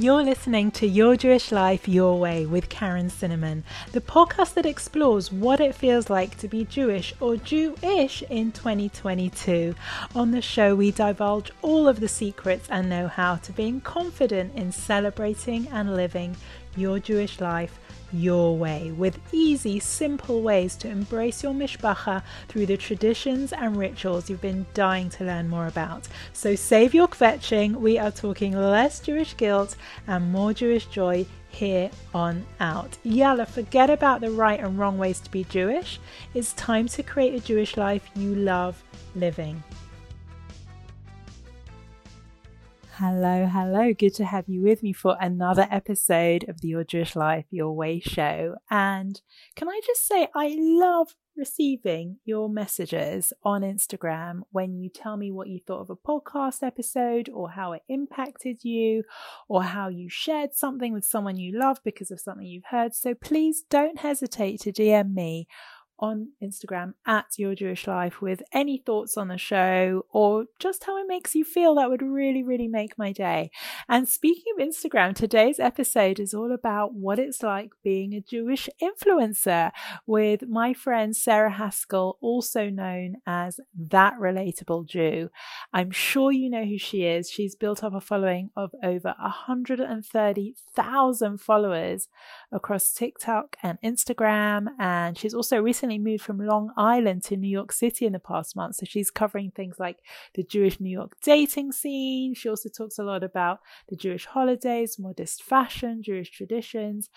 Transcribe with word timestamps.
You're 0.00 0.22
listening 0.22 0.70
to 0.70 0.86
Your 0.86 1.14
Jewish 1.14 1.52
Life 1.52 1.86
Your 1.86 2.18
Way 2.18 2.46
with 2.46 2.70
Karen 2.70 3.10
Cinnamon, 3.10 3.64
the 3.92 4.00
podcast 4.00 4.54
that 4.54 4.64
explores 4.64 5.30
what 5.30 5.60
it 5.60 5.74
feels 5.74 6.08
like 6.08 6.38
to 6.38 6.48
be 6.48 6.64
Jewish 6.64 7.12
or 7.20 7.36
Jewish 7.36 8.22
in 8.30 8.50
2022. 8.50 9.74
On 10.14 10.30
the 10.30 10.40
show, 10.40 10.74
we 10.74 10.90
divulge 10.90 11.52
all 11.60 11.86
of 11.86 12.00
the 12.00 12.08
secrets 12.08 12.66
and 12.70 12.88
know 12.88 13.08
how 13.08 13.36
to 13.36 13.52
being 13.52 13.82
confident 13.82 14.54
in 14.54 14.72
celebrating 14.72 15.68
and 15.68 15.94
living 15.94 16.34
your 16.74 16.98
Jewish 16.98 17.38
life 17.38 17.78
your 18.12 18.56
way 18.56 18.92
with 18.92 19.18
easy, 19.32 19.78
simple 19.78 20.42
ways 20.42 20.76
to 20.76 20.88
embrace 20.88 21.42
your 21.42 21.52
mishpacha 21.52 22.22
through 22.48 22.66
the 22.66 22.76
traditions 22.76 23.52
and 23.52 23.76
rituals 23.76 24.28
you've 24.28 24.40
been 24.40 24.66
dying 24.74 25.08
to 25.10 25.24
learn 25.24 25.48
more 25.48 25.66
about. 25.66 26.08
So 26.32 26.54
save 26.54 26.94
your 26.94 27.08
kvetching. 27.08 27.76
We 27.76 27.98
are 27.98 28.10
talking 28.10 28.52
less 28.52 29.00
Jewish 29.00 29.36
guilt 29.36 29.76
and 30.06 30.32
more 30.32 30.52
Jewish 30.52 30.86
joy 30.86 31.26
here 31.48 31.90
on 32.14 32.46
out. 32.60 32.96
Yalla, 33.02 33.46
forget 33.46 33.90
about 33.90 34.20
the 34.20 34.30
right 34.30 34.60
and 34.60 34.78
wrong 34.78 34.98
ways 34.98 35.20
to 35.20 35.30
be 35.30 35.44
Jewish. 35.44 35.98
It's 36.34 36.52
time 36.54 36.88
to 36.88 37.02
create 37.02 37.34
a 37.34 37.44
Jewish 37.44 37.76
life 37.76 38.08
you 38.14 38.34
love 38.34 38.82
living. 39.14 39.62
Hello, 43.02 43.46
hello. 43.46 43.94
Good 43.94 44.14
to 44.16 44.26
have 44.26 44.46
you 44.46 44.60
with 44.60 44.82
me 44.82 44.92
for 44.92 45.16
another 45.18 45.66
episode 45.70 46.44
of 46.50 46.60
the 46.60 46.68
Your 46.68 46.84
Jewish 46.84 47.16
Life 47.16 47.46
Your 47.48 47.72
Way 47.72 47.98
show. 47.98 48.56
And 48.70 49.18
can 49.56 49.70
I 49.70 49.80
just 49.86 50.06
say, 50.06 50.28
I 50.36 50.54
love 50.58 51.14
receiving 51.34 52.18
your 52.26 52.50
messages 52.50 53.32
on 53.42 53.62
Instagram 53.62 54.40
when 54.50 54.76
you 54.76 54.90
tell 54.90 55.16
me 55.16 55.32
what 55.32 55.48
you 55.48 55.60
thought 55.66 55.80
of 55.80 55.88
a 55.88 55.96
podcast 55.96 56.62
episode 56.62 57.30
or 57.32 57.48
how 57.52 57.72
it 57.72 57.80
impacted 57.88 58.64
you 58.64 59.04
or 59.48 59.62
how 59.62 59.88
you 59.88 60.10
shared 60.10 60.54
something 60.54 60.92
with 60.92 61.06
someone 61.06 61.38
you 61.38 61.58
love 61.58 61.78
because 61.82 62.10
of 62.10 62.20
something 62.20 62.46
you've 62.46 62.64
heard. 62.68 62.94
So 62.94 63.14
please 63.14 63.62
don't 63.70 64.00
hesitate 64.00 64.60
to 64.60 64.72
DM 64.72 65.14
me 65.14 65.48
on 66.00 66.30
Instagram 66.42 66.94
at 67.06 67.26
Your 67.36 67.54
Jewish 67.54 67.86
Life 67.86 68.20
with 68.20 68.42
any 68.52 68.78
thoughts 68.78 69.16
on 69.16 69.28
the 69.28 69.38
show 69.38 70.04
or 70.10 70.46
just 70.58 70.84
how 70.84 70.98
it 70.98 71.06
makes 71.06 71.34
you 71.34 71.44
feel. 71.44 71.76
That 71.76 71.90
would 71.90 72.02
really, 72.02 72.42
really 72.42 72.68
make 72.68 72.98
my 72.98 73.12
day. 73.12 73.50
And 73.88 74.08
speaking 74.08 74.54
of 74.58 74.66
Instagram, 74.66 75.14
today's 75.14 75.60
episode 75.60 76.18
is 76.18 76.34
all 76.34 76.52
about 76.52 76.94
what 76.94 77.18
it's 77.18 77.42
like 77.42 77.70
being 77.84 78.14
a 78.14 78.20
Jewish 78.20 78.68
influencer 78.82 79.70
with 80.06 80.48
my 80.48 80.72
friend 80.72 81.14
Sarah 81.14 81.52
Haskell, 81.52 82.16
also 82.20 82.70
known 82.70 83.16
as 83.26 83.60
That 83.74 84.14
Relatable 84.18 84.86
Jew. 84.86 85.28
I'm 85.72 85.90
sure 85.90 86.30
you 86.32 86.50
know 86.50 86.64
who 86.64 86.78
she 86.78 87.04
is. 87.04 87.30
She's 87.30 87.54
built 87.54 87.84
up 87.84 87.94
a 87.94 88.00
following 88.00 88.50
of 88.56 88.72
over 88.82 89.14
130,000 89.20 91.40
followers 91.40 92.08
across 92.50 92.92
TikTok 92.92 93.56
and 93.62 93.78
Instagram. 93.84 94.68
And 94.78 95.18
she's 95.18 95.34
also 95.34 95.60
recently 95.60 95.89
moved 95.98 96.22
from 96.22 96.38
Long 96.38 96.72
Island 96.76 97.22
to 97.24 97.36
New 97.36 97.48
York 97.48 97.72
City 97.72 98.06
in 98.06 98.12
the 98.12 98.18
past 98.18 98.56
month. 98.56 98.76
So 98.76 98.86
she's 98.86 99.10
covering 99.10 99.50
things 99.50 99.76
like 99.78 99.98
the 100.34 100.42
Jewish 100.42 100.80
New 100.80 100.90
York 100.90 101.16
dating 101.22 101.72
scene. 101.72 102.34
She 102.34 102.48
also 102.48 102.68
talks 102.68 102.98
a 102.98 103.04
lot 103.04 103.22
about 103.22 103.60
the 103.88 103.96
Jewish 103.96 104.26
holidays, 104.26 104.98
modest 104.98 105.42
fashion, 105.42 106.02
Jewish 106.02 106.30
traditions. 106.30 107.10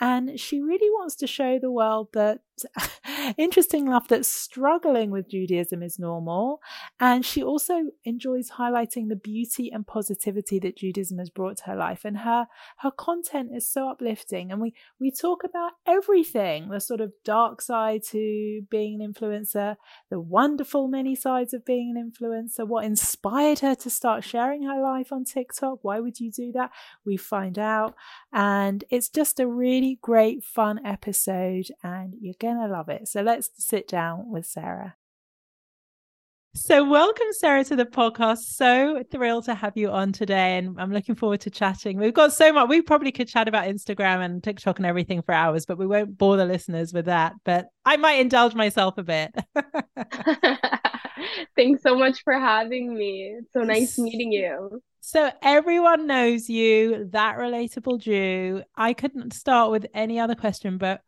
And 0.00 0.38
she 0.38 0.60
really 0.60 0.90
wants 0.90 1.16
to 1.16 1.26
show 1.26 1.58
the 1.58 1.70
world 1.70 2.08
that 2.14 2.40
interesting 3.38 3.86
enough 3.86 4.08
that 4.08 4.26
struggling 4.26 5.10
with 5.10 5.30
Judaism 5.30 5.82
is 5.82 5.98
normal. 5.98 6.60
And 6.98 7.24
she 7.24 7.42
also 7.42 7.90
enjoys 8.04 8.50
highlighting 8.52 9.08
the 9.08 9.16
beauty 9.16 9.70
and 9.70 9.86
positivity 9.86 10.58
that 10.60 10.76
Judaism 10.76 11.18
has 11.18 11.30
brought 11.30 11.58
to 11.58 11.64
her 11.64 11.76
life. 11.76 12.04
And 12.04 12.18
her 12.18 12.46
her 12.78 12.90
content 12.90 13.50
is 13.54 13.68
so 13.68 13.88
uplifting. 13.88 14.50
And 14.50 14.60
we 14.60 14.74
we 14.98 15.10
talk 15.10 15.44
about 15.44 15.72
everything, 15.86 16.68
the 16.68 16.80
sort 16.80 17.00
of 17.00 17.12
dark 17.24 17.62
side 17.62 18.02
to 18.10 18.19
being 18.70 19.00
an 19.00 19.12
influencer, 19.12 19.76
the 20.10 20.20
wonderful 20.20 20.88
many 20.88 21.14
sides 21.14 21.54
of 21.54 21.64
being 21.64 21.94
an 21.96 22.10
influencer, 22.10 22.66
what 22.66 22.84
inspired 22.84 23.60
her 23.60 23.74
to 23.74 23.90
start 23.90 24.24
sharing 24.24 24.64
her 24.64 24.80
life 24.80 25.12
on 25.12 25.24
TikTok. 25.24 25.78
Why 25.82 26.00
would 26.00 26.20
you 26.20 26.30
do 26.30 26.52
that? 26.52 26.70
We 27.04 27.16
find 27.16 27.58
out. 27.58 27.94
And 28.32 28.84
it's 28.90 29.08
just 29.08 29.40
a 29.40 29.46
really 29.46 29.98
great, 30.00 30.44
fun 30.44 30.84
episode. 30.84 31.66
And 31.82 32.14
you're 32.20 32.34
going 32.40 32.58
to 32.58 32.66
love 32.66 32.88
it. 32.88 33.08
So 33.08 33.22
let's 33.22 33.50
sit 33.56 33.88
down 33.88 34.30
with 34.30 34.46
Sarah. 34.46 34.96
So, 36.52 36.84
welcome, 36.84 37.28
Sarah, 37.30 37.62
to 37.66 37.76
the 37.76 37.86
podcast. 37.86 38.38
So 38.38 39.04
thrilled 39.12 39.44
to 39.44 39.54
have 39.54 39.76
you 39.76 39.88
on 39.88 40.10
today. 40.10 40.58
And 40.58 40.80
I'm 40.80 40.92
looking 40.92 41.14
forward 41.14 41.40
to 41.42 41.50
chatting. 41.50 41.96
We've 41.96 42.12
got 42.12 42.32
so 42.32 42.52
much. 42.52 42.68
We 42.68 42.82
probably 42.82 43.12
could 43.12 43.28
chat 43.28 43.46
about 43.46 43.68
Instagram 43.68 44.24
and 44.24 44.42
TikTok 44.42 44.80
and 44.80 44.86
everything 44.86 45.22
for 45.22 45.32
hours, 45.32 45.64
but 45.64 45.78
we 45.78 45.86
won't 45.86 46.18
bore 46.18 46.36
the 46.36 46.44
listeners 46.44 46.92
with 46.92 47.04
that. 47.04 47.34
But 47.44 47.68
I 47.84 47.98
might 47.98 48.14
indulge 48.14 48.56
myself 48.56 48.98
a 48.98 49.04
bit. 49.04 49.32
Thanks 51.56 51.84
so 51.84 51.96
much 51.96 52.24
for 52.24 52.32
having 52.32 52.94
me. 52.94 53.36
It's 53.38 53.52
so 53.52 53.62
nice 53.62 53.96
meeting 53.96 54.32
you. 54.32 54.82
So 55.02 55.30
everyone 55.42 56.08
knows 56.08 56.48
you, 56.48 57.08
that 57.12 57.38
relatable 57.38 58.00
Jew. 58.00 58.64
I 58.74 58.92
couldn't 58.92 59.34
start 59.34 59.70
with 59.70 59.86
any 59.94 60.18
other 60.18 60.34
question, 60.34 60.78
but 60.78 61.00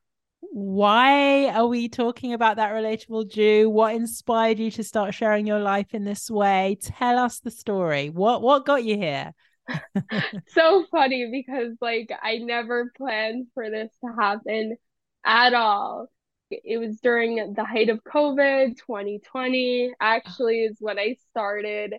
why 0.55 1.49
are 1.49 1.67
we 1.67 1.89
talking 1.89 2.35
about 2.35 2.57
that 2.57 2.73
relatable 2.73 3.31
Jew? 3.31 3.71
What 3.71 3.95
inspired 3.95 4.59
you 4.59 4.71
to 4.73 4.85
start 4.85 5.15
sharing 5.15 5.47
your 5.47 5.61
life 5.61 5.95
in 5.95 6.05
this 6.05 6.31
way? 6.31 6.77
Tell 6.83 7.19
us 7.19 7.41
the 7.41 7.51
story. 7.51 8.11
What 8.11 8.43
what 8.43 8.67
got 8.67 8.85
you 8.85 8.99
here? 8.99 9.33
so 10.49 10.85
funny 10.91 11.31
because 11.33 11.75
like 11.81 12.13
I 12.23 12.37
never 12.37 12.93
planned 12.99 13.47
for 13.55 13.71
this 13.71 13.91
to 14.05 14.13
happen 14.21 14.77
at 15.25 15.55
all. 15.55 16.09
It 16.51 16.77
was 16.77 17.01
during 17.01 17.55
the 17.55 17.65
height 17.65 17.89
of 17.89 18.05
COVID 18.05 18.77
2020 18.77 19.95
actually 20.03 20.65
is 20.65 20.77
when 20.81 20.99
I 20.99 21.17
started 21.31 21.95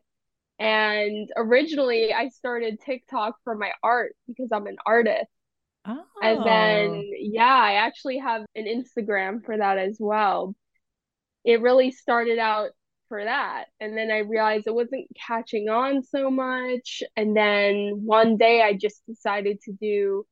and 0.59 1.27
originally 1.35 2.13
I 2.13 2.29
started 2.29 2.79
TikTok 2.81 3.35
for 3.43 3.55
my 3.55 3.71
art 3.81 4.15
because 4.27 4.49
I'm 4.51 4.67
an 4.67 4.77
artist 4.85 5.31
Oh. 5.85 6.03
And 6.21 6.45
then, 6.45 6.89
oh. 6.89 7.13
yeah, 7.19 7.53
I 7.53 7.73
actually 7.73 8.19
have 8.19 8.43
an 8.55 8.65
Instagram 8.65 9.43
for 9.43 9.57
that 9.57 9.77
as 9.77 9.97
well. 9.99 10.55
It 11.43 11.61
really 11.61 11.91
started 11.91 12.39
out 12.39 12.69
for 13.09 13.23
that. 13.23 13.65
And 13.79 13.97
then 13.97 14.09
I 14.09 14.19
realized 14.19 14.65
it 14.65 14.73
wasn't 14.73 15.07
catching 15.15 15.69
on 15.69 16.03
so 16.03 16.31
much. 16.31 17.03
And 17.15 17.35
then 17.35 18.01
one 18.05 18.37
day 18.37 18.61
I 18.61 18.73
just 18.73 19.05
decided 19.05 19.59
to 19.65 19.73
do 19.73 20.25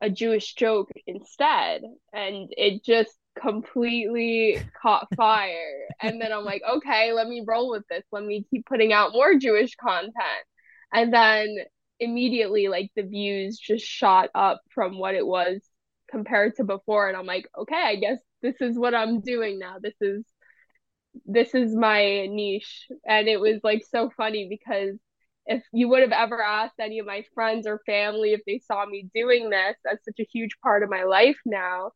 a 0.00 0.10
Jewish 0.10 0.54
joke 0.54 0.90
instead. 1.06 1.82
And 2.12 2.48
it 2.56 2.84
just 2.84 3.10
completely 3.40 4.60
caught 4.80 5.08
fire. 5.16 5.88
and 6.02 6.20
then 6.20 6.32
I'm 6.32 6.44
like, 6.44 6.62
okay, 6.68 7.12
let 7.12 7.26
me 7.26 7.42
roll 7.46 7.70
with 7.70 7.84
this. 7.88 8.04
Let 8.12 8.24
me 8.24 8.44
keep 8.50 8.66
putting 8.66 8.92
out 8.92 9.12
more 9.12 9.34
Jewish 9.36 9.74
content. 9.76 10.14
And 10.92 11.12
then 11.12 11.56
immediately 12.00 12.68
like 12.68 12.90
the 12.96 13.02
views 13.02 13.58
just 13.58 13.86
shot 13.86 14.30
up 14.34 14.60
from 14.74 14.98
what 14.98 15.14
it 15.14 15.26
was 15.26 15.60
compared 16.10 16.56
to 16.56 16.64
before 16.64 17.08
and 17.08 17.16
I'm 17.16 17.26
like 17.26 17.46
okay 17.58 17.82
I 17.82 17.96
guess 17.96 18.18
this 18.42 18.56
is 18.60 18.78
what 18.78 18.94
I'm 18.94 19.20
doing 19.20 19.58
now. 19.58 19.76
This 19.80 19.94
is 20.00 20.24
this 21.26 21.54
is 21.54 21.74
my 21.74 22.26
niche. 22.26 22.86
And 23.06 23.28
it 23.28 23.40
was 23.40 23.60
like 23.62 23.84
so 23.90 24.10
funny 24.16 24.48
because 24.48 24.96
if 25.46 25.62
you 25.72 25.88
would 25.88 26.02
have 26.02 26.12
ever 26.12 26.42
asked 26.42 26.78
any 26.80 26.98
of 26.98 27.06
my 27.06 27.24
friends 27.34 27.66
or 27.66 27.80
family 27.86 28.32
if 28.32 28.40
they 28.46 28.58
saw 28.58 28.84
me 28.86 29.08
doing 29.14 29.50
this 29.50 29.76
that's 29.84 30.04
such 30.04 30.20
a 30.20 30.28
huge 30.32 30.52
part 30.62 30.82
of 30.82 30.90
my 30.90 31.04
life 31.04 31.38
now 31.46 31.90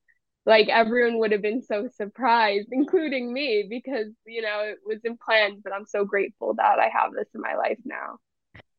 like 0.47 0.69
everyone 0.69 1.19
would 1.19 1.31
have 1.31 1.43
been 1.43 1.63
so 1.63 1.87
surprised 1.95 2.69
including 2.73 3.33
me 3.33 3.67
because 3.69 4.09
you 4.27 4.41
know 4.43 4.61
it 4.61 4.79
wasn't 4.87 5.21
planned 5.21 5.63
but 5.63 5.75
i'm 5.75 5.87
so 5.87 6.05
grateful 6.07 6.55
that 6.55 6.79
i 6.79 6.89
have 6.89 7.13
this 7.13 7.29
in 7.35 7.41
my 7.41 7.55
life 7.55 7.79
now 7.85 8.17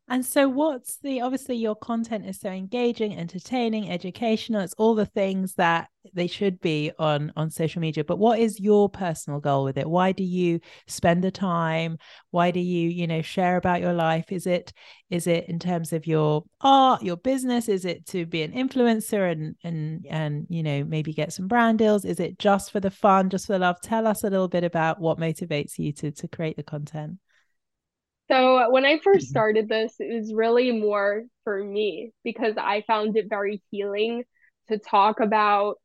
and 0.07 0.23
so, 0.23 0.47
what's 0.47 0.97
the 0.97 1.21
obviously 1.21 1.55
your 1.55 1.75
content 1.75 2.27
is 2.27 2.39
so 2.39 2.49
engaging, 2.49 3.17
entertaining, 3.17 3.89
educational. 3.89 4.61
It's 4.61 4.75
all 4.77 4.93
the 4.93 5.07
things 5.07 5.55
that 5.55 5.89
they 6.13 6.27
should 6.27 6.61
be 6.61 6.91
on 6.99 7.33
on 7.35 7.49
social 7.49 7.81
media. 7.81 8.03
But 8.03 8.19
what 8.19 8.37
is 8.37 8.59
your 8.59 8.87
personal 8.87 9.39
goal 9.39 9.63
with 9.63 9.79
it? 9.79 9.89
Why 9.89 10.11
do 10.11 10.23
you 10.23 10.59
spend 10.85 11.23
the 11.23 11.31
time? 11.31 11.97
Why 12.29 12.51
do 12.51 12.59
you 12.59 12.87
you 12.87 13.07
know 13.07 13.23
share 13.23 13.57
about 13.57 13.81
your 13.81 13.93
life? 13.93 14.31
Is 14.31 14.45
it 14.45 14.73
is 15.09 15.25
it 15.25 15.49
in 15.49 15.57
terms 15.57 15.91
of 15.91 16.05
your 16.05 16.43
art, 16.61 17.01
your 17.01 17.17
business? 17.17 17.67
Is 17.67 17.83
it 17.83 18.05
to 18.07 18.27
be 18.27 18.43
an 18.43 18.51
influencer 18.51 19.31
and 19.31 19.55
and 19.63 20.05
and 20.07 20.45
you 20.49 20.61
know 20.61 20.83
maybe 20.83 21.13
get 21.13 21.33
some 21.33 21.47
brand 21.47 21.79
deals? 21.79 22.05
Is 22.05 22.19
it 22.19 22.37
just 22.37 22.71
for 22.71 22.79
the 22.79 22.91
fun, 22.91 23.31
just 23.31 23.47
for 23.47 23.53
the 23.53 23.59
love? 23.59 23.81
Tell 23.81 24.05
us 24.05 24.23
a 24.23 24.29
little 24.29 24.49
bit 24.49 24.63
about 24.63 24.99
what 24.99 25.17
motivates 25.17 25.79
you 25.79 25.91
to 25.93 26.11
to 26.11 26.27
create 26.27 26.57
the 26.57 26.63
content. 26.63 27.17
So 28.27 28.71
when 28.71 28.85
I 28.85 28.99
first 29.03 29.25
mm-hmm. 29.25 29.31
started 29.31 29.69
this, 29.69 29.95
it 29.99 30.13
was 30.19 30.33
really 30.33 30.71
more 30.71 31.23
for 31.43 31.63
me 31.63 32.11
because 32.23 32.55
I 32.57 32.83
found 32.87 33.17
it 33.17 33.27
very 33.29 33.61
healing 33.71 34.23
to 34.69 34.79
talk 34.79 35.19
about 35.19 35.75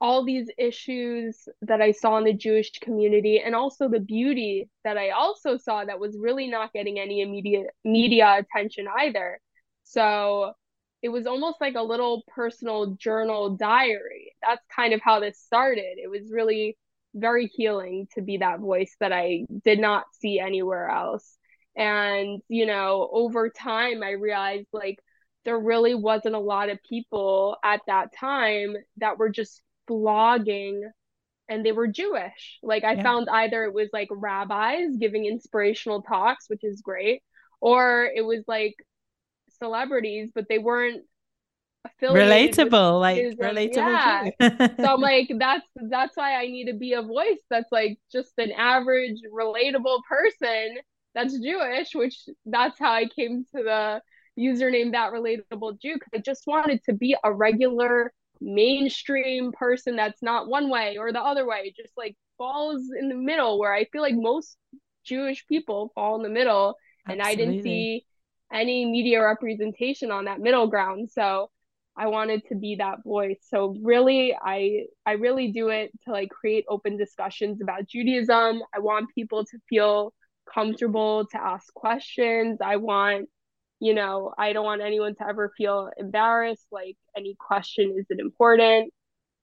all 0.00 0.24
these 0.24 0.48
issues 0.56 1.46
that 1.62 1.82
I 1.82 1.92
saw 1.92 2.16
in 2.16 2.24
the 2.24 2.32
Jewish 2.32 2.70
community 2.80 3.40
and 3.44 3.54
also 3.54 3.88
the 3.88 4.00
beauty 4.00 4.68
that 4.82 4.96
I 4.96 5.10
also 5.10 5.58
saw 5.58 5.84
that 5.84 6.00
was 6.00 6.16
really 6.18 6.48
not 6.48 6.72
getting 6.72 6.98
any 6.98 7.20
immediate 7.20 7.66
media 7.84 8.38
attention 8.38 8.86
either. 8.98 9.38
So 9.84 10.54
it 11.02 11.10
was 11.10 11.26
almost 11.26 11.60
like 11.60 11.74
a 11.74 11.82
little 11.82 12.22
personal 12.28 12.94
journal 12.94 13.56
diary. 13.56 14.32
That's 14.42 14.64
kind 14.74 14.94
of 14.94 15.00
how 15.02 15.20
this 15.20 15.38
started. 15.38 15.98
It 16.02 16.10
was 16.10 16.32
really 16.32 16.78
very 17.14 17.46
healing 17.46 18.06
to 18.14 18.22
be 18.22 18.38
that 18.38 18.60
voice 18.60 18.96
that 19.00 19.12
I 19.12 19.46
did 19.64 19.80
not 19.80 20.04
see 20.18 20.38
anywhere 20.38 20.88
else. 20.88 21.36
And, 21.76 22.40
you 22.48 22.66
know, 22.66 23.08
over 23.12 23.48
time, 23.48 24.02
I 24.02 24.10
realized 24.10 24.66
like 24.72 24.98
there 25.44 25.58
really 25.58 25.94
wasn't 25.94 26.34
a 26.34 26.40
lot 26.40 26.68
of 26.68 26.78
people 26.88 27.56
at 27.64 27.80
that 27.86 28.14
time 28.14 28.76
that 28.98 29.18
were 29.18 29.30
just 29.30 29.62
blogging 29.88 30.80
and 31.48 31.64
they 31.66 31.72
were 31.72 31.88
Jewish. 31.88 32.58
Like 32.62 32.84
I 32.84 32.94
yeah. 32.94 33.02
found 33.02 33.28
either 33.28 33.64
it 33.64 33.74
was 33.74 33.88
like 33.92 34.08
rabbis 34.10 34.96
giving 34.98 35.26
inspirational 35.26 36.02
talks, 36.02 36.48
which 36.48 36.62
is 36.62 36.80
great, 36.80 37.22
or 37.60 38.10
it 38.14 38.22
was 38.24 38.44
like 38.46 38.74
celebrities, 39.58 40.30
but 40.34 40.46
they 40.48 40.58
weren't 40.58 41.02
relatable, 42.00 43.00
like 43.00 43.18
relatable. 43.36 44.32
Yeah. 44.40 44.76
so 44.76 44.94
I'm 44.94 45.00
like, 45.00 45.30
that's 45.38 45.66
that's 45.74 46.16
why 46.16 46.34
I 46.34 46.46
need 46.46 46.66
to 46.66 46.74
be 46.74 46.92
a 46.92 47.02
voice 47.02 47.40
that's 47.50 47.72
like 47.72 47.98
just 48.12 48.32
an 48.38 48.52
average, 48.52 49.18
relatable 49.34 50.00
person 50.08 50.76
that's 51.14 51.38
Jewish, 51.38 51.94
which 51.94 52.16
that's 52.46 52.78
how 52.78 52.92
I 52.92 53.06
came 53.06 53.44
to 53.56 53.62
the 53.62 54.02
username 54.38 54.92
that 54.92 55.12
relatable 55.12 55.80
Jew 55.80 55.94
because 55.94 56.10
I 56.14 56.18
just 56.18 56.46
wanted 56.46 56.82
to 56.84 56.92
be 56.92 57.16
a 57.22 57.32
regular 57.32 58.12
mainstream 58.40 59.52
person 59.52 59.96
that's 59.96 60.22
not 60.22 60.48
one 60.48 60.70
way 60.70 60.96
or 60.98 61.12
the 61.12 61.20
other 61.20 61.46
way, 61.46 61.74
just 61.76 61.92
like 61.96 62.16
falls 62.38 62.82
in 62.98 63.08
the 63.08 63.14
middle 63.14 63.58
where 63.58 63.74
I 63.74 63.84
feel 63.86 64.02
like 64.02 64.14
most 64.16 64.56
Jewish 65.04 65.46
people 65.46 65.92
fall 65.94 66.16
in 66.16 66.22
the 66.22 66.28
middle. 66.28 66.76
Absolutely. 67.06 67.12
And 67.12 67.22
I 67.22 67.34
didn't 67.34 67.62
see 67.62 68.06
any 68.52 68.86
media 68.86 69.22
representation 69.24 70.10
on 70.10 70.24
that 70.24 70.40
middle 70.40 70.66
ground. 70.66 71.10
So 71.10 71.50
I 71.96 72.06
wanted 72.06 72.42
to 72.48 72.54
be 72.54 72.76
that 72.76 73.04
voice. 73.04 73.38
So 73.48 73.76
really 73.82 74.34
I 74.40 74.84
I 75.04 75.12
really 75.12 75.52
do 75.52 75.68
it 75.68 75.90
to 76.04 76.12
like 76.12 76.30
create 76.30 76.64
open 76.68 76.96
discussions 76.96 77.60
about 77.60 77.86
Judaism. 77.86 78.62
I 78.74 78.78
want 78.78 79.10
people 79.14 79.44
to 79.44 79.58
feel 79.68 80.12
comfortable 80.52 81.26
to 81.32 81.40
ask 81.40 81.72
questions. 81.74 82.58
I 82.62 82.76
want 82.76 83.28
you 83.80 83.94
know, 83.94 84.32
I 84.36 84.52
don't 84.52 84.64
want 84.64 84.82
anyone 84.82 85.14
to 85.16 85.26
ever 85.26 85.52
feel 85.56 85.90
embarrassed 85.96 86.66
like 86.70 86.96
any 87.16 87.34
question 87.38 87.96
isn't 87.98 88.20
important. 88.20 88.92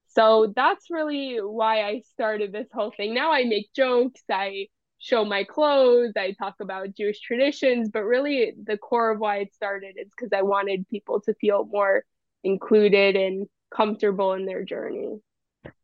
So 0.09 0.53
that's 0.55 0.89
really 0.89 1.37
why 1.37 1.83
I 1.83 2.01
started 2.13 2.51
this 2.51 2.67
whole 2.73 2.91
thing. 2.95 3.13
Now 3.13 3.31
I 3.33 3.43
make 3.43 3.73
jokes, 3.73 4.21
I 4.31 4.67
show 4.99 5.25
my 5.25 5.43
clothes, 5.43 6.13
I 6.15 6.33
talk 6.33 6.55
about 6.61 6.95
Jewish 6.95 7.19
traditions, 7.19 7.89
but 7.89 8.03
really 8.03 8.53
the 8.63 8.77
core 8.77 9.11
of 9.11 9.19
why 9.19 9.37
it 9.37 9.53
started 9.53 9.95
is 9.99 10.09
because 10.09 10.31
I 10.33 10.43
wanted 10.43 10.87
people 10.87 11.21
to 11.21 11.33
feel 11.35 11.65
more 11.65 12.03
included 12.43 13.15
and 13.15 13.47
comfortable 13.75 14.33
in 14.33 14.45
their 14.45 14.63
journey. 14.63 15.17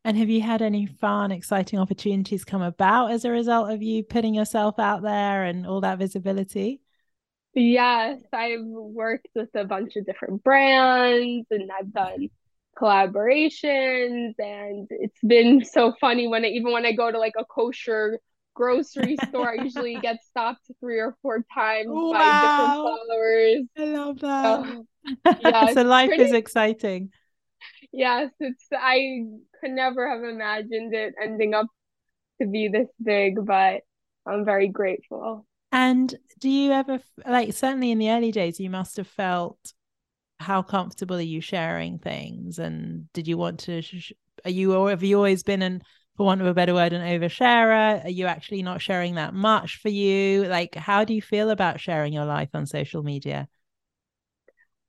And 0.06 0.18
have 0.18 0.30
you 0.30 0.42
had 0.42 0.62
any 0.62 0.86
fun, 0.86 1.32
exciting 1.32 1.80
opportunities 1.80 2.44
come 2.44 2.62
about 2.62 3.12
as 3.12 3.26
a 3.26 3.32
result 3.32 3.72
of 3.72 3.82
you 3.82 4.04
putting 4.04 4.34
yourself 4.34 4.80
out 4.80 5.02
there 5.02 5.44
and 5.44 5.66
all 5.66 5.82
that 5.82 6.00
visibility? 6.00 6.82
Yes, 7.54 8.20
I've 8.34 8.64
worked 8.64 9.28
with 9.36 9.50
a 9.56 9.64
bunch 9.64 9.96
of 9.96 10.06
different 10.06 10.44
brands 10.44 11.48
and 11.52 11.70
I've 11.72 11.94
done 11.94 12.30
collaborations 12.78 14.34
and 14.40 14.88
it's 14.90 15.20
been 15.26 15.64
so 15.72 15.94
funny 16.02 16.28
when 16.28 16.44
I 16.44 16.48
even 16.48 16.72
when 16.72 16.86
I 16.86 16.92
go 16.92 17.12
to 17.12 17.20
like 17.20 17.36
a 17.38 17.46
kosher 17.46 18.20
grocery 18.54 19.18
store, 19.30 19.52
I 19.52 19.64
usually 19.64 19.96
get 19.96 20.24
stopped 20.24 20.70
three 20.80 21.00
or 21.00 21.16
four 21.22 21.46
times 21.54 21.88
wow. 21.90 22.14
by 22.14 22.42
different 22.42 23.00
followers. 23.08 23.64
I 23.78 23.84
love 23.98 24.20
that. 24.20 24.66
So, 24.66 24.86
yeah, 25.42 25.74
so 25.74 25.82
life 25.84 26.10
pretty, 26.10 26.24
is 26.24 26.34
exciting. 26.34 27.12
Yes, 27.94 28.32
it's 28.40 28.66
I 28.74 29.24
could 29.62 29.72
never 29.72 30.10
have 30.10 30.24
imagined 30.24 30.94
it 30.94 31.14
ending 31.22 31.54
up 31.54 31.68
to 32.42 32.48
be 32.48 32.68
this 32.68 32.90
big, 33.02 33.46
but 33.46 33.82
I'm 34.26 34.46
very 34.46 34.68
grateful. 34.68 35.46
And 35.72 36.14
do 36.40 36.50
you 36.50 36.72
ever 36.72 37.00
like 37.26 37.54
certainly 37.54 37.92
in 37.92 38.00
the 38.00 38.12
early 38.12 38.32
days 38.32 38.60
you 38.60 38.70
must 38.70 38.98
have 38.98 39.08
felt 39.08 39.74
how 40.40 40.62
comfortable 40.62 41.18
are 41.18 41.22
you 41.22 41.42
sharing 41.42 42.00
things? 42.00 42.60
And 42.60 43.12
did 43.14 43.28
you 43.28 43.38
want 43.38 43.60
to 43.62 43.82
sh- 43.82 44.14
are 44.46 44.52
you 44.52 44.74
or 44.76 44.90
have 44.90 45.04
you 45.04 45.18
always 45.18 45.44
been 45.44 45.62
an 45.62 45.82
for 46.18 46.26
want 46.26 46.42
of 46.42 46.48
a 46.48 46.54
better 46.54 46.74
word 46.74 46.94
an 46.94 47.02
oversharer? 47.02 48.06
Are 48.06 48.10
you 48.10 48.26
actually 48.26 48.64
not 48.64 48.82
sharing 48.82 49.16
that 49.16 49.34
much 49.34 49.78
for 49.78 49.90
you? 49.90 50.46
Like 50.46 50.76
how 50.76 51.04
do 51.04 51.14
you 51.14 51.22
feel 51.22 51.50
about 51.50 51.80
sharing 51.80 52.14
your 52.14 52.26
life 52.26 52.50
on 52.54 52.66
social 52.66 53.04
media? 53.04 53.48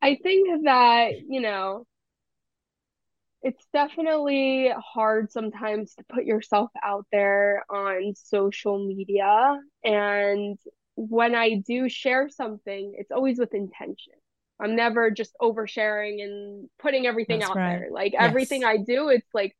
I 0.02 0.16
think 0.22 0.64
that 0.64 1.12
you 1.28 1.40
know 1.40 1.86
it's 3.44 3.66
definitely 3.74 4.72
hard 4.78 5.30
sometimes 5.30 5.94
to 5.96 6.04
put 6.08 6.24
yourself 6.24 6.70
out 6.82 7.06
there 7.12 7.62
on 7.68 8.14
social 8.16 8.84
media. 8.84 9.60
And 9.84 10.58
when 10.96 11.34
I 11.34 11.56
do 11.56 11.90
share 11.90 12.30
something, 12.30 12.94
it's 12.96 13.12
always 13.12 13.38
with 13.38 13.52
intention. 13.52 14.14
I'm 14.58 14.74
never 14.74 15.10
just 15.10 15.36
oversharing 15.42 16.22
and 16.22 16.70
putting 16.80 17.06
everything 17.06 17.40
That's 17.40 17.50
out 17.50 17.56
right. 17.56 17.80
there. 17.80 17.88
Like 17.92 18.14
yes. 18.14 18.22
everything 18.22 18.64
I 18.64 18.78
do, 18.78 19.10
it's 19.10 19.28
like, 19.34 19.54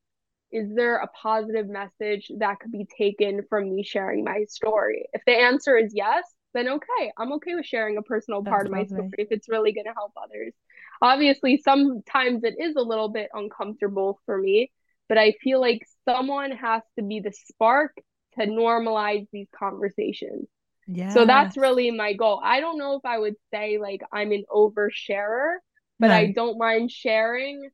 is 0.51 0.75
there 0.75 0.97
a 0.97 1.09
positive 1.09 1.69
message 1.69 2.31
that 2.39 2.61
could 2.61 2.73
be 2.73 2.87
taken 2.97 3.43
from 3.51 3.69
me 3.69 3.83
sharing 3.83 4.25
my 4.25 4.45
story? 4.49 5.09
If 5.13 5.21
the 5.27 5.33
answer 5.33 5.77
is 5.77 5.93
yes, 5.95 6.25
then 6.55 6.69
okay, 6.69 7.13
I'm 7.19 7.33
okay 7.35 7.55
with 7.55 7.67
sharing 7.67 7.99
a 7.99 8.03
personal 8.03 8.41
That's 8.41 8.51
part 8.51 8.67
of 8.67 8.73
my 8.73 8.87
story 8.87 9.11
if 9.19 9.29
it's 9.31 9.49
really 9.49 9.73
going 9.73 9.87
to 9.87 9.93
help 9.93 10.13
others 10.17 10.55
obviously 11.03 11.61
sometimes 11.63 12.45
it 12.45 12.55
is 12.59 12.77
a 12.77 12.83
little 12.83 13.09
bit 13.09 13.29
uncomfortable 13.33 14.21
for 14.27 14.39
me 14.39 14.71
but 15.09 15.19
i 15.19 15.33
feel 15.43 15.61
like 15.61 15.87
someone 16.09 16.51
has 16.51 16.83
to 16.99 17.05
be 17.05 17.21
the 17.21 17.33
spark 17.33 17.93
to 18.39 18.47
normalize 18.47 19.27
these 19.33 19.49
conversations 19.57 20.47
yeah 20.87 21.09
so 21.11 21.25
that's 21.25 21.57
really 21.57 21.91
my 21.91 22.13
goal 22.13 22.41
i 22.45 22.61
don't 22.61 22.79
know 22.79 22.97
if 22.97 23.05
i 23.05 23.19
would 23.19 23.37
say 23.53 23.79
like 23.79 24.01
i'm 24.13 24.33
an 24.33 24.45
oversharer 24.51 25.55
but 25.99 26.09
no. 26.09 26.15
i 26.15 26.33
don't 26.33 26.59
mind 26.59 26.91
sharing 26.91 27.69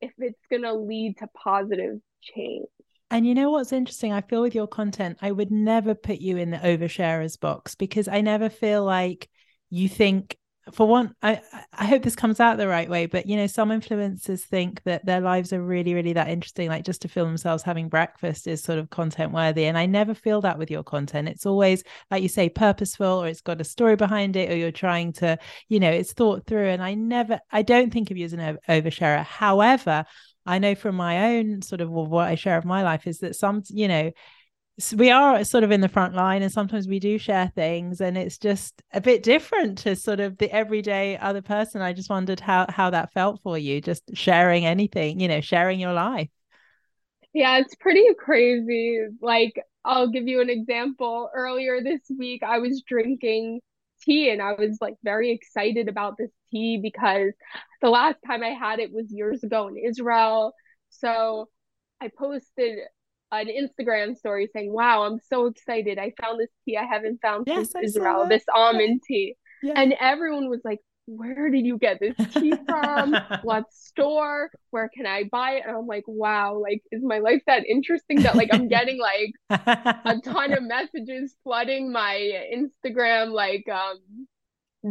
if 0.00 0.12
it's 0.18 0.40
going 0.50 0.62
to 0.62 0.74
lead 0.74 1.16
to 1.18 1.26
positive 1.42 1.98
change 2.22 2.66
and 3.10 3.26
you 3.26 3.34
know 3.34 3.50
what's 3.50 3.72
interesting? 3.72 4.12
I 4.12 4.20
feel 4.20 4.42
with 4.42 4.54
your 4.54 4.66
content, 4.66 5.18
I 5.22 5.30
would 5.30 5.52
never 5.52 5.94
put 5.94 6.18
you 6.18 6.38
in 6.38 6.50
the 6.50 6.56
oversharers 6.58 7.38
box 7.38 7.76
because 7.76 8.08
I 8.08 8.20
never 8.20 8.48
feel 8.48 8.84
like 8.84 9.28
you 9.70 9.88
think 9.88 10.36
for 10.72 10.86
one 10.86 11.14
i 11.22 11.40
i 11.74 11.84
hope 11.86 12.02
this 12.02 12.16
comes 12.16 12.40
out 12.40 12.56
the 12.56 12.66
right 12.66 12.90
way 12.90 13.06
but 13.06 13.26
you 13.26 13.36
know 13.36 13.46
some 13.46 13.68
influencers 13.68 14.40
think 14.40 14.82
that 14.82 15.04
their 15.06 15.20
lives 15.20 15.52
are 15.52 15.62
really 15.62 15.94
really 15.94 16.12
that 16.12 16.28
interesting 16.28 16.68
like 16.68 16.84
just 16.84 17.02
to 17.02 17.08
film 17.08 17.28
themselves 17.28 17.62
having 17.62 17.88
breakfast 17.88 18.46
is 18.46 18.62
sort 18.62 18.78
of 18.78 18.90
content 18.90 19.32
worthy 19.32 19.66
and 19.66 19.78
i 19.78 19.86
never 19.86 20.14
feel 20.14 20.40
that 20.40 20.58
with 20.58 20.70
your 20.70 20.82
content. 20.82 21.28
It's 21.28 21.46
always 21.46 21.84
like 22.10 22.22
you 22.22 22.28
say 22.28 22.48
purposeful 22.48 23.22
or 23.22 23.28
it's 23.28 23.40
got 23.40 23.60
a 23.60 23.64
story 23.64 23.96
behind 23.96 24.36
it 24.36 24.50
or 24.50 24.56
you're 24.56 24.72
trying 24.72 25.12
to 25.14 25.38
you 25.68 25.78
know 25.78 25.90
it's 25.90 26.12
thought 26.12 26.46
through 26.46 26.68
and 26.68 26.82
i 26.82 26.94
never 26.94 27.38
i 27.52 27.62
don't 27.62 27.92
think 27.92 28.10
of 28.10 28.16
you 28.16 28.24
as 28.24 28.32
an 28.32 28.58
oversharer. 28.68 29.24
However 29.24 30.04
I 30.46 30.58
know 30.60 30.74
from 30.74 30.94
my 30.94 31.36
own 31.36 31.60
sort 31.62 31.80
of 31.80 31.90
what 31.90 32.28
I 32.28 32.36
share 32.36 32.56
of 32.56 32.64
my 32.64 32.84
life 32.84 33.06
is 33.06 33.18
that 33.18 33.34
some, 33.34 33.62
you 33.68 33.88
know, 33.88 34.12
we 34.94 35.10
are 35.10 35.42
sort 35.42 35.64
of 35.64 35.70
in 35.70 35.80
the 35.80 35.88
front 35.88 36.14
line 36.14 36.42
and 36.42 36.52
sometimes 36.52 36.86
we 36.86 36.98
do 36.98 37.16
share 37.16 37.50
things 37.54 38.00
and 38.00 38.18
it's 38.18 38.36
just 38.36 38.82
a 38.92 39.00
bit 39.00 39.22
different 39.22 39.78
to 39.78 39.96
sort 39.96 40.20
of 40.20 40.36
the 40.36 40.52
everyday 40.52 41.16
other 41.16 41.40
person. 41.40 41.80
I 41.80 41.94
just 41.94 42.10
wondered 42.10 42.40
how 42.40 42.66
how 42.68 42.90
that 42.90 43.12
felt 43.12 43.40
for 43.42 43.56
you 43.56 43.80
just 43.80 44.02
sharing 44.14 44.66
anything 44.66 45.18
you 45.18 45.28
know 45.28 45.40
sharing 45.40 45.80
your 45.80 45.94
life. 45.94 46.28
Yeah 47.32 47.58
it's 47.58 47.74
pretty 47.76 48.04
crazy. 48.18 49.00
Like 49.22 49.60
i'll 49.84 50.10
give 50.10 50.28
you 50.28 50.42
an 50.42 50.50
example. 50.50 51.30
Earlier 51.34 51.80
this 51.82 52.02
week 52.18 52.42
i 52.42 52.58
was 52.58 52.82
drinking 52.86 53.60
tea 54.02 54.28
and 54.28 54.42
i 54.42 54.52
was 54.52 54.76
like 54.82 54.94
very 55.02 55.32
excited 55.32 55.88
about 55.88 56.18
this 56.18 56.30
tea 56.50 56.76
because 56.76 57.32
the 57.80 57.88
last 57.88 58.18
time 58.26 58.42
i 58.42 58.50
had 58.50 58.78
it 58.78 58.92
was 58.92 59.10
years 59.10 59.42
ago 59.42 59.68
in 59.68 59.78
israel. 59.78 60.52
So 60.90 61.48
i 61.98 62.10
posted 62.18 62.78
an 63.32 63.48
Instagram 63.48 64.16
story 64.16 64.48
saying, 64.52 64.72
"Wow, 64.72 65.04
I'm 65.04 65.18
so 65.18 65.46
excited! 65.46 65.98
I 65.98 66.12
found 66.20 66.40
this 66.40 66.50
tea 66.64 66.76
I 66.76 66.84
haven't 66.84 67.20
found 67.20 67.44
yes, 67.46 67.72
since 67.72 67.96
Israel. 67.96 68.26
This 68.28 68.44
almond 68.54 69.02
tea." 69.06 69.36
Yeah. 69.62 69.74
And 69.76 69.94
everyone 70.00 70.48
was 70.48 70.60
like, 70.64 70.80
"Where 71.06 71.50
did 71.50 71.64
you 71.66 71.78
get 71.78 72.00
this 72.00 72.16
tea 72.34 72.54
from? 72.68 73.16
what 73.42 73.64
store? 73.72 74.50
Where 74.70 74.88
can 74.94 75.06
I 75.06 75.24
buy 75.30 75.52
it?" 75.52 75.64
And 75.66 75.76
I'm 75.76 75.86
like, 75.86 76.04
"Wow! 76.06 76.60
Like, 76.60 76.82
is 76.92 77.02
my 77.02 77.18
life 77.18 77.42
that 77.46 77.66
interesting 77.66 78.22
that 78.22 78.36
like 78.36 78.50
I'm 78.52 78.68
getting 78.76 78.98
like 78.98 79.32
a 79.50 80.20
ton 80.24 80.52
of 80.52 80.62
messages 80.62 81.34
flooding 81.42 81.92
my 81.92 82.48
Instagram 82.54 83.32
like 83.32 83.68
um 83.68 84.26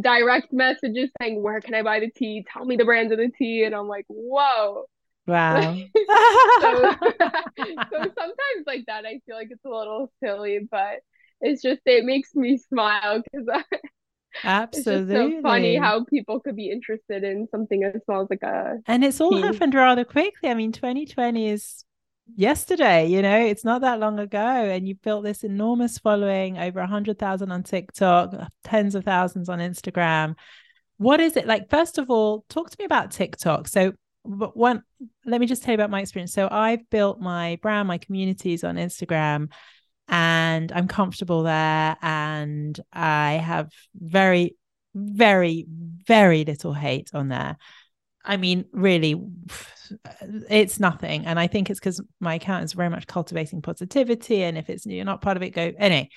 direct 0.00 0.52
messages 0.52 1.10
saying, 1.20 1.42
Where 1.42 1.60
can 1.60 1.74
I 1.74 1.82
buy 1.82 2.00
the 2.00 2.10
tea? 2.10 2.44
Tell 2.52 2.64
me 2.64 2.76
the 2.76 2.84
brand 2.84 3.12
of 3.12 3.18
the 3.18 3.30
tea. 3.36 3.64
And 3.64 3.74
I'm 3.74 3.88
like, 3.88 4.06
Whoa. 4.08 4.84
Wow. 5.26 5.74
so, 5.96 6.94
so 7.90 7.98
sometimes 7.98 8.64
like 8.66 8.84
that, 8.86 9.04
I 9.04 9.20
feel 9.26 9.36
like 9.36 9.48
it's 9.50 9.64
a 9.64 9.68
little 9.68 10.12
silly, 10.22 10.60
but 10.70 11.00
it's 11.40 11.62
just 11.62 11.80
it 11.84 12.04
makes 12.04 12.34
me 12.34 12.58
smile 12.58 13.22
because 13.22 13.46
Absolutely. 14.44 15.14
It's 15.14 15.32
just 15.32 15.34
so 15.36 15.42
funny 15.42 15.76
how 15.76 16.04
people 16.04 16.40
could 16.40 16.56
be 16.56 16.70
interested 16.70 17.24
in 17.24 17.48
something 17.50 17.84
as 17.84 18.02
small 18.04 18.22
as 18.22 18.28
like 18.30 18.42
a 18.42 18.76
and 18.86 19.04
it's 19.04 19.20
all 19.20 19.36
happened 19.36 19.74
rather 19.74 20.04
quickly. 20.04 20.50
I 20.50 20.54
mean, 20.54 20.72
2020 20.72 21.48
is 21.48 21.84
yesterday, 22.34 23.06
you 23.06 23.22
know, 23.22 23.38
it's 23.38 23.64
not 23.64 23.82
that 23.82 24.00
long 24.00 24.18
ago. 24.18 24.38
And 24.38 24.88
you 24.88 24.94
built 24.96 25.24
this 25.24 25.44
enormous 25.44 25.98
following, 25.98 26.58
over 26.58 26.80
100,000 26.80 27.52
on 27.52 27.62
TikTok, 27.62 28.34
uh, 28.34 28.46
tens 28.64 28.94
of 28.94 29.04
thousands 29.04 29.48
on 29.48 29.58
Instagram. 29.58 30.34
What 30.98 31.20
is 31.20 31.36
it 31.36 31.46
like? 31.46 31.70
First 31.70 31.98
of 31.98 32.10
all, 32.10 32.44
talk 32.48 32.70
to 32.70 32.76
me 32.78 32.84
about 32.84 33.10
TikTok. 33.10 33.68
So, 33.68 33.92
but 34.26 34.56
one, 34.56 34.82
let 35.24 35.40
me 35.40 35.46
just 35.46 35.62
tell 35.62 35.72
you 35.72 35.76
about 35.76 35.90
my 35.90 36.00
experience. 36.00 36.32
So, 36.32 36.48
I've 36.50 36.88
built 36.90 37.20
my 37.20 37.58
brand, 37.62 37.88
my 37.88 37.98
communities 37.98 38.64
on 38.64 38.76
Instagram 38.76 39.48
and 40.08 40.72
I'm 40.72 40.88
comfortable 40.88 41.42
there. 41.42 41.96
And 42.02 42.78
I 42.92 43.34
have 43.34 43.70
very, 43.94 44.56
very, 44.94 45.66
very 45.68 46.44
little 46.44 46.72
hate 46.72 47.10
on 47.12 47.28
there. 47.28 47.56
I 48.24 48.36
mean, 48.36 48.64
really, 48.72 49.20
it's 50.50 50.80
nothing. 50.80 51.26
And 51.26 51.38
I 51.38 51.46
think 51.46 51.70
it's 51.70 51.78
because 51.80 52.00
my 52.20 52.34
account 52.34 52.64
is 52.64 52.72
very 52.72 52.90
much 52.90 53.06
cultivating 53.06 53.62
positivity. 53.62 54.42
And 54.42 54.58
if 54.58 54.68
it's 54.68 54.84
you're 54.86 55.04
not 55.04 55.22
part 55.22 55.36
of 55.36 55.42
it, 55.42 55.50
go 55.50 55.72
anyway. 55.78 56.08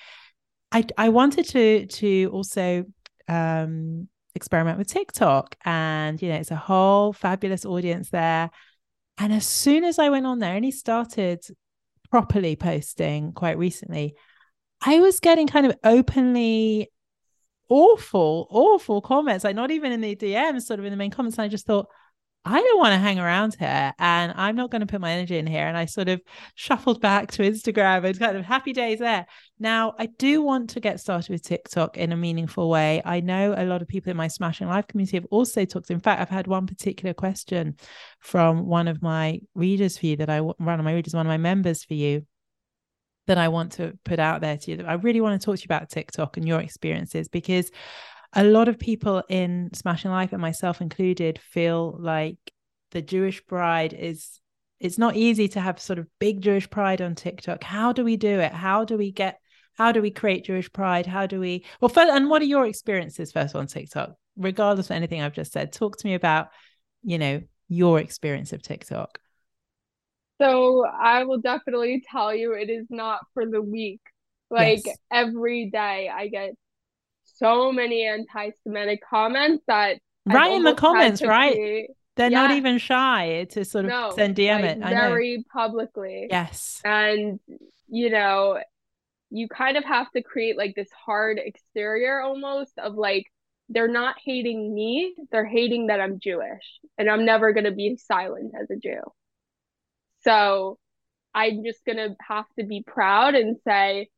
I 0.72 0.84
I 0.98 1.08
wanted 1.08 1.48
to 1.50 1.86
to 1.86 2.30
also 2.32 2.84
um 3.28 4.08
experiment 4.34 4.78
with 4.78 4.88
TikTok. 4.88 5.56
And 5.64 6.20
you 6.20 6.28
know, 6.28 6.36
it's 6.36 6.50
a 6.50 6.56
whole 6.56 7.12
fabulous 7.12 7.64
audience 7.64 8.10
there. 8.10 8.50
And 9.18 9.32
as 9.32 9.46
soon 9.46 9.84
as 9.84 9.98
I 9.98 10.08
went 10.08 10.26
on 10.26 10.38
there 10.38 10.54
and 10.54 10.64
he 10.64 10.70
started 10.70 11.44
properly 12.10 12.56
posting 12.56 13.32
quite 13.32 13.58
recently, 13.58 14.14
I 14.84 15.00
was 15.00 15.20
getting 15.20 15.46
kind 15.46 15.66
of 15.66 15.76
openly 15.84 16.90
awful, 17.68 18.46
awful 18.50 19.00
comments, 19.00 19.44
like 19.44 19.56
not 19.56 19.70
even 19.70 19.92
in 19.92 20.00
the 20.00 20.16
DMs, 20.16 20.62
sort 20.62 20.80
of 20.80 20.86
in 20.86 20.90
the 20.90 20.96
main 20.96 21.10
comments. 21.10 21.38
And 21.38 21.44
I 21.44 21.48
just 21.48 21.66
thought, 21.66 21.86
I 22.42 22.58
don't 22.58 22.78
want 22.78 22.92
to 22.94 22.98
hang 22.98 23.18
around 23.18 23.56
here 23.58 23.92
and 23.98 24.32
I'm 24.34 24.56
not 24.56 24.70
going 24.70 24.80
to 24.80 24.86
put 24.86 25.02
my 25.02 25.10
energy 25.10 25.36
in 25.36 25.46
here. 25.46 25.66
And 25.66 25.76
I 25.76 25.84
sort 25.84 26.08
of 26.08 26.22
shuffled 26.54 27.00
back 27.00 27.30
to 27.32 27.42
Instagram 27.42 28.04
and 28.04 28.18
kind 28.18 28.34
of 28.34 28.46
happy 28.46 28.72
days 28.72 29.00
there. 29.00 29.26
Now, 29.58 29.92
I 29.98 30.06
do 30.06 30.40
want 30.40 30.70
to 30.70 30.80
get 30.80 31.00
started 31.00 31.30
with 31.30 31.42
TikTok 31.42 31.98
in 31.98 32.12
a 32.12 32.16
meaningful 32.16 32.70
way. 32.70 33.02
I 33.04 33.20
know 33.20 33.54
a 33.54 33.66
lot 33.66 33.82
of 33.82 33.88
people 33.88 34.10
in 34.10 34.16
my 34.16 34.28
Smashing 34.28 34.68
Life 34.68 34.86
community 34.86 35.18
have 35.18 35.26
also 35.30 35.66
talked. 35.66 35.90
In 35.90 36.00
fact, 36.00 36.22
I've 36.22 36.30
had 36.30 36.46
one 36.46 36.66
particular 36.66 37.12
question 37.12 37.76
from 38.20 38.66
one 38.66 38.88
of 38.88 39.02
my 39.02 39.40
readers 39.54 39.98
for 39.98 40.06
you 40.06 40.16
that 40.16 40.30
I 40.30 40.40
one 40.40 40.80
of 40.80 40.84
my 40.84 40.94
readers, 40.94 41.14
one 41.14 41.26
of 41.26 41.30
my 41.30 41.36
members 41.36 41.84
for 41.84 41.94
you 41.94 42.26
that 43.26 43.36
I 43.36 43.48
want 43.48 43.72
to 43.72 43.98
put 44.04 44.18
out 44.18 44.40
there 44.40 44.56
to 44.56 44.70
you. 44.70 44.84
I 44.86 44.94
really 44.94 45.20
want 45.20 45.38
to 45.38 45.44
talk 45.44 45.56
to 45.56 45.60
you 45.60 45.66
about 45.66 45.90
TikTok 45.90 46.38
and 46.38 46.48
your 46.48 46.60
experiences 46.60 47.28
because 47.28 47.70
a 48.32 48.44
lot 48.44 48.68
of 48.68 48.78
people 48.78 49.22
in 49.28 49.70
Smashing 49.74 50.10
Life 50.10 50.32
and 50.32 50.40
myself 50.40 50.80
included 50.80 51.38
feel 51.38 51.96
like 51.98 52.38
the 52.92 53.02
Jewish 53.02 53.40
bride 53.42 53.92
is 53.92 54.40
it's 54.78 54.98
not 54.98 55.16
easy 55.16 55.46
to 55.48 55.60
have 55.60 55.78
sort 55.78 55.98
of 55.98 56.06
big 56.18 56.40
Jewish 56.40 56.68
pride 56.70 57.02
on 57.02 57.14
TikTok. 57.14 57.62
How 57.62 57.92
do 57.92 58.04
we 58.04 58.16
do 58.16 58.40
it? 58.40 58.52
How 58.52 58.84
do 58.84 58.96
we 58.96 59.12
get 59.12 59.38
how 59.74 59.92
do 59.92 60.02
we 60.02 60.10
create 60.10 60.44
Jewish 60.44 60.70
pride? 60.72 61.06
How 61.06 61.26
do 61.26 61.40
we 61.40 61.64
well 61.80 61.88
first, 61.88 62.10
and 62.10 62.28
what 62.28 62.42
are 62.42 62.46
your 62.46 62.66
experiences 62.66 63.32
first 63.32 63.54
on 63.54 63.66
TikTok? 63.66 64.14
Regardless 64.36 64.86
of 64.86 64.96
anything 64.96 65.22
I've 65.22 65.32
just 65.32 65.52
said, 65.52 65.72
talk 65.72 65.96
to 65.98 66.06
me 66.06 66.14
about, 66.14 66.48
you 67.02 67.18
know, 67.18 67.40
your 67.68 67.98
experience 67.98 68.52
of 68.52 68.62
TikTok. 68.62 69.18
So 70.40 70.84
I 70.86 71.24
will 71.24 71.40
definitely 71.40 72.02
tell 72.10 72.34
you 72.34 72.52
it 72.52 72.70
is 72.70 72.86
not 72.90 73.20
for 73.34 73.46
the 73.46 73.60
weak. 73.60 74.00
Like 74.50 74.82
yes. 74.84 74.96
every 75.12 75.70
day 75.70 76.10
I 76.12 76.28
get 76.28 76.54
so 77.40 77.72
many 77.72 78.06
anti-Semitic 78.06 79.00
comments 79.08 79.64
that 79.66 79.98
right 80.26 80.52
in 80.52 80.62
the 80.62 80.74
comments, 80.74 81.22
right? 81.22 81.54
Create... 81.54 81.90
They're 82.16 82.30
yeah. 82.30 82.42
not 82.42 82.50
even 82.52 82.78
shy 82.78 83.46
to 83.50 83.64
sort 83.64 83.86
of 83.86 83.90
no, 83.90 84.12
send 84.14 84.36
DM 84.36 84.60
like 84.60 84.64
it. 84.76 84.82
I 84.82 84.90
very 84.90 85.38
know. 85.38 85.42
publicly. 85.52 86.26
Yes. 86.30 86.80
And 86.84 87.40
you 87.88 88.10
know, 88.10 88.58
you 89.30 89.48
kind 89.48 89.76
of 89.76 89.84
have 89.84 90.10
to 90.12 90.22
create 90.22 90.56
like 90.56 90.74
this 90.74 90.90
hard 90.90 91.40
exterior 91.42 92.20
almost 92.20 92.72
of 92.78 92.94
like 92.94 93.26
they're 93.68 93.88
not 93.88 94.16
hating 94.24 94.74
me, 94.74 95.14
they're 95.30 95.46
hating 95.46 95.86
that 95.86 96.00
I'm 96.00 96.18
Jewish 96.18 96.80
and 96.98 97.08
I'm 97.08 97.24
never 97.24 97.52
going 97.52 97.64
to 97.64 97.70
be 97.70 97.96
silent 97.96 98.52
as 98.60 98.68
a 98.70 98.76
Jew. 98.76 99.00
So 100.24 100.78
I'm 101.32 101.64
just 101.64 101.84
going 101.84 101.98
to 101.98 102.16
have 102.20 102.46
to 102.58 102.66
be 102.66 102.82
proud 102.84 103.34
and 103.36 103.56
say, 103.64 104.08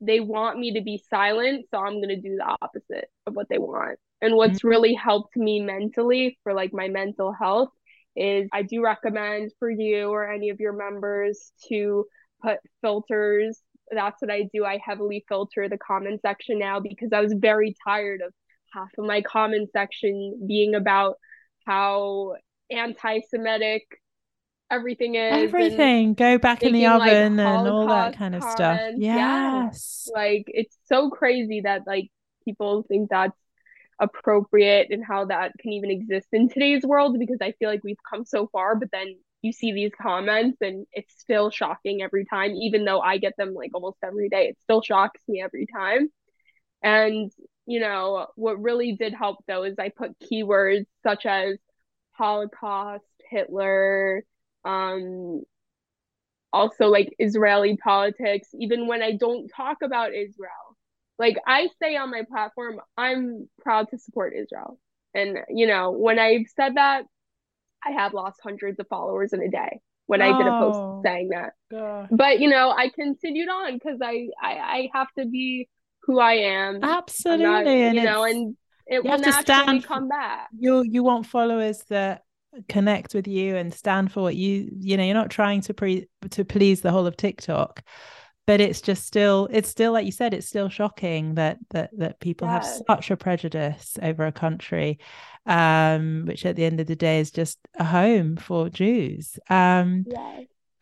they 0.00 0.20
want 0.20 0.58
me 0.58 0.74
to 0.74 0.80
be 0.80 1.02
silent, 1.10 1.66
so 1.70 1.78
I'm 1.78 1.94
going 1.94 2.08
to 2.08 2.20
do 2.20 2.36
the 2.36 2.56
opposite 2.62 3.10
of 3.26 3.34
what 3.34 3.48
they 3.48 3.58
want. 3.58 3.98
And 4.22 4.36
what's 4.36 4.58
mm-hmm. 4.58 4.68
really 4.68 4.94
helped 4.94 5.36
me 5.36 5.60
mentally 5.60 6.38
for 6.42 6.52
like 6.52 6.72
my 6.72 6.88
mental 6.88 7.32
health 7.32 7.70
is 8.16 8.48
I 8.52 8.62
do 8.62 8.82
recommend 8.82 9.52
for 9.58 9.70
you 9.70 10.08
or 10.08 10.30
any 10.30 10.50
of 10.50 10.60
your 10.60 10.72
members 10.72 11.52
to 11.68 12.06
put 12.42 12.58
filters. 12.82 13.60
That's 13.90 14.20
what 14.20 14.30
I 14.30 14.48
do. 14.52 14.64
I 14.64 14.78
heavily 14.84 15.24
filter 15.28 15.68
the 15.68 15.78
comment 15.78 16.20
section 16.22 16.58
now 16.58 16.80
because 16.80 17.10
I 17.12 17.20
was 17.20 17.34
very 17.36 17.74
tired 17.84 18.20
of 18.20 18.32
half 18.72 18.88
of 18.98 19.04
my 19.04 19.22
comment 19.22 19.70
section 19.72 20.44
being 20.46 20.74
about 20.74 21.16
how 21.66 22.34
anti 22.70 23.20
Semitic 23.28 23.82
everything 24.70 25.14
is 25.14 25.32
everything. 25.32 26.14
Go 26.14 26.38
back 26.38 26.62
in 26.62 26.72
the 26.72 26.86
oven 26.86 27.36
like, 27.36 27.46
and 27.46 27.68
all 27.68 27.86
that 27.88 28.16
kind 28.16 28.34
of 28.34 28.42
stuff. 28.42 28.80
Yes. 28.96 29.16
yes. 29.16 30.10
Like 30.14 30.44
it's 30.48 30.76
so 30.86 31.10
crazy 31.10 31.62
that 31.62 31.82
like 31.86 32.10
people 32.44 32.84
think 32.88 33.10
that's 33.10 33.36
appropriate 34.00 34.88
and 34.90 35.04
how 35.04 35.26
that 35.26 35.52
can 35.60 35.72
even 35.72 35.90
exist 35.90 36.28
in 36.32 36.48
today's 36.48 36.82
world 36.84 37.18
because 37.18 37.36
i 37.42 37.52
feel 37.58 37.68
like 37.68 37.84
we've 37.84 37.98
come 38.08 38.24
so 38.24 38.48
far 38.50 38.74
but 38.74 38.88
then 38.90 39.14
you 39.42 39.52
see 39.52 39.72
these 39.72 39.92
comments 40.00 40.56
and 40.60 40.86
it's 40.92 41.20
still 41.20 41.50
shocking 41.50 42.02
every 42.02 42.24
time 42.24 42.52
even 42.52 42.84
though 42.84 43.00
i 43.00 43.18
get 43.18 43.36
them 43.36 43.54
like 43.54 43.70
almost 43.74 43.98
every 44.02 44.28
day 44.28 44.48
it 44.48 44.58
still 44.62 44.82
shocks 44.82 45.20
me 45.28 45.42
every 45.42 45.66
time. 45.66 46.08
And 46.82 47.30
you 47.66 47.80
know 47.80 48.26
what 48.36 48.60
really 48.60 48.96
did 48.96 49.14
help 49.14 49.38
though 49.46 49.64
is 49.64 49.78
i 49.78 49.90
put 49.90 50.18
keywords 50.18 50.86
such 51.02 51.26
as 51.26 51.56
holocaust 52.12 53.04
hitler 53.28 54.24
um 54.64 55.42
also 56.52 56.86
like 56.86 57.14
Israeli 57.18 57.76
politics, 57.76 58.48
even 58.54 58.86
when 58.86 59.02
I 59.02 59.12
don't 59.12 59.48
talk 59.48 59.78
about 59.82 60.14
Israel. 60.14 60.76
Like 61.18 61.36
I 61.46 61.68
say 61.80 61.96
on 61.96 62.10
my 62.10 62.22
platform, 62.30 62.80
I'm 62.96 63.48
proud 63.62 63.88
to 63.90 63.98
support 63.98 64.32
Israel. 64.34 64.78
And 65.14 65.38
you 65.48 65.66
know, 65.66 65.90
when 65.90 66.18
I've 66.18 66.46
said 66.56 66.76
that, 66.76 67.04
I 67.84 67.92
have 67.92 68.14
lost 68.14 68.40
hundreds 68.42 68.78
of 68.80 68.86
followers 68.88 69.32
in 69.32 69.42
a 69.42 69.50
day 69.50 69.80
when 70.06 70.22
I 70.22 70.36
did 70.36 70.46
a 70.46 70.50
post 70.50 70.78
oh, 70.78 71.00
saying 71.04 71.28
that. 71.28 71.52
Gosh. 71.70 72.08
But 72.10 72.40
you 72.40 72.48
know, 72.48 72.70
I 72.70 72.88
continued 72.88 73.48
on 73.48 73.74
because 73.74 73.98
I, 74.02 74.28
I 74.42 74.52
I 74.52 74.88
have 74.92 75.08
to 75.18 75.26
be 75.26 75.68
who 76.02 76.18
I 76.18 76.32
am. 76.32 76.82
Absolutely, 76.82 77.44
not, 77.44 77.94
you 77.94 78.02
know, 78.02 78.24
and 78.24 78.56
it 78.86 79.04
will 79.04 79.18
naturally 79.18 79.42
stand, 79.42 79.84
come 79.84 80.08
back. 80.08 80.48
You 80.56 80.82
you 80.82 81.02
want 81.04 81.26
followers 81.26 81.84
that 81.90 82.24
connect 82.68 83.14
with 83.14 83.28
you 83.28 83.56
and 83.56 83.72
stand 83.72 84.10
for 84.12 84.22
what 84.22 84.36
you 84.36 84.68
you 84.80 84.96
know 84.96 85.04
you're 85.04 85.14
not 85.14 85.30
trying 85.30 85.60
to 85.60 85.72
pre 85.74 86.06
to 86.30 86.44
please 86.44 86.80
the 86.80 86.90
whole 86.90 87.06
of 87.06 87.16
TikTok 87.16 87.82
but 88.46 88.60
it's 88.60 88.80
just 88.80 89.06
still 89.06 89.48
it's 89.52 89.68
still 89.68 89.92
like 89.92 90.04
you 90.04 90.10
said 90.10 90.34
it's 90.34 90.48
still 90.48 90.68
shocking 90.68 91.34
that 91.34 91.58
that 91.70 91.90
that 91.96 92.18
people 92.18 92.48
have 92.48 92.64
such 92.64 93.10
a 93.10 93.16
prejudice 93.16 93.96
over 94.02 94.26
a 94.26 94.32
country 94.32 94.98
um 95.46 96.24
which 96.26 96.44
at 96.44 96.56
the 96.56 96.64
end 96.64 96.80
of 96.80 96.86
the 96.88 96.96
day 96.96 97.20
is 97.20 97.30
just 97.30 97.58
a 97.78 97.84
home 97.84 98.36
for 98.36 98.68
Jews. 98.68 99.38
Um 99.48 100.04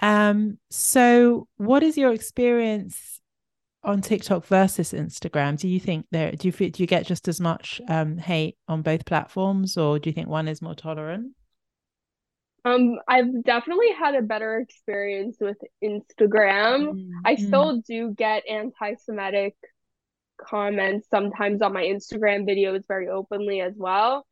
um 0.01 0.59
so 0.71 1.47
what 1.57 1.83
is 1.83 1.99
your 1.99 2.13
experience 2.13 3.21
on 3.85 4.01
TikTok 4.01 4.47
versus 4.47 4.93
Instagram? 4.93 5.59
Do 5.59 5.69
you 5.69 5.81
think 5.81 6.07
there 6.11 6.33
do 6.33 6.49
you 6.49 6.71
do 6.71 6.83
you 6.83 6.87
get 6.87 7.07
just 7.07 7.29
as 7.29 7.41
much 7.41 7.81
um 7.89 8.17
hate 8.17 8.57
on 8.67 8.81
both 8.81 9.05
platforms 9.05 9.77
or 9.77 9.99
do 9.99 10.09
you 10.09 10.15
think 10.15 10.29
one 10.29 10.49
is 10.49 10.63
more 10.63 10.75
tolerant 10.75 11.33
um, 12.65 12.97
I've 13.07 13.45
definitely 13.45 13.93
had 13.93 14.15
a 14.15 14.23
better 14.23 14.59
experience 14.59 15.37
with 15.41 15.57
Instagram. 15.83 16.93
Mm-hmm. 16.93 17.11
I 17.25 17.37
still 17.37 17.81
do 17.87 18.15
get 18.17 18.49
anti-Semitic 18.49 19.55
comments 20.41 21.09
sometimes 21.11 21.63
on 21.63 21.73
my 21.73 21.83
Instagram 21.83 22.49
videos 22.49 22.83
very 22.87 23.09
openly 23.09 23.61
as 23.61 23.75
well, 23.77 24.27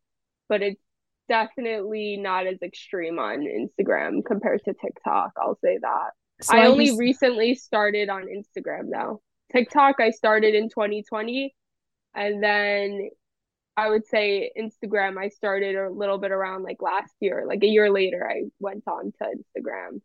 but 0.49 0.61
it's 0.61 0.81
definitely 1.27 2.17
not 2.17 2.47
as 2.47 2.61
extreme 2.61 3.19
on 3.19 3.39
Instagram 3.39 4.23
compared 4.25 4.63
to 4.65 4.73
TikTok. 4.73 5.31
I'll 5.37 5.59
say 5.63 5.77
that. 5.81 6.11
So 6.41 6.55
I, 6.55 6.61
I 6.61 6.65
only 6.67 6.97
recently 6.97 7.55
started 7.55 8.09
on 8.09 8.25
Instagram 8.25 8.89
though. 8.91 9.21
TikTok 9.51 9.99
I 9.99 10.11
started 10.11 10.55
in 10.55 10.69
2020 10.69 11.53
and 12.15 12.43
then 12.43 13.09
I 13.77 13.89
would 13.89 14.07
say 14.07 14.51
Instagram, 14.59 15.17
I 15.17 15.29
started 15.29 15.75
a 15.75 15.89
little 15.89 16.17
bit 16.17 16.31
around 16.31 16.63
like 16.63 16.81
last 16.81 17.13
year, 17.19 17.45
like 17.47 17.63
a 17.63 17.67
year 17.67 17.91
later, 17.91 18.27
I 18.27 18.45
went 18.59 18.83
on 18.87 19.13
to 19.21 19.61
Instagram. 19.61 20.01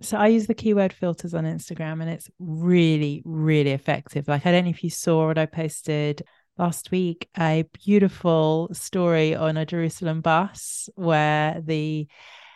So 0.00 0.16
I 0.18 0.26
use 0.26 0.48
the 0.48 0.54
keyword 0.54 0.92
filters 0.92 1.32
on 1.32 1.44
Instagram 1.44 2.02
and 2.02 2.10
it's 2.10 2.28
really, 2.40 3.22
really 3.24 3.70
effective. 3.70 4.26
Like, 4.26 4.44
I 4.44 4.50
don't 4.50 4.64
know 4.64 4.70
if 4.70 4.82
you 4.82 4.90
saw 4.90 5.28
what 5.28 5.38
I 5.38 5.46
posted 5.46 6.22
last 6.58 6.90
week 6.90 7.28
a 7.38 7.64
beautiful 7.84 8.68
story 8.72 9.34
on 9.34 9.56
a 9.56 9.64
Jerusalem 9.64 10.20
bus 10.20 10.88
where 10.96 11.62
the 11.64 12.08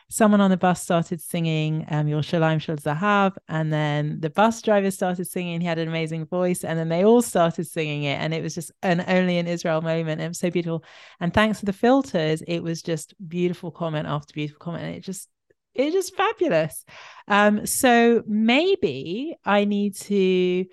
someone 0.08 0.40
on 0.40 0.50
the 0.50 0.56
bus 0.56 0.82
started 0.82 1.20
singing 1.20 1.84
um, 1.90 2.06
Yerushalayim 2.06 2.60
Shel 2.60 2.76
Zahav, 2.76 3.36
and 3.48 3.72
then 3.72 4.20
the 4.20 4.30
bus 4.30 4.62
driver 4.62 4.90
started 4.90 5.26
singing. 5.26 5.60
He 5.60 5.66
had 5.66 5.78
an 5.78 5.88
amazing 5.88 6.26
voice, 6.26 6.64
and 6.64 6.78
then 6.78 6.88
they 6.88 7.04
all 7.04 7.22
started 7.22 7.66
singing 7.66 8.04
it, 8.04 8.18
and 8.20 8.32
it 8.32 8.42
was 8.42 8.54
just 8.54 8.70
an 8.82 9.04
only 9.08 9.38
in 9.38 9.46
Israel 9.46 9.82
moment. 9.82 10.20
It 10.20 10.28
was 10.28 10.38
so 10.38 10.50
beautiful, 10.50 10.84
and 11.20 11.34
thanks 11.34 11.60
to 11.60 11.66
the 11.66 11.72
filters, 11.72 12.42
it 12.46 12.60
was 12.60 12.82
just 12.82 13.14
beautiful 13.26 13.70
comment 13.70 14.06
after 14.06 14.32
beautiful 14.32 14.60
comment, 14.60 14.84
and 14.84 14.94
it 14.94 15.00
just 15.00 15.28
it's 15.74 15.94
just 15.94 16.16
fabulous. 16.16 16.84
Um, 17.28 17.66
so 17.66 18.22
maybe 18.26 19.36
I 19.44 19.64
need 19.64 19.96
to 19.96 20.64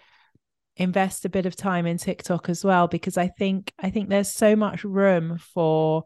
invest 0.75 1.25
a 1.25 1.30
bit 1.30 1.46
of 1.46 1.56
time 1.56 1.86
in 1.86 1.98
TikTok 1.98 2.50
as 2.50 2.63
well 2.63 2.88
because 2.88 3.18
I 3.18 3.28
think 3.28 3.72
I 3.78 3.90
think 3.90 4.10
there's 4.10 4.30
so 4.30 4.56
much 4.56 4.84
room 4.84 5.38
for 5.38 6.06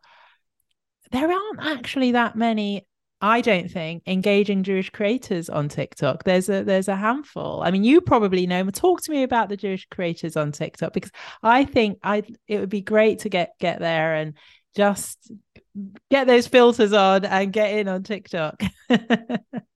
there 1.12 1.32
aren't 1.32 1.62
actually 1.62 2.14
that 2.14 2.36
many 2.36 2.86
I 3.20 3.42
don't 3.42 3.70
think 3.70 4.04
engaging 4.06 4.64
Jewish 4.64 4.90
creators 4.92 5.50
on 5.50 5.70
TikTok. 5.70 6.24
There's 6.24 6.50
a 6.50 6.64
there's 6.64 6.88
a 6.88 6.96
handful. 6.96 7.64
I 7.64 7.72
mean, 7.72 7.84
you 7.84 8.02
probably 8.02 8.46
know. 8.46 8.70
Talk 8.70 9.02
to 9.04 9.12
me 9.12 9.24
about 9.24 9.50
the 9.50 9.58
Jewish 9.58 9.88
creators 9.90 10.38
on 10.38 10.52
TikTok 10.52 10.94
because 10.94 11.12
I 11.42 11.66
think 11.66 12.00
I 12.04 12.24
it 12.48 12.60
would 12.60 12.70
be 12.70 12.82
great 12.82 13.20
to 13.20 13.30
get 13.30 13.54
get 13.60 13.80
there 13.80 14.16
and 14.16 14.36
just 14.76 15.32
get 16.10 16.28
those 16.28 16.48
filters 16.48 16.94
on 16.94 17.26
and 17.26 17.52
get 17.52 17.78
in 17.78 17.88
on 17.88 18.04
TikTok. 18.04 18.62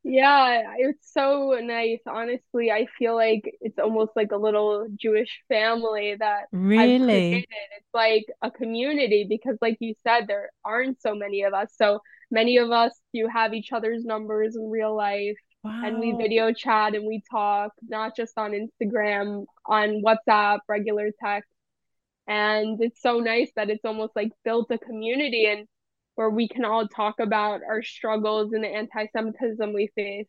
yeah, 0.03 0.75
it's 0.77 1.11
so 1.11 1.59
nice. 1.61 1.99
Honestly, 2.07 2.71
I 2.71 2.85
feel 2.99 3.15
like 3.15 3.51
it's 3.61 3.79
almost 3.79 4.11
like 4.15 4.31
a 4.31 4.37
little 4.37 4.87
Jewish 4.99 5.41
family 5.49 6.15
that 6.19 6.43
really 6.51 7.47
It's 7.77 7.93
like 7.93 8.25
a 8.41 8.51
community 8.51 9.25
because, 9.27 9.57
like 9.61 9.77
you 9.79 9.95
said, 10.03 10.27
there 10.27 10.51
aren't 10.63 11.01
so 11.01 11.15
many 11.15 11.41
of 11.43 11.53
us. 11.53 11.73
So 11.75 12.01
many 12.31 12.57
of 12.57 12.71
us 12.71 12.93
do 13.13 13.27
have 13.27 13.53
each 13.53 13.71
other's 13.71 14.03
numbers 14.03 14.55
in 14.55 14.69
real 14.69 14.95
life. 14.95 15.37
Wow. 15.63 15.83
And 15.85 15.99
we 15.99 16.13
video 16.13 16.51
chat 16.53 16.95
and 16.95 17.05
we 17.05 17.21
talk, 17.29 17.73
not 17.87 18.15
just 18.15 18.33
on 18.37 18.51
Instagram, 18.51 19.45
on 19.65 20.01
WhatsApp, 20.01 20.59
regular 20.67 21.11
text 21.23 21.51
and 22.27 22.81
it's 22.81 23.01
so 23.01 23.19
nice 23.19 23.51
that 23.55 23.69
it's 23.69 23.83
almost 23.83 24.15
like 24.15 24.31
built 24.43 24.71
a 24.71 24.77
community 24.77 25.45
and 25.45 25.67
where 26.15 26.29
we 26.29 26.47
can 26.47 26.65
all 26.65 26.87
talk 26.87 27.19
about 27.19 27.61
our 27.67 27.81
struggles 27.81 28.53
and 28.53 28.63
the 28.63 28.67
anti-semitism 28.67 29.73
we 29.73 29.87
face 29.95 30.27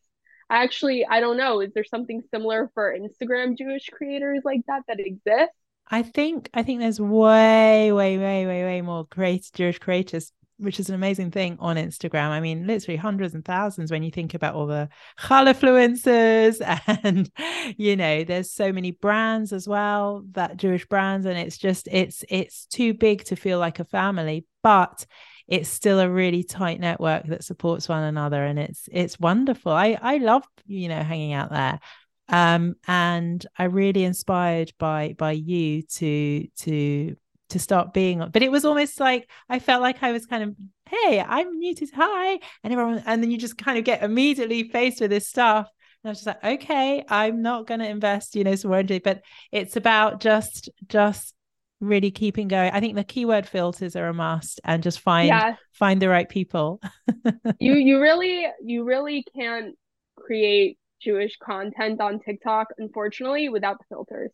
actually 0.50 1.06
i 1.06 1.20
don't 1.20 1.36
know 1.36 1.60
is 1.60 1.72
there 1.74 1.84
something 1.84 2.20
similar 2.30 2.70
for 2.74 2.94
instagram 2.96 3.56
jewish 3.56 3.88
creators 3.92 4.40
like 4.44 4.60
that 4.66 4.82
that 4.88 4.98
exists 4.98 5.54
i 5.88 6.02
think 6.02 6.48
i 6.54 6.62
think 6.62 6.80
there's 6.80 7.00
way 7.00 7.92
way 7.92 8.18
way 8.18 8.46
way 8.46 8.64
way 8.64 8.80
more 8.80 9.06
great 9.10 9.48
jewish 9.54 9.78
creators 9.78 10.32
which 10.62 10.80
is 10.80 10.88
an 10.88 10.94
amazing 10.94 11.30
thing 11.30 11.56
on 11.60 11.76
Instagram. 11.76 12.28
I 12.28 12.40
mean, 12.40 12.66
literally 12.66 12.96
hundreds 12.96 13.34
and 13.34 13.44
thousands 13.44 13.90
when 13.90 14.02
you 14.02 14.10
think 14.10 14.34
about 14.34 14.54
all 14.54 14.66
the 14.66 14.88
influencers 15.18 16.60
and 17.04 17.30
you 17.76 17.96
know, 17.96 18.24
there's 18.24 18.52
so 18.52 18.72
many 18.72 18.92
brands 18.92 19.52
as 19.52 19.68
well, 19.68 20.24
that 20.32 20.56
Jewish 20.56 20.86
brands, 20.86 21.26
and 21.26 21.38
it's 21.38 21.58
just 21.58 21.88
it's 21.90 22.24
it's 22.28 22.66
too 22.66 22.94
big 22.94 23.24
to 23.24 23.36
feel 23.36 23.58
like 23.58 23.80
a 23.80 23.84
family, 23.84 24.46
but 24.62 25.04
it's 25.48 25.68
still 25.68 25.98
a 25.98 26.08
really 26.08 26.44
tight 26.44 26.80
network 26.80 27.26
that 27.26 27.44
supports 27.44 27.88
one 27.88 28.04
another 28.04 28.44
and 28.44 28.58
it's 28.58 28.88
it's 28.92 29.18
wonderful. 29.18 29.72
I 29.72 29.98
I 30.00 30.18
love, 30.18 30.44
you 30.66 30.88
know, 30.88 31.02
hanging 31.02 31.32
out 31.32 31.50
there 31.50 31.80
um 32.28 32.74
and 32.86 33.44
i 33.58 33.64
really 33.64 34.04
inspired 34.04 34.72
by 34.78 35.12
by 35.18 35.32
you 35.32 35.82
to 35.82 36.46
to 36.56 37.16
to 37.52 37.58
start 37.58 37.92
being 37.92 38.20
on. 38.20 38.30
but 38.30 38.42
it 38.42 38.50
was 38.50 38.64
almost 38.64 38.98
like 39.00 39.28
i 39.48 39.58
felt 39.58 39.82
like 39.82 40.02
i 40.02 40.12
was 40.12 40.26
kind 40.26 40.42
of 40.42 40.56
hey 40.88 41.20
i'm 41.20 41.58
new 41.58 41.74
to 41.74 41.86
hi 41.94 42.38
and 42.62 42.72
everyone 42.72 43.02
and 43.06 43.22
then 43.22 43.30
you 43.30 43.38
just 43.38 43.58
kind 43.58 43.78
of 43.78 43.84
get 43.84 44.02
immediately 44.02 44.68
faced 44.68 45.00
with 45.00 45.10
this 45.10 45.28
stuff 45.28 45.68
and 46.02 46.08
i 46.08 46.10
was 46.10 46.18
just 46.18 46.26
like 46.26 46.44
okay 46.44 47.04
i'm 47.08 47.42
not 47.42 47.66
going 47.66 47.80
to 47.80 47.88
invest 47.88 48.34
you 48.34 48.44
know 48.44 48.54
some 48.54 48.72
energy 48.72 48.98
but 48.98 49.22
it's 49.50 49.76
about 49.76 50.20
just 50.20 50.70
just 50.88 51.34
really 51.80 52.10
keeping 52.10 52.48
going 52.48 52.70
i 52.72 52.80
think 52.80 52.94
the 52.94 53.04
keyword 53.04 53.46
filters 53.46 53.96
are 53.96 54.08
a 54.08 54.14
must 54.14 54.60
and 54.64 54.82
just 54.82 55.00
find 55.00 55.28
yeah. 55.28 55.56
find 55.72 56.00
the 56.00 56.08
right 56.08 56.28
people 56.28 56.80
you 57.58 57.74
you 57.74 58.00
really 58.00 58.46
you 58.64 58.84
really 58.84 59.24
can't 59.36 59.74
create 60.16 60.78
jewish 61.00 61.36
content 61.42 62.00
on 62.00 62.20
tiktok 62.20 62.68
unfortunately 62.78 63.48
without 63.48 63.78
the 63.78 63.84
filters 63.88 64.30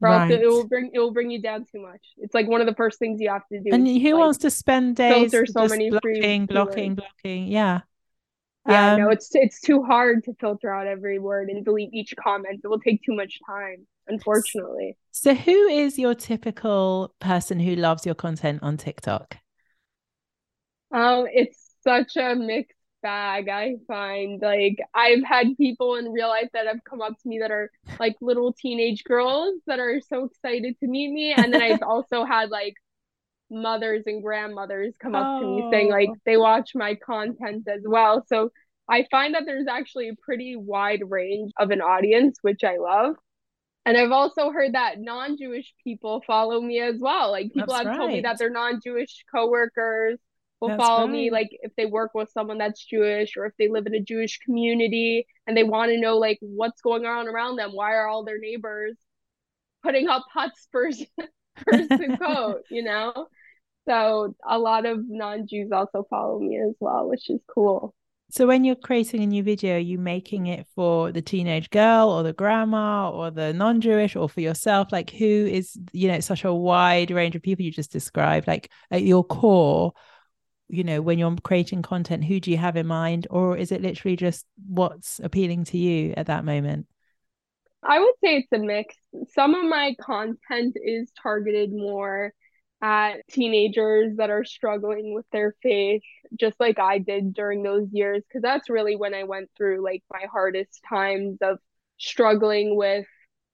or 0.00 0.08
right. 0.08 0.30
else 0.30 0.40
it 0.40 0.46
will 0.46 0.66
bring 0.66 0.90
it 0.92 0.98
will 0.98 1.12
bring 1.12 1.30
you 1.30 1.40
down 1.40 1.64
too 1.64 1.80
much. 1.80 2.00
It's 2.18 2.34
like 2.34 2.46
one 2.46 2.60
of 2.60 2.66
the 2.66 2.74
first 2.74 2.98
things 2.98 3.20
you 3.20 3.30
have 3.30 3.46
to 3.52 3.60
do. 3.60 3.70
And 3.72 3.86
who 3.86 4.12
like, 4.12 4.20
wants 4.20 4.38
to 4.38 4.50
spend 4.50 4.96
days 4.96 5.30
filter 5.32 5.46
so 5.46 5.66
many 5.66 5.90
blocking, 5.90 6.46
blocking, 6.46 6.94
blocking? 6.94 7.48
Yeah. 7.48 7.80
Yeah, 8.68 8.92
um, 8.92 9.00
no, 9.00 9.10
it's 9.10 9.30
it's 9.34 9.60
too 9.60 9.82
hard 9.82 10.24
to 10.24 10.34
filter 10.34 10.72
out 10.72 10.86
every 10.86 11.18
word 11.18 11.48
and 11.48 11.64
delete 11.64 11.94
each 11.94 12.14
comment. 12.22 12.60
It 12.62 12.68
will 12.68 12.80
take 12.80 13.02
too 13.02 13.14
much 13.14 13.38
time, 13.46 13.86
unfortunately. 14.08 14.96
So, 15.10 15.34
who 15.34 15.68
is 15.68 15.98
your 15.98 16.14
typical 16.14 17.14
person 17.18 17.60
who 17.60 17.76
loves 17.76 18.04
your 18.04 18.14
content 18.14 18.62
on 18.62 18.76
TikTok? 18.76 19.38
Um, 20.92 21.26
it's 21.32 21.74
such 21.82 22.16
a 22.16 22.34
mix 22.34 22.74
bag 23.02 23.48
i 23.48 23.76
find 23.86 24.40
like 24.42 24.78
i've 24.94 25.22
had 25.22 25.56
people 25.56 25.96
in 25.96 26.12
real 26.12 26.28
life 26.28 26.48
that 26.52 26.66
have 26.66 26.82
come 26.88 27.00
up 27.00 27.14
to 27.20 27.28
me 27.28 27.38
that 27.38 27.50
are 27.50 27.70
like 27.98 28.16
little 28.20 28.52
teenage 28.52 29.04
girls 29.04 29.54
that 29.66 29.78
are 29.78 30.00
so 30.00 30.24
excited 30.24 30.78
to 30.80 30.86
meet 30.86 31.10
me 31.12 31.32
and 31.32 31.52
then 31.52 31.62
i've 31.62 31.82
also 31.86 32.24
had 32.24 32.50
like 32.50 32.74
mothers 33.50 34.02
and 34.06 34.22
grandmothers 34.22 34.94
come 35.00 35.14
up 35.14 35.26
oh. 35.26 35.40
to 35.40 35.46
me 35.46 35.68
saying 35.70 35.90
like 35.90 36.10
oh. 36.10 36.16
they 36.26 36.36
watch 36.36 36.72
my 36.74 36.94
content 36.94 37.66
as 37.68 37.82
well 37.84 38.24
so 38.28 38.50
i 38.88 39.06
find 39.10 39.34
that 39.34 39.44
there's 39.46 39.66
actually 39.66 40.08
a 40.08 40.16
pretty 40.22 40.56
wide 40.56 41.02
range 41.08 41.52
of 41.58 41.70
an 41.70 41.80
audience 41.80 42.38
which 42.42 42.64
i 42.64 42.76
love 42.76 43.14
and 43.86 43.96
I've 43.96 44.12
also 44.12 44.50
heard 44.50 44.74
that 44.74 45.00
non-Jewish 45.00 45.72
people 45.82 46.22
follow 46.26 46.60
me 46.60 46.78
as 46.78 46.96
well. 47.00 47.30
Like 47.30 47.54
people 47.54 47.68
That's 47.68 47.78
have 47.78 47.86
right. 47.86 47.96
told 47.96 48.10
me 48.10 48.20
that 48.20 48.36
they're 48.38 48.50
non-Jewish 48.50 49.24
coworkers 49.34 50.18
will 50.60 50.68
that's 50.68 50.82
follow 50.82 51.04
right. 51.04 51.12
me 51.12 51.30
like 51.30 51.48
if 51.62 51.72
they 51.76 51.86
work 51.86 52.12
with 52.14 52.30
someone 52.30 52.58
that's 52.58 52.84
Jewish 52.84 53.36
or 53.36 53.46
if 53.46 53.52
they 53.58 53.68
live 53.68 53.86
in 53.86 53.94
a 53.94 54.00
Jewish 54.00 54.38
community 54.38 55.26
and 55.46 55.56
they 55.56 55.64
want 55.64 55.90
to 55.90 56.00
know 56.00 56.18
like 56.18 56.38
what's 56.40 56.80
going 56.80 57.06
on 57.06 57.28
around 57.28 57.56
them. 57.56 57.70
Why 57.72 57.94
are 57.94 58.08
all 58.08 58.24
their 58.24 58.38
neighbors 58.38 58.96
putting 59.82 60.08
up 60.08 60.24
huts 60.32 60.68
for, 60.72 60.90
for 61.64 61.72
Sukkot, 61.72 62.60
you 62.70 62.82
know? 62.82 63.26
So 63.88 64.34
a 64.46 64.58
lot 64.58 64.84
of 64.84 64.98
non-Jews 65.08 65.70
also 65.72 66.06
follow 66.10 66.38
me 66.38 66.60
as 66.60 66.74
well, 66.78 67.08
which 67.08 67.30
is 67.30 67.40
cool. 67.52 67.94
So 68.30 68.46
when 68.46 68.62
you're 68.62 68.76
creating 68.76 69.22
a 69.22 69.26
new 69.26 69.42
video, 69.42 69.76
are 69.76 69.78
you 69.78 69.96
making 69.96 70.48
it 70.48 70.66
for 70.74 71.10
the 71.10 71.22
teenage 71.22 71.70
girl 71.70 72.10
or 72.10 72.22
the 72.22 72.34
grandma 72.34 73.10
or 73.10 73.30
the 73.30 73.54
non-Jewish 73.54 74.14
or 74.16 74.28
for 74.28 74.42
yourself? 74.42 74.92
Like 74.92 75.08
who 75.08 75.24
is, 75.24 75.78
you 75.92 76.08
know, 76.08 76.20
such 76.20 76.44
a 76.44 76.52
wide 76.52 77.10
range 77.10 77.36
of 77.36 77.42
people 77.42 77.64
you 77.64 77.72
just 77.72 77.90
described, 77.90 78.46
like 78.46 78.70
at 78.90 79.02
your 79.02 79.24
core, 79.24 79.94
you 80.68 80.84
know 80.84 81.00
when 81.00 81.18
you're 81.18 81.36
creating 81.42 81.82
content 81.82 82.24
who 82.24 82.40
do 82.40 82.50
you 82.50 82.56
have 82.56 82.76
in 82.76 82.86
mind? 82.86 83.26
Or 83.30 83.56
is 83.56 83.72
it 83.72 83.82
literally 83.82 84.16
just 84.16 84.46
what's 84.66 85.20
appealing 85.20 85.64
to 85.64 85.78
you 85.78 86.14
at 86.16 86.26
that 86.26 86.44
moment? 86.44 86.86
I 87.82 88.00
would 88.00 88.14
say 88.22 88.38
it's 88.38 88.52
a 88.52 88.58
mix. 88.58 88.96
Some 89.34 89.54
of 89.54 89.64
my 89.64 89.94
content 90.00 90.76
is 90.82 91.10
targeted 91.22 91.72
more 91.72 92.32
at 92.80 93.26
teenagers 93.28 94.16
that 94.16 94.30
are 94.30 94.44
struggling 94.44 95.12
with 95.14 95.26
their 95.32 95.54
faith 95.62 96.02
just 96.38 96.58
like 96.60 96.78
i 96.78 96.98
did 96.98 97.34
during 97.34 97.62
those 97.62 97.88
years 97.90 98.22
because 98.28 98.42
that's 98.42 98.70
really 98.70 98.94
when 98.94 99.14
i 99.14 99.24
went 99.24 99.50
through 99.56 99.82
like 99.82 100.02
my 100.12 100.26
hardest 100.30 100.80
times 100.88 101.38
of 101.40 101.58
struggling 101.98 102.76
with 102.76 103.04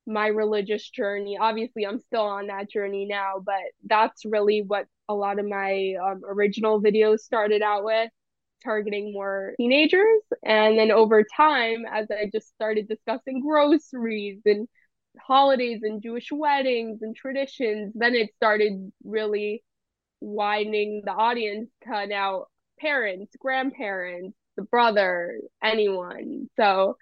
my 0.06 0.26
religious 0.26 0.88
journey. 0.90 1.38
Obviously, 1.40 1.86
I'm 1.86 2.00
still 2.00 2.22
on 2.22 2.48
that 2.48 2.70
journey 2.70 3.06
now, 3.06 3.42
but 3.44 3.60
that's 3.84 4.24
really 4.24 4.62
what 4.62 4.86
a 5.08 5.14
lot 5.14 5.38
of 5.38 5.46
my 5.46 5.94
um, 6.02 6.22
original 6.26 6.80
videos 6.82 7.20
started 7.20 7.62
out 7.62 7.84
with, 7.84 8.10
targeting 8.62 9.12
more 9.12 9.54
teenagers. 9.58 10.22
And 10.44 10.78
then 10.78 10.90
over 10.90 11.24
time, 11.36 11.84
as 11.90 12.06
I 12.10 12.30
just 12.32 12.48
started 12.48 12.88
discussing 12.88 13.40
groceries 13.40 14.40
and 14.44 14.68
holidays 15.20 15.80
and 15.82 16.02
Jewish 16.02 16.28
weddings 16.32 17.00
and 17.02 17.14
traditions, 17.14 17.92
then 17.94 18.14
it 18.14 18.34
started 18.34 18.92
really 19.04 19.62
widening 20.20 21.02
the 21.04 21.12
audience 21.12 21.70
to 21.84 22.06
now 22.06 22.46
parents, 22.80 23.34
grandparents, 23.38 24.36
the 24.56 24.62
brother, 24.62 25.40
anyone. 25.62 26.48
So 26.56 26.96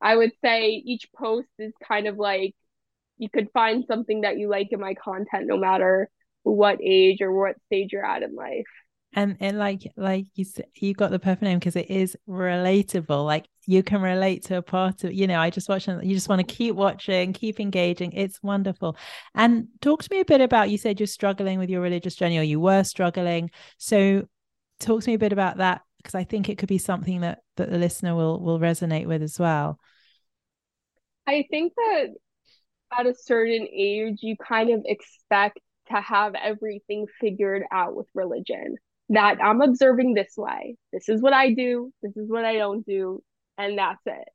I 0.00 0.16
would 0.16 0.32
say 0.44 0.82
each 0.84 1.08
post 1.16 1.48
is 1.58 1.72
kind 1.86 2.06
of 2.06 2.16
like 2.16 2.54
you 3.18 3.28
could 3.30 3.48
find 3.52 3.84
something 3.86 4.22
that 4.22 4.38
you 4.38 4.48
like 4.48 4.68
in 4.70 4.80
my 4.80 4.94
content 4.94 5.46
no 5.46 5.56
matter 5.56 6.10
what 6.42 6.78
age 6.82 7.20
or 7.20 7.32
what 7.32 7.56
stage 7.66 7.90
you're 7.92 8.04
at 8.04 8.22
in 8.22 8.34
life. 8.34 8.66
And 9.16 9.36
and 9.38 9.58
like 9.58 9.82
like 9.96 10.26
you 10.34 10.44
you 10.74 10.92
got 10.92 11.12
the 11.12 11.20
perfect 11.20 11.42
name 11.42 11.60
because 11.60 11.76
it 11.76 11.88
is 11.88 12.16
relatable. 12.28 13.24
Like 13.24 13.46
you 13.66 13.84
can 13.84 14.02
relate 14.02 14.44
to 14.46 14.56
a 14.56 14.62
part 14.62 15.04
of 15.04 15.14
you 15.14 15.26
know 15.26 15.40
i 15.40 15.48
just 15.48 15.68
watch 15.68 15.88
you 15.88 16.14
just 16.14 16.28
want 16.28 16.46
to 16.46 16.54
keep 16.54 16.74
watching 16.74 17.32
keep 17.32 17.60
engaging. 17.60 18.12
It's 18.12 18.42
wonderful. 18.42 18.96
And 19.34 19.68
talk 19.80 20.02
to 20.02 20.08
me 20.10 20.20
a 20.20 20.24
bit 20.24 20.40
about 20.40 20.68
you 20.70 20.78
said 20.78 20.98
you're 20.98 21.06
struggling 21.06 21.60
with 21.60 21.70
your 21.70 21.80
religious 21.80 22.16
journey 22.16 22.38
or 22.38 22.42
you 22.42 22.58
were 22.58 22.82
struggling. 22.82 23.52
So 23.78 24.26
talk 24.80 25.02
to 25.02 25.10
me 25.10 25.14
a 25.14 25.18
bit 25.18 25.32
about 25.32 25.58
that 25.58 25.82
because 25.98 26.14
i 26.14 26.24
think 26.24 26.48
it 26.48 26.58
could 26.58 26.68
be 26.68 26.78
something 26.78 27.20
that 27.20 27.43
that 27.56 27.70
the 27.70 27.78
listener 27.78 28.14
will 28.14 28.40
will 28.40 28.58
resonate 28.58 29.06
with 29.06 29.22
as 29.22 29.38
well 29.38 29.78
i 31.26 31.44
think 31.50 31.72
that 31.76 32.06
at 32.98 33.06
a 33.06 33.14
certain 33.14 33.66
age 33.72 34.18
you 34.22 34.36
kind 34.36 34.70
of 34.70 34.82
expect 34.84 35.58
to 35.88 36.00
have 36.00 36.34
everything 36.34 37.06
figured 37.20 37.62
out 37.70 37.94
with 37.94 38.06
religion 38.14 38.76
that 39.10 39.38
I'm 39.42 39.60
observing 39.60 40.14
this 40.14 40.34
way. 40.36 40.76
This 40.92 41.08
is 41.08 41.20
what 41.20 41.32
I 41.32 41.52
do. 41.52 41.92
This 42.02 42.16
is 42.16 42.28
what 42.28 42.44
I 42.44 42.56
don't 42.56 42.84
do. 42.86 43.22
And 43.58 43.78
that's 43.78 44.00
it. 44.06 44.28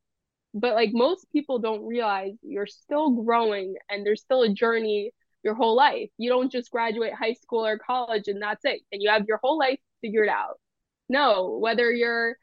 But 0.53 0.75
like 0.75 0.91
most 0.93 1.27
people 1.31 1.59
don't 1.59 1.85
realize 1.85 2.33
you're 2.41 2.67
still 2.67 3.11
growing 3.11 3.75
and 3.89 4.05
there's 4.05 4.21
still 4.21 4.43
a 4.43 4.53
journey 4.53 5.11
your 5.43 5.55
whole 5.55 5.75
life. 5.75 6.09
You 6.17 6.29
don't 6.29 6.51
just 6.51 6.71
graduate 6.71 7.13
high 7.13 7.33
school 7.33 7.65
or 7.65 7.77
college 7.77 8.27
and 8.27 8.41
that's 8.41 8.65
it. 8.65 8.81
And 8.91 9.01
you 9.01 9.09
have 9.09 9.25
your 9.27 9.39
whole 9.41 9.57
life 9.57 9.79
figured 10.01 10.29
out. 10.29 10.59
No, 11.07 11.57
whether 11.59 11.91
you're 11.91 12.37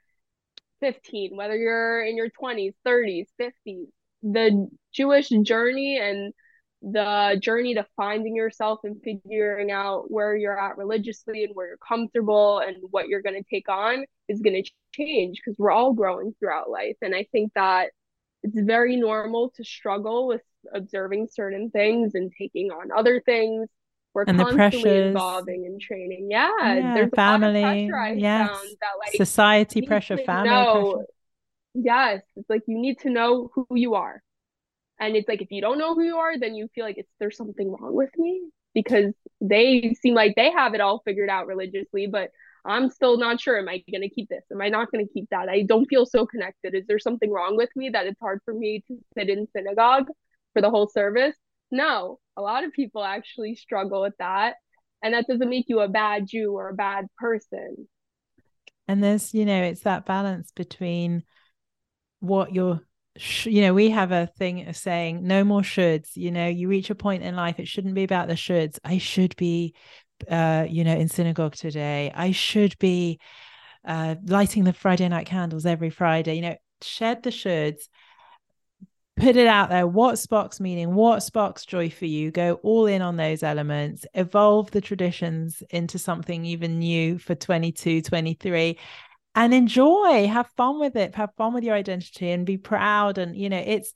15, 0.81 1.37
whether 1.37 1.57
you're 1.57 2.03
in 2.03 2.17
your 2.17 2.29
20s, 2.31 2.75
30s, 2.87 3.27
50s, 3.41 3.87
the 4.23 4.69
Jewish 4.93 5.29
journey 5.29 5.99
and 5.99 6.33
the 6.83 7.39
journey 7.41 7.75
to 7.75 7.87
finding 7.97 8.37
yourself 8.37 8.81
and 8.85 9.03
figuring 9.03 9.71
out 9.71 10.11
where 10.11 10.37
you're 10.37 10.59
at 10.59 10.77
religiously 10.77 11.45
and 11.45 11.55
where 11.55 11.69
you're 11.69 11.79
comfortable 11.79 12.59
and 12.59 12.77
what 12.91 13.09
you're 13.09 13.23
going 13.23 13.43
to 13.43 13.49
take 13.51 13.69
on 13.69 14.05
is 14.29 14.41
going 14.41 14.63
to 14.63 14.71
change 14.93 15.41
because 15.45 15.57
we're 15.59 15.71
all 15.71 15.95
growing 15.95 16.35
throughout 16.39 16.71
life. 16.71 16.97
And 17.03 17.15
I 17.15 17.27
think 17.33 17.53
that 17.55 17.91
it's 18.43 18.61
very 18.61 18.97
normal 18.97 19.51
to 19.57 19.65
struggle 19.65 20.27
with 20.27 20.43
observing 20.73 21.29
certain 21.33 21.71
things 21.71 22.15
and 22.15 22.33
taking 22.37 22.71
on 22.71 22.91
other 22.97 23.21
things. 23.21 23.69
We're 24.17 24.25
and 24.27 24.39
constantly 24.39 24.91
evolving 24.91 25.67
and 25.67 25.79
training. 25.79 26.31
Yeah, 26.31 26.51
yeah 26.59 26.95
there's 26.95 27.11
family, 27.15 27.91
yes. 28.17 28.49
That, 28.81 28.89
like, 28.99 29.15
society 29.15 29.83
pressure, 29.83 30.17
family 30.17 30.49
know, 30.49 30.93
pressure. 30.95 31.07
Yes, 31.75 32.23
it's 32.35 32.49
like 32.49 32.63
you 32.67 32.79
need 32.79 32.99
to 33.01 33.11
know 33.11 33.51
who 33.55 33.67
you 33.73 33.93
are. 33.93 34.23
And 34.99 35.17
it's 35.17 35.29
like 35.29 35.43
if 35.43 35.53
you 35.53 35.61
don't 35.61 35.77
know 35.77 35.95
who 35.95 36.03
you 36.03 36.17
are 36.17 36.39
then 36.39 36.55
you 36.55 36.67
feel 36.75 36.87
like 36.87 36.97
it's 36.97 37.11
there's 37.21 37.37
something 37.37 37.71
wrong 37.71 37.95
with 37.95 38.09
me? 38.17 38.41
Because 38.73 39.13
they 39.43 39.95
seem 40.01 40.15
like 40.15 40.35
they 40.35 40.51
have 40.51 40.73
it 40.73 40.81
all 40.81 41.03
figured 41.05 41.29
out 41.29 41.47
religiously 41.47 42.07
but 42.07 42.31
i'm 42.65 42.89
still 42.89 43.19
not 43.19 43.39
sure 43.39 43.59
am 43.59 43.69
i 43.69 43.85
going 43.91 44.01
to 44.01 44.09
keep 44.09 44.31
this? 44.31 44.45
Am 44.51 44.63
i 44.63 44.71
not 44.71 44.91
going 44.91 45.07
to 45.07 45.13
keep 45.13 45.29
that? 45.29 45.51
I 45.51 45.61
don't 45.61 45.85
feel 45.85 46.07
so 46.07 46.25
connected. 46.25 46.75
Is 46.75 46.87
there 46.87 46.99
something 46.99 47.31
wrong 47.31 47.55
with 47.59 47.69
me 47.77 47.91
that 47.91 48.07
it's 48.07 48.19
hard 48.19 48.41
for 48.47 48.55
me 48.55 48.83
to 48.89 48.97
sit 49.15 49.29
in 49.29 49.47
synagogue 49.55 50.07
for 50.55 50.63
the 50.63 50.71
whole 50.71 50.89
service? 50.89 51.37
No 51.71 52.19
a 52.37 52.43
lot 52.43 52.65
of 52.65 52.73
people 52.73 53.03
actually 53.03 53.55
struggle 53.55 54.03
with 54.03 54.15
that 54.19 54.55
and 55.03 55.15
that 55.15 55.27
doesn't 55.29 55.51
make 55.51 55.67
you 55.69 55.81
a 55.81 55.89
bad 55.89 56.27
jew 56.27 56.53
or 56.53 56.69
a 56.69 56.75
bad 56.75 57.07
person 57.19 57.89
and 58.89 59.03
there's 59.03 59.35
you 59.35 59.45
know 59.45 59.63
it's 59.63 59.83
that 59.83 60.07
balance 60.07 60.53
between 60.53 61.23
what 62.21 62.55
you're 62.55 62.81
you 63.45 63.63
know, 63.63 63.75
we 63.75 63.91
have 63.91 64.13
a 64.13 64.27
thing 64.39 64.69
of 64.69 64.77
saying 64.77 65.27
no 65.27 65.45
more 65.45 65.63
shoulds. 65.63 66.17
You 66.17 66.31
know, 66.31 66.47
you 66.47 66.69
reach 66.69 66.91
a 66.91 66.95
point 66.95 67.23
in 67.23 67.37
life, 67.37 67.59
it 67.59 67.69
shouldn't 67.69 67.95
be 67.95 68.05
about 68.05 68.29
the 68.29 68.35
shoulds. 68.35 68.79
I 68.85 68.99
should 68.99 69.35
be, 69.37 69.75
uh, 70.31 70.67
you 70.69 70.85
know, 70.85 70.95
in 70.95 71.09
synagogue 71.09 71.55
today. 71.55 72.13
I 72.15 72.33
should 72.33 72.79
be 72.79 73.21
uh, 73.87 74.17
lighting 74.27 74.65
the 74.65 74.73
Friday 74.73 75.09
night 75.09 75.27
candles 75.27 75.67
every 75.67 75.91
Friday. 75.91 76.35
You 76.37 76.43
know, 76.43 76.57
shed 76.83 77.23
the 77.23 77.31
shoulds, 77.31 77.89
put 79.17 79.37
it 79.37 79.47
out 79.47 79.71
there. 79.71 79.87
What 79.87 80.19
sparks 80.19 80.61
meaning? 80.61 80.95
What 80.95 81.23
sparks 81.23 81.65
joy 81.65 81.91
for 81.91 82.05
you? 82.05 82.31
Go 82.31 82.55
all 82.63 82.87
in 82.87 83.03
on 83.03 83.17
those 83.17 83.43
elements, 83.43 84.05
evolve 84.15 84.71
the 84.71 84.81
traditions 84.81 85.63
into 85.71 85.99
something 85.99 86.45
even 86.45 86.79
new 86.79 87.19
for 87.19 87.35
22, 87.35 88.03
23 88.03 88.79
and 89.37 89.53
enjoy, 89.53 90.27
have 90.27 90.49
fun 90.57 90.81
with 90.81 90.97
it, 90.97 91.15
have 91.15 91.31
fun 91.37 91.53
with 91.53 91.63
your 91.63 91.75
identity 91.75 92.31
and 92.31 92.47
be 92.47 92.57
proud. 92.57 93.19
And, 93.19 93.37
you 93.37 93.51
know, 93.51 93.63
it's, 93.65 93.93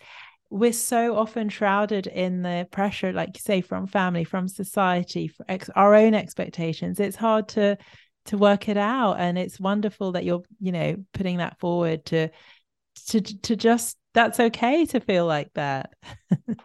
we're 0.51 0.73
so 0.73 1.17
often 1.17 1.49
shrouded 1.49 2.07
in 2.07 2.43
the 2.43 2.69
pressure, 2.71 3.11
like 3.11 3.31
you 3.35 3.41
say, 3.41 3.63
from 3.63 3.87
family, 3.87 4.23
from 4.23 4.49
society, 4.49 5.33
ex- 5.49 5.71
our 5.75 5.95
own 5.95 6.13
expectations. 6.13 7.01
It's 7.01 7.17
hard 7.17 7.49
to, 7.51 7.79
to 8.27 8.37
work 8.37 8.69
it 8.69 8.77
out. 8.77 9.19
And 9.19 9.39
it's 9.39 9.59
wonderful 9.59 10.13
that 10.13 10.25
you're, 10.27 10.43
you 10.61 10.73
know, 10.73 10.97
putting 11.15 11.39
that 11.39 11.59
forward 11.59 12.05
to, 12.07 12.29
to, 13.07 13.21
to 13.23 13.57
just, 13.57 13.97
that's 14.15 14.41
okay 14.41 14.85
to 14.87 15.01
feel 15.01 15.27
like 15.27 15.53
that. 15.55 15.95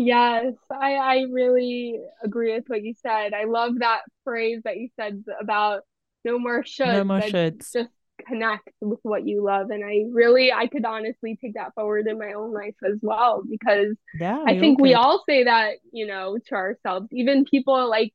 Yes, 0.00 0.54
I 0.70 0.94
I 0.94 1.16
really 1.30 1.98
agree 2.22 2.54
with 2.54 2.64
what 2.68 2.82
you 2.82 2.94
said. 2.94 3.34
I 3.34 3.44
love 3.44 3.80
that 3.80 4.02
phrase 4.22 4.60
that 4.64 4.76
you 4.76 4.90
said 4.94 5.24
about 5.40 5.82
no 6.24 6.38
more 6.38 6.62
shoulds. 6.62 6.98
No 6.98 7.04
more 7.04 7.20
shoulds. 7.20 7.72
Just 7.72 7.90
connect 8.26 8.68
with 8.80 8.98
what 9.02 9.26
you 9.26 9.44
love 9.44 9.70
and 9.70 9.84
i 9.84 10.02
really 10.10 10.52
i 10.52 10.66
could 10.66 10.84
honestly 10.84 11.38
take 11.40 11.54
that 11.54 11.72
forward 11.74 12.04
in 12.08 12.18
my 12.18 12.32
own 12.32 12.52
life 12.52 12.74
as 12.84 12.98
well 13.00 13.42
because 13.48 13.96
yeah 14.18 14.42
i 14.44 14.58
think 14.58 14.80
we 14.80 14.92
all 14.94 15.22
say 15.28 15.44
that 15.44 15.74
you 15.92 16.04
know 16.04 16.36
to 16.46 16.54
ourselves 16.56 17.06
even 17.12 17.44
people 17.44 17.88
like 17.88 18.12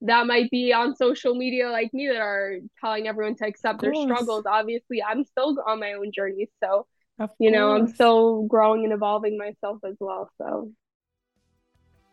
that 0.00 0.26
might 0.26 0.50
be 0.50 0.72
on 0.72 0.96
social 0.96 1.36
media 1.36 1.70
like 1.70 1.92
me 1.94 2.08
that 2.08 2.20
are 2.20 2.56
telling 2.80 3.06
everyone 3.06 3.36
to 3.36 3.46
accept 3.46 3.80
their 3.80 3.94
struggles 3.94 4.44
obviously 4.44 5.02
i'm 5.02 5.24
still 5.24 5.56
on 5.66 5.80
my 5.80 5.92
own 5.92 6.10
journey 6.12 6.48
so 6.62 6.86
you 7.38 7.50
know 7.50 7.72
i'm 7.72 7.88
still 7.88 8.44
growing 8.44 8.84
and 8.84 8.92
evolving 8.92 9.36
myself 9.36 9.78
as 9.84 9.94
well 10.00 10.30
so 10.38 10.70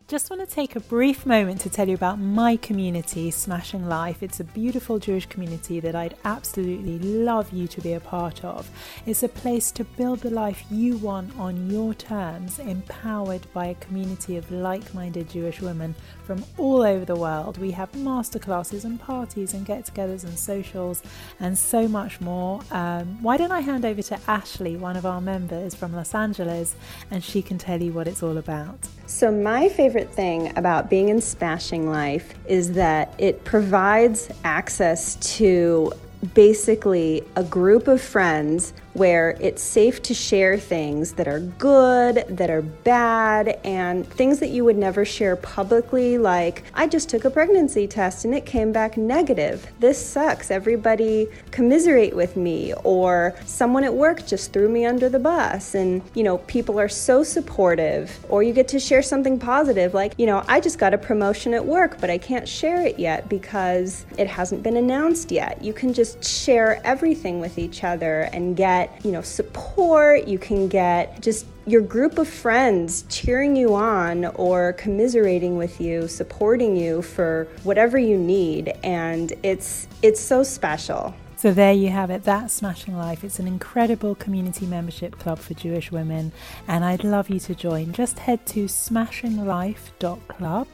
just 0.08 0.30
want 0.30 0.48
to 0.48 0.56
take 0.56 0.76
a 0.76 0.82
brief 0.82 1.26
moment 1.26 1.62
to 1.62 1.70
tell 1.72 1.88
you 1.90 1.96
about 1.96 2.20
my 2.20 2.58
community, 2.58 3.32
Smashing 3.32 3.90
Life. 3.90 4.22
It's 4.22 4.40
a 4.40 4.44
beautiful 4.44 5.00
Jewish 5.00 5.26
community 5.26 5.80
that 5.80 5.96
I'd 5.96 6.16
absolutely 6.24 7.00
love 7.00 7.52
you 7.52 7.68
to 7.68 7.82
be 7.82 7.94
a 7.94 8.00
part 8.00 8.46
of. 8.46 8.70
It's 9.08 9.24
a 9.24 9.28
place 9.28 9.72
to 9.72 9.84
build 9.84 10.20
the 10.20 10.30
life 10.30 10.64
you 10.70 10.98
want 10.98 11.36
on 11.40 11.72
your 11.72 11.96
terms, 11.96 12.60
empowered 12.60 13.52
by 13.52 13.66
a 13.66 13.76
community 13.76 14.38
of 14.38 14.52
like 14.52 14.94
minded 14.94 15.28
Jewish 15.28 15.60
women 15.60 15.96
from 16.26 16.44
all 16.58 16.82
over 16.82 17.06
the 17.06 17.16
world. 17.16 17.58
We 17.58 17.72
have 17.72 17.92
masterclasses 17.94 18.84
and 18.84 19.00
parties 19.00 19.54
and 19.54 19.66
get 19.66 19.86
togethers 19.86 20.24
and 20.24 20.38
socials 20.38 21.04
and 21.40 21.58
so 21.58 21.88
much 21.88 22.20
more. 22.20 22.62
Um, 22.72 23.22
why 23.22 23.38
don't 23.38 23.52
I 23.52 23.62
hand 23.62 23.86
over 23.86 24.02
to 24.02 24.20
Ashley, 24.28 24.76
one 24.76 24.98
of 24.98 25.06
our 25.06 25.22
members 25.22 25.76
from 25.76 25.94
Los 25.94 26.16
Angeles, 26.16 26.76
and 27.12 27.24
she 27.24 27.42
can 27.42 27.58
tell 27.58 27.82
you 27.82 27.94
what 27.94 28.08
it's 28.08 28.24
all 28.24 28.38
about. 28.38 28.78
So, 29.06 29.32
my 29.32 29.70
favorite 29.70 30.10
thing 30.10 30.58
about 30.58 30.90
being 30.90 31.10
in 31.10 31.22
Smashing 31.22 31.90
Life 31.90 32.34
is 32.48 32.74
that 32.74 33.14
it 33.18 33.44
provides 33.44 34.30
access 34.44 35.16
to 35.38 35.94
basically 36.34 37.24
a 37.36 37.44
group 37.44 37.88
of 37.88 38.02
friends 38.02 38.74
where 38.96 39.38
it's 39.42 39.62
safe 39.62 40.02
to 40.02 40.14
share 40.14 40.58
things 40.58 41.14
that 41.14 41.28
are 41.28 41.42
good, 41.42 42.26
that 42.30 42.50
are 42.50 42.62
bad, 42.62 43.60
and 43.66 44.08
things 44.08 44.40
that 44.40 44.50
you 44.50 44.64
would 44.64 44.78
never 44.78 45.04
share 45.04 45.36
publicly, 45.36 46.18
like, 46.18 46.64
I 46.74 46.88
just 46.88 47.10
took 47.10 47.26
a 47.26 47.30
pregnancy 47.30 47.88
test 47.88 48.24
and 48.24 48.34
it 48.34 48.46
came 48.46 48.72
back 48.72 48.98
negative. 48.98 49.68
This 49.80 50.04
sucks. 50.04 50.50
Everybody 50.50 51.28
commiserate 51.52 52.16
with 52.16 52.38
me. 52.38 52.74
Or 52.84 53.36
someone 53.46 53.84
at 53.84 53.94
work 53.94 54.26
just 54.26 54.54
threw 54.54 54.70
me 54.70 54.86
under 54.86 55.10
the 55.10 55.20
bus. 55.20 55.76
And, 55.76 56.02
you 56.14 56.24
know, 56.24 56.38
people 56.40 56.80
are 56.80 56.90
so 56.90 57.22
supportive. 57.22 58.18
Or 58.30 58.44
you 58.44 58.54
get 58.54 58.70
to 58.70 58.80
share 58.80 59.02
something 59.02 59.38
positive, 59.38 59.94
like, 59.94 60.14
you 60.18 60.26
know, 60.26 60.44
I 60.48 60.62
just 60.62 60.80
got 60.80 60.94
a 60.94 60.98
promotion 60.98 61.54
at 61.54 61.66
work, 61.66 62.00
but 62.00 62.10
I 62.10 62.18
can't 62.18 62.48
share 62.48 62.82
it 62.82 62.98
yet 62.98 63.28
because 63.28 64.06
it 64.18 64.28
hasn't 64.28 64.64
been 64.64 64.78
announced 64.78 65.32
yet. 65.32 65.62
You 65.62 65.74
can 65.74 65.94
just 65.94 66.24
share 66.24 66.80
everything 66.86 67.42
with 67.42 67.58
each 67.58 67.84
other 67.84 68.30
and 68.32 68.56
get 68.56 68.85
get, 68.86 69.06
you 69.06 69.12
know, 69.12 69.22
support, 69.22 70.28
you 70.28 70.40
can 70.40 70.68
get 70.68 71.22
just 71.22 71.46
your 71.66 71.82
group 71.82 72.20
of 72.20 72.28
friends 72.28 73.06
cheering 73.10 73.56
you 73.56 73.74
on 73.76 74.26
or 74.36 74.74
commiserating 74.74 75.56
with 75.58 75.80
you, 75.82 76.08
supporting 76.08 76.76
you 76.76 77.02
for 77.02 77.48
whatever 77.64 77.98
you 77.98 78.18
need 78.18 78.74
and 78.84 79.34
it's 79.44 79.88
it's 80.02 80.20
so 80.20 80.44
special. 80.44 81.16
So 81.38 81.54
there 81.54 81.72
you 81.74 81.90
have 81.90 82.10
it. 82.12 82.24
That's 82.24 82.54
Smashing 82.54 82.98
Life. 82.98 83.24
It's 83.24 83.40
an 83.40 83.48
incredible 83.48 84.16
community 84.16 84.66
membership 84.66 85.20
club 85.20 85.38
for 85.40 85.54
Jewish 85.54 85.92
women 85.92 86.32
and 86.68 86.84
I'd 86.86 87.04
love 87.04 87.30
you 87.30 87.40
to 87.42 87.54
join. 87.56 87.92
Just 87.94 88.20
head 88.20 88.46
to 88.48 88.66
smashinglife.club, 88.66 90.68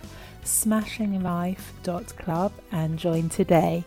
smashinglife.club 0.44 2.52
and 2.72 3.00
join 3.00 3.30
today. 3.30 3.86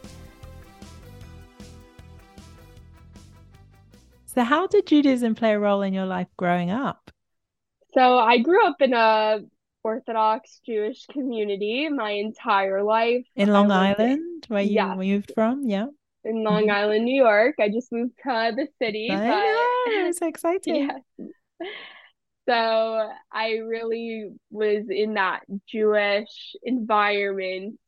So, 4.34 4.42
how 4.42 4.66
did 4.66 4.86
Judaism 4.86 5.34
play 5.34 5.52
a 5.52 5.58
role 5.58 5.82
in 5.82 5.94
your 5.94 6.06
life 6.06 6.26
growing 6.36 6.70
up? 6.70 7.10
So, 7.92 8.18
I 8.18 8.38
grew 8.38 8.66
up 8.66 8.80
in 8.80 8.92
a 8.92 9.40
Orthodox 9.84 10.60
Jewish 10.66 11.06
community 11.06 11.88
my 11.88 12.10
entire 12.10 12.82
life. 12.82 13.24
In 13.36 13.52
Long 13.52 13.70
Island, 13.70 14.46
where 14.48 14.62
you 14.62 14.72
yes. 14.72 14.96
moved 14.96 15.32
from? 15.34 15.62
Yeah. 15.66 15.86
in 16.24 16.42
Long 16.42 16.62
mm-hmm. 16.62 16.70
Island, 16.70 17.04
New 17.04 17.22
York. 17.22 17.56
I 17.60 17.68
just 17.68 17.92
moved 17.92 18.14
to 18.24 18.52
the 18.56 18.66
city. 18.82 19.08
I 19.12 19.16
but, 19.16 19.28
know, 19.28 20.06
it's 20.08 20.22
exciting. 20.22 20.88
Yeah. 20.88 21.26
So 22.48 23.10
I 23.32 23.52
really 23.64 24.30
was 24.50 24.86
in 24.90 25.14
that 25.14 25.42
Jewish 25.68 26.56
environment 26.62 27.78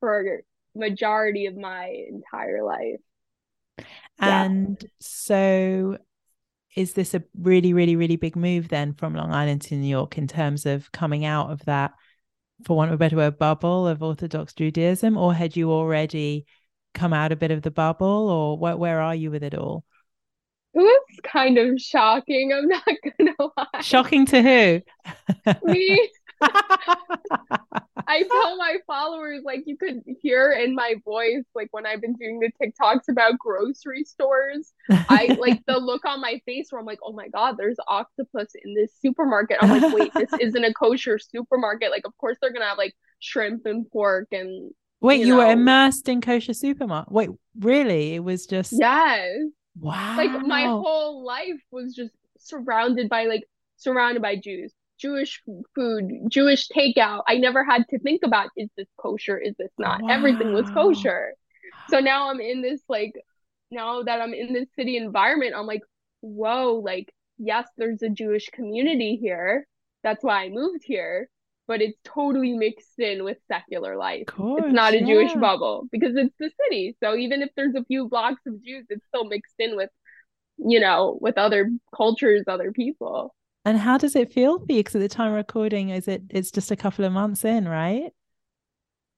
for 0.00 0.42
majority 0.74 1.46
of 1.46 1.56
my 1.56 2.04
entire 2.08 2.62
life. 2.62 3.00
And 4.18 4.78
yeah. 4.80 4.88
so 5.00 5.98
is 6.76 6.92
this 6.92 7.14
a 7.14 7.22
really, 7.38 7.72
really, 7.72 7.96
really 7.96 8.16
big 8.16 8.36
move 8.36 8.68
then 8.68 8.92
from 8.92 9.14
Long 9.14 9.32
Island 9.32 9.62
to 9.62 9.76
New 9.76 9.88
York 9.88 10.18
in 10.18 10.26
terms 10.26 10.66
of 10.66 10.92
coming 10.92 11.24
out 11.24 11.50
of 11.50 11.64
that, 11.64 11.92
for 12.64 12.76
want 12.76 12.90
of 12.90 12.94
a 12.94 12.98
better 12.98 13.16
word, 13.16 13.38
bubble 13.38 13.88
of 13.88 14.02
Orthodox 14.02 14.52
Judaism? 14.52 15.16
Or 15.16 15.32
had 15.34 15.56
you 15.56 15.70
already 15.70 16.46
come 16.94 17.12
out 17.12 17.32
a 17.32 17.36
bit 17.36 17.50
of 17.50 17.62
the 17.62 17.70
bubble 17.70 18.28
or 18.30 18.58
where, 18.58 18.76
where 18.76 19.00
are 19.00 19.14
you 19.14 19.30
with 19.30 19.42
it 19.42 19.54
all? 19.54 19.84
It 20.74 20.80
was 20.80 21.20
kind 21.24 21.56
of 21.56 21.80
shocking. 21.80 22.52
I'm 22.52 22.68
not 22.68 22.84
gonna 23.18 23.34
lie. 23.56 23.80
Shocking 23.80 24.26
to 24.26 24.42
who? 24.42 25.52
Me. 25.64 26.10
I 28.08 28.22
tell 28.22 28.56
my 28.56 28.76
followers 28.86 29.42
like 29.44 29.64
you 29.66 29.76
could 29.76 30.02
hear 30.22 30.52
in 30.52 30.74
my 30.74 30.94
voice 31.04 31.44
like 31.54 31.68
when 31.72 31.86
I've 31.86 32.00
been 32.00 32.14
doing 32.14 32.40
the 32.40 32.50
TikToks 32.60 33.08
about 33.08 33.38
grocery 33.38 34.04
stores. 34.04 34.72
I 34.90 35.36
like 35.40 35.64
the 35.66 35.78
look 35.78 36.04
on 36.04 36.20
my 36.20 36.40
face 36.46 36.68
where 36.70 36.80
I'm 36.80 36.86
like, 36.86 37.00
oh 37.02 37.12
my 37.12 37.28
god, 37.28 37.56
there's 37.58 37.76
octopus 37.88 38.52
in 38.64 38.74
this 38.74 38.92
supermarket. 39.00 39.58
I'm 39.60 39.80
like, 39.80 39.94
wait, 39.94 40.14
this 40.14 40.30
isn't 40.40 40.64
a 40.64 40.72
kosher 40.72 41.18
supermarket. 41.18 41.90
Like, 41.90 42.06
of 42.06 42.16
course 42.18 42.36
they're 42.40 42.52
gonna 42.52 42.66
have 42.66 42.78
like 42.78 42.94
shrimp 43.18 43.66
and 43.66 43.90
pork 43.90 44.28
and. 44.32 44.72
Wait, 45.00 45.20
you, 45.20 45.26
you 45.26 45.32
know. 45.32 45.38
were 45.38 45.52
immersed 45.52 46.08
in 46.08 46.20
kosher 46.20 46.54
supermarket. 46.54 47.12
Wait, 47.12 47.30
really? 47.58 48.14
It 48.14 48.20
was 48.20 48.46
just 48.46 48.72
yes. 48.72 49.38
Wow. 49.78 50.16
Like 50.16 50.46
my 50.46 50.64
whole 50.64 51.24
life 51.24 51.60
was 51.70 51.94
just 51.94 52.12
surrounded 52.38 53.08
by 53.08 53.24
like 53.24 53.44
surrounded 53.76 54.22
by 54.22 54.36
Jews. 54.36 54.72
Jewish 54.98 55.42
food, 55.74 56.10
Jewish 56.28 56.68
takeout. 56.68 57.22
I 57.28 57.36
never 57.36 57.64
had 57.64 57.84
to 57.90 57.98
think 57.98 58.22
about 58.24 58.50
is 58.56 58.68
this 58.76 58.88
kosher, 58.98 59.38
is 59.38 59.54
this 59.58 59.72
not? 59.78 60.02
Wow. 60.02 60.08
Everything 60.08 60.52
was 60.52 60.68
kosher. 60.70 61.34
So 61.88 62.00
now 62.00 62.30
I'm 62.30 62.40
in 62.40 62.62
this 62.62 62.80
like 62.88 63.14
now 63.70 64.02
that 64.02 64.20
I'm 64.20 64.34
in 64.34 64.52
this 64.52 64.68
city 64.76 64.96
environment, 64.96 65.54
I'm 65.56 65.66
like, 65.66 65.82
whoa, 66.20 66.80
like 66.84 67.12
yes, 67.38 67.68
there's 67.76 68.02
a 68.02 68.08
Jewish 68.08 68.48
community 68.50 69.16
here. 69.16 69.66
That's 70.02 70.22
why 70.22 70.44
I 70.44 70.48
moved 70.48 70.84
here, 70.84 71.28
but 71.66 71.80
it's 71.82 71.98
totally 72.04 72.52
mixed 72.52 72.98
in 72.98 73.24
with 73.24 73.38
secular 73.48 73.96
life. 73.96 74.26
Course, 74.26 74.64
it's 74.64 74.74
not 74.74 74.94
a 74.94 75.00
yeah. 75.00 75.06
Jewish 75.06 75.34
bubble 75.34 75.88
because 75.90 76.14
it's 76.16 76.34
the 76.38 76.50
city. 76.64 76.96
So 77.02 77.16
even 77.16 77.42
if 77.42 77.50
there's 77.56 77.74
a 77.74 77.84
few 77.84 78.08
blocks 78.08 78.40
of 78.46 78.62
Jews, 78.62 78.86
it's 78.88 79.06
still 79.08 79.24
mixed 79.24 79.56
in 79.58 79.76
with, 79.76 79.90
you 80.58 80.80
know, 80.80 81.18
with 81.20 81.38
other 81.38 81.70
cultures, 81.94 82.44
other 82.46 82.72
people. 82.72 83.34
And 83.66 83.78
how 83.78 83.98
does 83.98 84.14
it 84.14 84.32
feel 84.32 84.60
for 84.60 84.66
you? 84.72 84.78
Because 84.78 84.94
at 84.94 85.00
the 85.00 85.08
time 85.08 85.32
of 85.32 85.36
recording, 85.36 85.90
is 85.90 86.06
it 86.06 86.22
it's 86.30 86.52
just 86.52 86.70
a 86.70 86.76
couple 86.76 87.04
of 87.04 87.12
months 87.12 87.44
in, 87.44 87.68
right? 87.68 88.12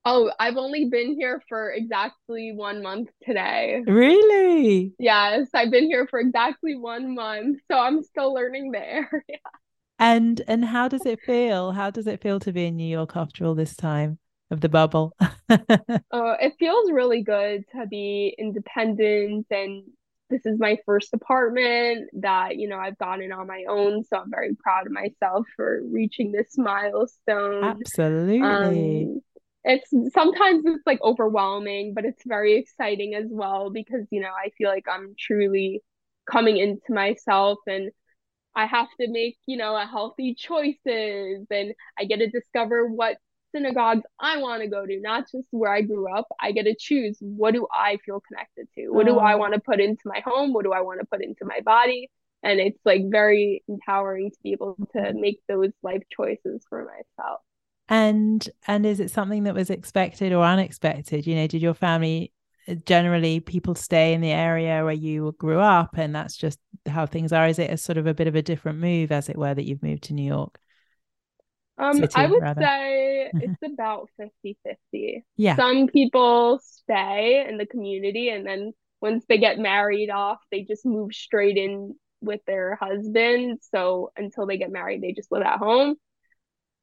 Oh, 0.06 0.32
I've 0.40 0.56
only 0.56 0.86
been 0.86 1.16
here 1.16 1.42
for 1.50 1.70
exactly 1.70 2.52
one 2.52 2.82
month 2.82 3.10
today. 3.22 3.82
Really? 3.86 4.94
Yes, 4.98 5.48
I've 5.52 5.70
been 5.70 5.84
here 5.84 6.06
for 6.08 6.18
exactly 6.18 6.76
one 6.76 7.14
month. 7.14 7.60
So 7.70 7.78
I'm 7.78 8.02
still 8.02 8.32
learning 8.32 8.72
the 8.72 8.80
area. 8.80 9.20
And 9.98 10.40
and 10.48 10.64
how 10.64 10.88
does 10.88 11.04
it 11.04 11.20
feel? 11.26 11.72
How 11.72 11.90
does 11.90 12.06
it 12.06 12.22
feel 12.22 12.40
to 12.40 12.52
be 12.52 12.66
in 12.66 12.76
New 12.76 12.88
York 12.88 13.16
after 13.16 13.44
all 13.44 13.54
this 13.54 13.76
time 13.76 14.18
of 14.50 14.62
the 14.62 14.70
bubble? 14.70 15.12
uh, 15.20 15.58
it 16.10 16.54
feels 16.58 16.90
really 16.90 17.22
good 17.22 17.64
to 17.76 17.86
be 17.86 18.34
independent 18.38 19.46
and 19.50 19.82
this 20.30 20.44
is 20.44 20.58
my 20.58 20.78
first 20.86 21.08
apartment 21.12 22.10
that 22.20 22.56
you 22.56 22.68
know 22.68 22.78
I've 22.78 22.98
gotten 22.98 23.32
on 23.32 23.46
my 23.46 23.64
own, 23.68 24.04
so 24.04 24.18
I'm 24.18 24.30
very 24.30 24.54
proud 24.54 24.86
of 24.86 24.92
myself 24.92 25.46
for 25.56 25.80
reaching 25.90 26.32
this 26.32 26.56
milestone. 26.56 27.64
Absolutely. 27.64 28.42
Um, 28.42 29.20
it's 29.64 29.90
sometimes 30.14 30.62
it's 30.66 30.86
like 30.86 31.00
overwhelming, 31.02 31.94
but 31.94 32.04
it's 32.04 32.22
very 32.24 32.56
exciting 32.56 33.14
as 33.14 33.26
well 33.28 33.70
because 33.70 34.06
you 34.10 34.20
know 34.20 34.30
I 34.30 34.50
feel 34.56 34.68
like 34.68 34.86
I'm 34.90 35.14
truly 35.18 35.82
coming 36.30 36.58
into 36.58 36.92
myself 36.92 37.58
and 37.66 37.90
I 38.54 38.66
have 38.66 38.88
to 39.00 39.08
make, 39.08 39.38
you 39.46 39.56
know, 39.56 39.76
a 39.76 39.86
healthy 39.86 40.34
choices 40.34 41.46
and 41.48 41.74
I 41.98 42.04
get 42.04 42.16
to 42.16 42.28
discover 42.28 42.86
what 42.86 43.16
synagogues 43.54 44.02
I 44.20 44.38
want 44.38 44.62
to 44.62 44.68
go 44.68 44.84
to, 44.84 45.00
not 45.00 45.24
just 45.30 45.46
where 45.50 45.72
I 45.72 45.82
grew 45.82 46.12
up. 46.12 46.26
I 46.40 46.52
get 46.52 46.64
to 46.64 46.74
choose 46.78 47.16
what 47.20 47.54
do 47.54 47.66
I 47.72 47.98
feel 48.04 48.20
connected 48.20 48.68
to? 48.74 48.90
What 48.90 49.06
do 49.06 49.18
I 49.18 49.34
oh. 49.34 49.38
want 49.38 49.54
to 49.54 49.60
put 49.60 49.80
into 49.80 50.02
my 50.06 50.20
home? 50.24 50.52
What 50.52 50.64
do 50.64 50.72
I 50.72 50.80
want 50.80 51.00
to 51.00 51.06
put 51.06 51.22
into 51.22 51.44
my 51.44 51.60
body? 51.60 52.10
And 52.42 52.60
it's 52.60 52.78
like 52.84 53.02
very 53.06 53.64
empowering 53.68 54.30
to 54.30 54.36
be 54.42 54.52
able 54.52 54.76
to 54.92 55.12
make 55.14 55.40
those 55.48 55.70
life 55.82 56.02
choices 56.14 56.64
for 56.68 56.84
myself. 56.84 57.40
And 57.88 58.48
and 58.66 58.84
is 58.84 59.00
it 59.00 59.10
something 59.10 59.44
that 59.44 59.54
was 59.54 59.70
expected 59.70 60.32
or 60.32 60.44
unexpected? 60.44 61.26
You 61.26 61.34
know, 61.34 61.46
did 61.46 61.62
your 61.62 61.74
family 61.74 62.32
uh, 62.68 62.74
generally 62.86 63.40
people 63.40 63.74
stay 63.74 64.12
in 64.12 64.20
the 64.20 64.30
area 64.30 64.84
where 64.84 64.92
you 64.92 65.34
grew 65.38 65.58
up 65.58 65.96
and 65.96 66.14
that's 66.14 66.36
just 66.36 66.58
how 66.86 67.06
things 67.06 67.32
are? 67.32 67.48
Is 67.48 67.58
it 67.58 67.70
a 67.70 67.78
sort 67.78 67.98
of 67.98 68.06
a 68.06 68.14
bit 68.14 68.28
of 68.28 68.34
a 68.34 68.42
different 68.42 68.78
move, 68.78 69.10
as 69.10 69.28
it 69.28 69.38
were, 69.38 69.54
that 69.54 69.64
you've 69.64 69.82
moved 69.82 70.04
to 70.04 70.14
New 70.14 70.26
York? 70.26 70.60
Um, 71.78 71.94
City, 71.94 72.12
I 72.16 72.26
would 72.26 72.42
rather. 72.42 72.60
say 72.60 73.30
it's 73.34 73.62
about 73.62 74.08
50 74.18 74.58
50. 74.64 75.24
Yeah. 75.36 75.56
Some 75.56 75.86
people 75.86 76.60
stay 76.62 77.46
in 77.48 77.56
the 77.56 77.66
community 77.66 78.30
and 78.30 78.46
then 78.46 78.72
once 79.00 79.24
they 79.28 79.38
get 79.38 79.58
married 79.58 80.10
off, 80.10 80.38
they 80.50 80.64
just 80.64 80.84
move 80.84 81.12
straight 81.12 81.56
in 81.56 81.94
with 82.20 82.40
their 82.46 82.74
husband. 82.74 83.60
So 83.70 84.10
until 84.16 84.46
they 84.46 84.58
get 84.58 84.72
married, 84.72 85.02
they 85.02 85.12
just 85.12 85.30
live 85.30 85.42
at 85.42 85.58
home. 85.58 85.96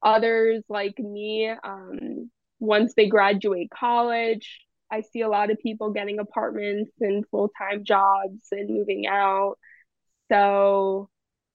Others, 0.01 0.63
like 0.69 0.97
me, 0.99 1.49
um, 1.49 2.29
once 2.59 2.93
they 2.95 3.07
graduate 3.07 3.69
college, 3.69 4.61
I 4.91 5.01
see 5.01 5.21
a 5.21 5.29
lot 5.29 5.49
of 5.49 5.59
people 5.59 5.91
getting 5.91 6.19
apartments 6.19 6.91
and 7.01 7.25
full 7.29 7.49
time 7.57 7.83
jobs 7.83 8.47
and 8.51 8.69
moving 8.69 9.07
out. 9.07 9.55
So, 10.31 11.09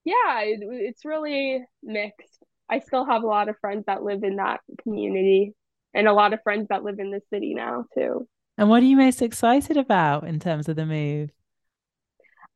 yeah, 0.04 0.40
it, 0.42 0.60
it's 0.62 1.04
really 1.04 1.64
mixed. 1.82 2.29
I 2.70 2.80
still 2.80 3.04
have 3.04 3.22
a 3.22 3.26
lot 3.26 3.48
of 3.48 3.58
friends 3.60 3.84
that 3.86 4.02
live 4.02 4.22
in 4.22 4.36
that 4.36 4.60
community 4.82 5.54
and 5.92 6.06
a 6.06 6.12
lot 6.12 6.32
of 6.32 6.42
friends 6.42 6.68
that 6.70 6.84
live 6.84 6.98
in 6.98 7.10
the 7.10 7.20
city 7.30 7.54
now 7.54 7.84
too. 7.94 8.28
And 8.56 8.68
what 8.68 8.82
are 8.82 8.86
you 8.86 8.96
most 8.96 9.22
excited 9.22 9.76
about 9.76 10.26
in 10.26 10.38
terms 10.38 10.68
of 10.68 10.76
the 10.76 10.86
move? 10.86 11.30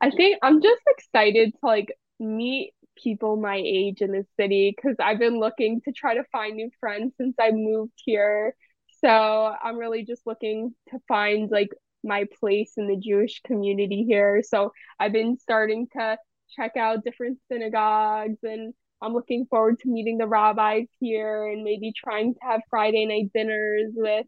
I 0.00 0.10
think 0.10 0.38
I'm 0.42 0.62
just 0.62 0.82
excited 0.86 1.52
to 1.52 1.66
like 1.66 1.92
meet 2.20 2.72
people 2.96 3.36
my 3.36 3.56
age 3.56 4.00
in 4.02 4.12
the 4.12 4.24
city 4.38 4.74
because 4.76 4.96
I've 5.00 5.18
been 5.18 5.40
looking 5.40 5.80
to 5.82 5.92
try 5.92 6.14
to 6.14 6.24
find 6.30 6.56
new 6.56 6.70
friends 6.78 7.14
since 7.18 7.34
I 7.40 7.50
moved 7.50 7.94
here. 7.96 8.54
So 9.00 9.08
I'm 9.10 9.76
really 9.76 10.04
just 10.04 10.26
looking 10.26 10.74
to 10.90 10.98
find 11.08 11.50
like 11.50 11.70
my 12.04 12.26
place 12.38 12.74
in 12.76 12.86
the 12.86 12.96
Jewish 12.96 13.40
community 13.46 14.04
here. 14.04 14.42
So 14.46 14.72
I've 15.00 15.12
been 15.12 15.38
starting 15.38 15.88
to 15.96 16.18
check 16.54 16.76
out 16.76 17.04
different 17.04 17.38
synagogues 17.50 18.38
and 18.42 18.74
I'm 19.02 19.12
looking 19.12 19.46
forward 19.46 19.80
to 19.80 19.88
meeting 19.88 20.18
the 20.18 20.26
rabbis 20.26 20.86
here 20.98 21.46
and 21.46 21.62
maybe 21.62 21.92
trying 21.92 22.34
to 22.34 22.40
have 22.42 22.60
Friday 22.70 23.04
night 23.06 23.30
dinners 23.34 23.92
with 23.94 24.26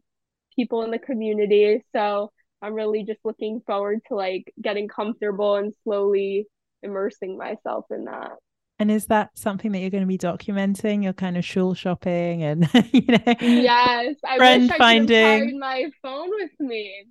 people 0.55 0.83
in 0.83 0.91
the 0.91 0.99
community. 0.99 1.83
So 1.95 2.31
I'm 2.61 2.73
really 2.73 3.03
just 3.03 3.19
looking 3.23 3.61
forward 3.65 3.99
to 4.09 4.15
like 4.15 4.53
getting 4.61 4.87
comfortable 4.87 5.55
and 5.55 5.73
slowly 5.83 6.47
immersing 6.83 7.37
myself 7.37 7.85
in 7.91 8.05
that. 8.05 8.33
And 8.79 8.91
is 8.91 9.07
that 9.07 9.31
something 9.35 9.71
that 9.71 9.79
you're 9.79 9.89
going 9.89 10.03
to 10.03 10.07
be 10.07 10.19
documenting? 10.19 11.03
Your 11.03 11.13
kind 11.13 11.37
of 11.37 11.43
shul 11.43 11.73
shopping 11.73 12.43
and 12.43 12.69
you 12.91 13.05
know, 13.07 13.33
yes, 13.41 14.15
I 14.23 14.37
friend 14.37 14.63
wish 14.63 14.71
I 14.71 14.77
finding. 14.77 15.59
my 15.59 15.89
phone 16.03 16.29
with 16.29 16.51
me 16.59 17.05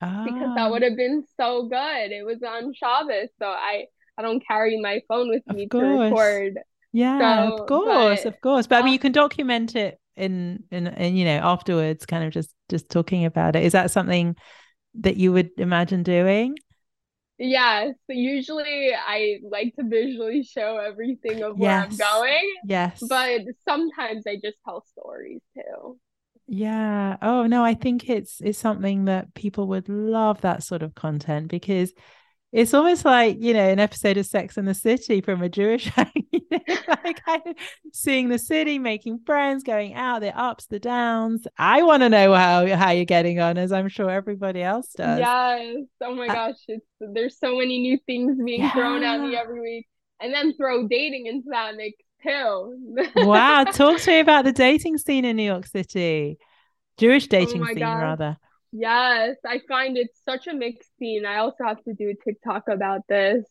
ah. 0.00 0.24
because 0.24 0.54
that 0.54 0.68
ah. 0.68 0.70
would 0.70 0.82
have 0.82 0.96
been 0.96 1.24
so 1.38 1.68
good. 1.68 2.12
It 2.12 2.24
was 2.24 2.42
on 2.42 2.72
Shabbos, 2.72 3.28
so 3.38 3.46
I 3.46 3.84
I 4.16 4.22
don't 4.22 4.42
carry 4.46 4.80
my 4.80 5.02
phone 5.06 5.28
with 5.28 5.46
me 5.54 5.68
to 5.68 5.78
record 5.78 6.58
yeah, 6.92 7.46
so, 7.48 7.54
of 7.54 7.66
course, 7.66 8.24
but, 8.24 8.34
of 8.34 8.40
course. 8.40 8.66
But 8.66 8.82
I 8.82 8.84
mean, 8.84 8.92
you 8.92 8.98
can 8.98 9.12
document 9.12 9.74
it 9.76 9.98
in, 10.16 10.64
in, 10.70 10.86
in, 10.86 11.16
you 11.16 11.24
know, 11.24 11.38
afterwards, 11.42 12.06
kind 12.06 12.24
of 12.24 12.32
just, 12.32 12.54
just 12.68 12.88
talking 12.90 13.24
about 13.24 13.56
it. 13.56 13.64
Is 13.64 13.72
that 13.72 13.90
something 13.90 14.36
that 15.00 15.16
you 15.16 15.32
would 15.32 15.50
imagine 15.58 16.02
doing? 16.02 16.54
Yes. 17.38 17.94
Usually 18.08 18.92
I 18.94 19.40
like 19.42 19.74
to 19.76 19.84
visually 19.84 20.44
show 20.44 20.76
everything 20.76 21.42
of 21.42 21.58
where 21.58 21.70
yes. 21.70 21.90
I'm 21.90 21.96
going. 21.96 22.54
Yes. 22.64 23.02
But 23.08 23.40
sometimes 23.64 24.24
I 24.26 24.36
just 24.36 24.58
tell 24.64 24.84
stories 24.86 25.40
too. 25.56 25.98
Yeah. 26.46 27.16
Oh 27.22 27.46
no, 27.46 27.64
I 27.64 27.74
think 27.74 28.08
it's 28.08 28.40
it's 28.42 28.58
something 28.58 29.06
that 29.06 29.34
people 29.34 29.66
would 29.68 29.88
love 29.88 30.42
that 30.42 30.62
sort 30.62 30.82
of 30.82 30.94
content 30.94 31.48
because 31.48 31.92
it's 32.52 32.74
almost 32.74 33.04
like 33.04 33.38
you 33.40 33.54
know 33.54 33.66
an 33.66 33.80
episode 33.80 34.18
of 34.18 34.26
Sex 34.26 34.56
and 34.56 34.68
the 34.68 34.74
City 34.74 35.22
from 35.22 35.42
a 35.42 35.48
Jewish 35.48 35.90
you 36.14 36.40
know, 36.50 36.58
like 37.04 37.24
kind 37.24 37.42
seeing 37.92 38.28
the 38.28 38.38
city, 38.38 38.78
making 38.78 39.20
friends, 39.24 39.62
going 39.62 39.94
out, 39.94 40.20
the 40.20 40.38
ups, 40.38 40.66
the 40.66 40.78
downs. 40.78 41.46
I 41.56 41.82
want 41.82 42.02
to 42.02 42.10
know 42.10 42.34
how 42.34 42.66
how 42.76 42.90
you're 42.90 43.06
getting 43.06 43.40
on, 43.40 43.56
as 43.56 43.72
I'm 43.72 43.88
sure 43.88 44.10
everybody 44.10 44.62
else 44.62 44.88
does. 44.94 45.18
Yes. 45.18 45.84
Oh 46.02 46.14
my 46.14 46.28
uh, 46.28 46.34
gosh, 46.34 46.56
it's 46.68 46.84
there's 47.00 47.38
so 47.38 47.56
many 47.56 47.80
new 47.80 47.98
things 48.06 48.36
being 48.44 48.60
yeah. 48.60 48.72
thrown 48.72 49.02
at 49.02 49.20
me 49.20 49.34
every 49.34 49.60
week, 49.60 49.88
and 50.20 50.32
then 50.32 50.54
throw 50.54 50.86
dating 50.86 51.26
into 51.26 51.48
that 51.50 51.74
mix 51.76 51.96
too. 52.22 52.96
wow, 53.16 53.64
talk 53.64 53.98
to 54.00 54.10
me 54.10 54.20
about 54.20 54.44
the 54.44 54.52
dating 54.52 54.98
scene 54.98 55.24
in 55.24 55.36
New 55.36 55.42
York 55.42 55.66
City, 55.66 56.38
Jewish 56.98 57.24
oh 57.24 57.28
dating 57.30 57.62
oh 57.62 57.66
scene 57.66 57.78
gosh. 57.78 58.02
rather. 58.02 58.36
Yes, 58.72 59.36
I 59.46 59.60
find 59.68 59.96
it 59.98 60.08
such 60.24 60.46
a 60.46 60.54
mixed 60.54 60.90
scene. 60.98 61.26
I 61.26 61.38
also 61.38 61.64
have 61.64 61.82
to 61.84 61.94
do 61.94 62.10
a 62.10 62.14
TikTok 62.24 62.68
about 62.68 63.02
this. 63.08 63.44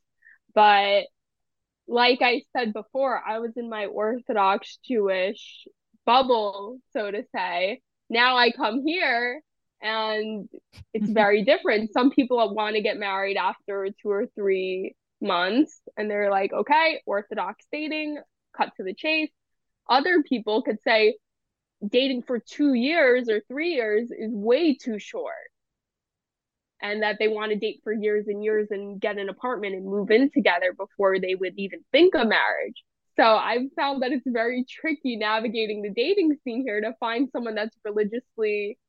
But 0.56 1.06
like 1.88 2.22
I 2.22 2.44
said 2.56 2.74
before, 2.74 3.22
I 3.26 3.40
was 3.40 3.52
in 3.58 3.70
my 3.70 3.86
Orthodox 3.88 4.80
Jewish 4.86 5.68
bubble, 6.06 6.80
so 6.94 7.12
to 7.12 7.24
say. 7.36 7.82
Now 8.10 8.38
I 8.38 8.52
come 8.52 8.84
here 8.86 9.42
and 9.82 10.50
it's 10.94 11.10
very 11.12 11.44
different. 11.44 11.94
Some 11.94 12.12
people 12.12 12.56
want 12.56 12.76
to 12.76 12.82
get 12.82 12.98
married 12.98 13.38
after 13.38 13.88
two 14.02 14.10
or 14.10 14.28
three 14.36 14.96
months 15.22 15.82
and 15.98 16.10
they're 16.10 16.32
like, 16.32 16.54
okay, 16.54 17.02
Orthodox 17.06 17.66
dating, 17.72 18.20
cut 18.58 18.72
to 18.78 18.84
the 18.84 18.94
chase. 18.94 19.32
Other 19.90 20.24
people 20.24 20.64
could 20.64 20.82
say, 20.84 21.18
dating 21.88 22.24
for 22.24 22.40
two 22.40 22.74
years 22.74 23.30
or 23.30 23.42
three 23.48 23.74
years 23.74 24.12
is 24.12 24.32
way 24.32 24.76
too 24.76 25.00
short 25.00 25.34
and 26.82 27.04
that 27.04 27.18
they 27.20 27.28
want 27.28 27.52
to 27.52 27.58
date 27.58 27.82
for 27.84 27.94
years 27.94 28.26
and 28.28 28.44
years 28.44 28.68
and 28.72 29.00
get 29.00 29.18
an 29.18 29.30
apartment 29.30 29.76
and 29.76 29.86
move 29.86 30.10
in 30.10 30.30
together 30.32 30.74
before 30.74 31.20
they 31.20 31.36
would 31.36 31.54
even 31.58 31.80
think 31.92 32.16
of 32.16 32.28
marriage. 32.28 32.84
So 33.18 33.24
I've 33.24 33.72
found 33.76 34.02
that 34.02 34.12
it's 34.12 34.26
very 34.26 34.66
tricky 34.68 35.18
navigating 35.18 35.82
the 35.82 35.92
dating 35.92 36.38
scene 36.44 36.64
here 36.66 36.82
to 36.82 36.94
find 37.00 37.30
someone 37.32 37.56
that's 37.56 37.78
religiously, 37.84 38.80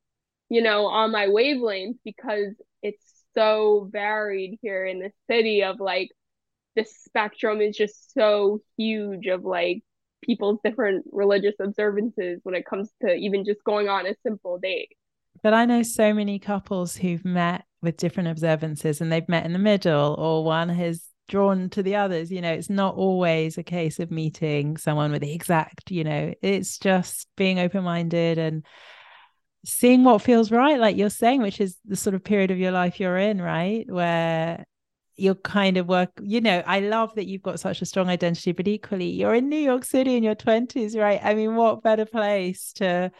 you 0.49 0.63
know, 0.63 0.87
on 0.87 1.13
my 1.13 1.29
wavelength 1.29 1.99
because 2.05 2.55
it's 2.83 3.05
so 3.35 3.89
varied 3.91 4.59
here 4.63 4.87
in 4.87 5.01
the 5.01 5.11
city 5.29 5.63
of 5.65 5.81
like 5.81 6.11
the 6.77 6.85
spectrum 6.85 7.61
is 7.61 7.77
just 7.77 8.15
so 8.15 8.61
huge 8.77 9.27
of 9.27 9.45
like 9.45 9.83
people's 10.23 10.59
different 10.65 11.05
religious 11.13 11.55
observances 11.61 12.41
when 12.43 12.55
it 12.55 12.65
comes 12.65 12.91
to 13.03 13.15
even 13.15 13.45
just 13.45 13.63
going 13.65 13.89
on 13.89 14.07
a 14.07 14.15
simple 14.23 14.59
date. 14.59 14.97
But 15.43 15.55
I 15.55 15.65
know 15.65 15.83
so 15.83 16.15
many 16.15 16.39
couples 16.39 16.97
who've 16.97 17.25
met 17.25 17.65
with 17.81 17.97
different 17.97 18.29
observances 18.29 19.01
and 19.01 19.11
they've 19.11 19.29
met 19.29 19.45
in 19.45 19.53
the 19.53 19.59
middle, 19.59 20.15
or 20.19 20.45
one 20.45 20.69
has 20.69 21.03
drawn 21.29 21.69
to 21.71 21.83
the 21.83 21.97
others. 21.97 22.31
You 22.31 22.41
know, 22.41 22.53
it's 22.53 22.71
not 22.71 22.95
always 22.95 23.59
a 23.59 23.63
case 23.63 23.99
of 23.99 24.11
meeting 24.11 24.77
someone 24.77 25.11
with 25.11 25.23
the 25.23 25.33
exact, 25.33 25.91
you 25.91 26.05
know, 26.05 26.33
it's 26.43 26.79
just 26.79 27.27
being 27.37 27.59
open 27.59 27.83
minded 27.83 28.39
and 28.39 28.65
seeing 29.65 30.05
what 30.05 30.23
feels 30.23 30.51
right, 30.51 30.79
like 30.79 30.97
you're 30.97 31.11
saying, 31.11 31.43
which 31.43 31.61
is 31.61 31.77
the 31.85 31.97
sort 31.97 32.15
of 32.15 32.25
period 32.25 32.51
of 32.51 32.59
your 32.59 32.73
life 32.73 33.01
you're 33.01 33.19
in, 33.19 33.41
right? 33.41 33.85
Where 33.89 34.65
you're 35.23 35.37
kind 35.37 35.77
of 35.77 35.87
work 35.87 36.11
you 36.21 36.41
know 36.41 36.63
i 36.67 36.81
love 36.81 37.15
that 37.15 37.27
you've 37.27 37.43
got 37.43 37.61
such 37.61 37.81
a 37.81 37.87
strong 37.87 38.09
identity 38.09 38.51
but 38.51 38.67
equally 38.67 39.09
you're 39.09 39.35
in 39.35 39.49
new 39.49 39.57
york 39.57 39.85
city 39.85 40.17
in 40.17 40.23
your 40.25 40.35
20s 40.35 40.97
right? 40.97 41.21
I 41.23 41.35
mean 41.35 41.55
what 41.55 41.83
better 41.83 42.05
place 42.05 42.73
to 42.75 43.13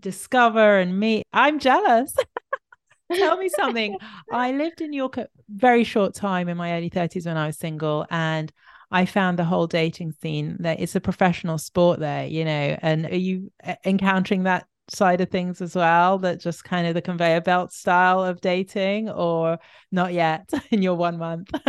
discover 0.00 0.78
and 0.78 0.98
meet? 0.98 1.24
I'm 1.32 1.58
jealous. 1.58 2.14
Tell 3.12 3.36
me 3.36 3.50
something. 3.50 3.98
I 4.32 4.52
lived 4.52 4.80
in 4.80 4.90
new 4.90 4.96
york 4.96 5.18
a 5.18 5.28
very 5.50 5.84
short 5.84 6.14
time 6.14 6.48
in 6.48 6.56
my 6.56 6.72
early 6.72 6.88
30s 6.88 7.26
when 7.26 7.36
i 7.36 7.46
was 7.46 7.58
single 7.58 8.06
and 8.10 8.50
I 8.90 9.06
found 9.06 9.38
the 9.38 9.44
whole 9.44 9.66
dating 9.66 10.12
scene 10.12 10.56
that 10.60 10.78
it's 10.78 10.94
a 10.94 11.00
professional 11.00 11.58
sport 11.58 11.98
there, 11.98 12.26
you 12.26 12.44
know. 12.44 12.78
And 12.80 13.06
are 13.06 13.16
you 13.16 13.50
encountering 13.84 14.44
that 14.44 14.66
side 14.88 15.20
of 15.20 15.30
things 15.30 15.60
as 15.60 15.74
well 15.74 16.18
that 16.18 16.40
just 16.40 16.64
kind 16.64 16.86
of 16.86 16.94
the 16.94 17.02
conveyor 17.02 17.40
belt 17.40 17.72
style 17.72 18.22
of 18.22 18.40
dating 18.40 19.08
or 19.08 19.58
not 19.90 20.12
yet 20.12 20.48
in 20.70 20.82
your 20.82 20.94
one 20.94 21.18
month? 21.18 21.50
So 21.54 21.62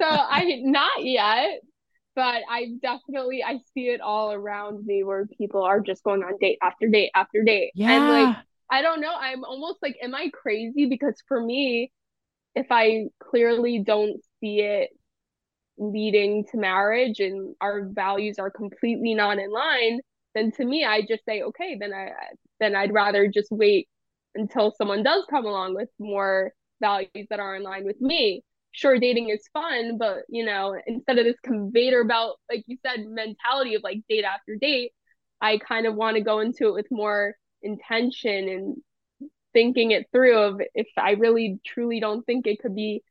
i 0.00 0.60
not 0.62 1.04
yet 1.04 1.60
but 2.14 2.42
i 2.50 2.72
definitely 2.82 3.44
i 3.44 3.58
see 3.72 3.88
it 3.88 4.00
all 4.00 4.32
around 4.32 4.84
me 4.84 5.04
where 5.04 5.26
people 5.38 5.62
are 5.62 5.80
just 5.80 6.02
going 6.02 6.22
on 6.22 6.36
date 6.40 6.58
after 6.62 6.88
date 6.88 7.10
after 7.14 7.44
date. 7.44 7.70
Yeah. 7.74 7.92
and 7.92 8.08
like 8.08 8.36
i 8.70 8.82
don't 8.82 9.00
know 9.00 9.14
i'm 9.14 9.44
almost 9.44 9.78
like 9.82 9.96
am 10.02 10.14
i 10.14 10.30
crazy? 10.32 10.86
Because 10.86 11.22
for 11.28 11.40
me 11.40 11.92
if 12.54 12.66
i 12.70 13.04
clearly 13.20 13.78
don't 13.78 14.20
see 14.40 14.60
it 14.60 14.90
leading 15.78 16.44
to 16.50 16.56
marriage 16.56 17.20
and 17.20 17.54
our 17.60 17.84
values 17.84 18.38
are 18.38 18.50
completely 18.50 19.14
not 19.14 19.38
in 19.38 19.50
line 19.52 20.00
then 20.36 20.52
to 20.52 20.64
me 20.64 20.84
i 20.84 21.00
just 21.00 21.24
say 21.24 21.42
okay 21.42 21.76
then 21.80 21.92
i 21.92 22.10
then 22.60 22.74
I'd 22.74 22.92
rather 22.92 23.28
just 23.28 23.50
wait 23.50 23.88
until 24.34 24.72
someone 24.76 25.02
does 25.02 25.24
come 25.30 25.44
along 25.44 25.74
with 25.74 25.88
more 25.98 26.52
values 26.80 27.26
that 27.30 27.40
are 27.40 27.56
in 27.56 27.62
line 27.62 27.84
with 27.84 28.00
me. 28.00 28.42
Sure, 28.72 28.98
dating 28.98 29.30
is 29.30 29.48
fun, 29.52 29.96
but 29.98 30.18
you 30.28 30.44
know, 30.44 30.76
instead 30.86 31.18
of 31.18 31.24
this 31.24 31.40
conveyor 31.42 32.04
belt, 32.04 32.38
like 32.50 32.64
you 32.66 32.76
said, 32.86 33.06
mentality 33.06 33.74
of 33.74 33.82
like 33.82 33.98
date 34.08 34.24
after 34.24 34.56
date, 34.56 34.92
I 35.40 35.58
kind 35.58 35.86
of 35.86 35.94
want 35.94 36.16
to 36.16 36.22
go 36.22 36.40
into 36.40 36.68
it 36.68 36.74
with 36.74 36.86
more 36.90 37.34
intention 37.62 38.48
and 38.48 38.76
thinking 39.54 39.92
it 39.92 40.06
through 40.12 40.36
of 40.38 40.60
if 40.74 40.88
I 40.98 41.12
really 41.12 41.58
truly 41.64 42.00
don't 42.00 42.24
think 42.26 42.46
it 42.46 42.60
could 42.60 42.74
be 42.74 43.02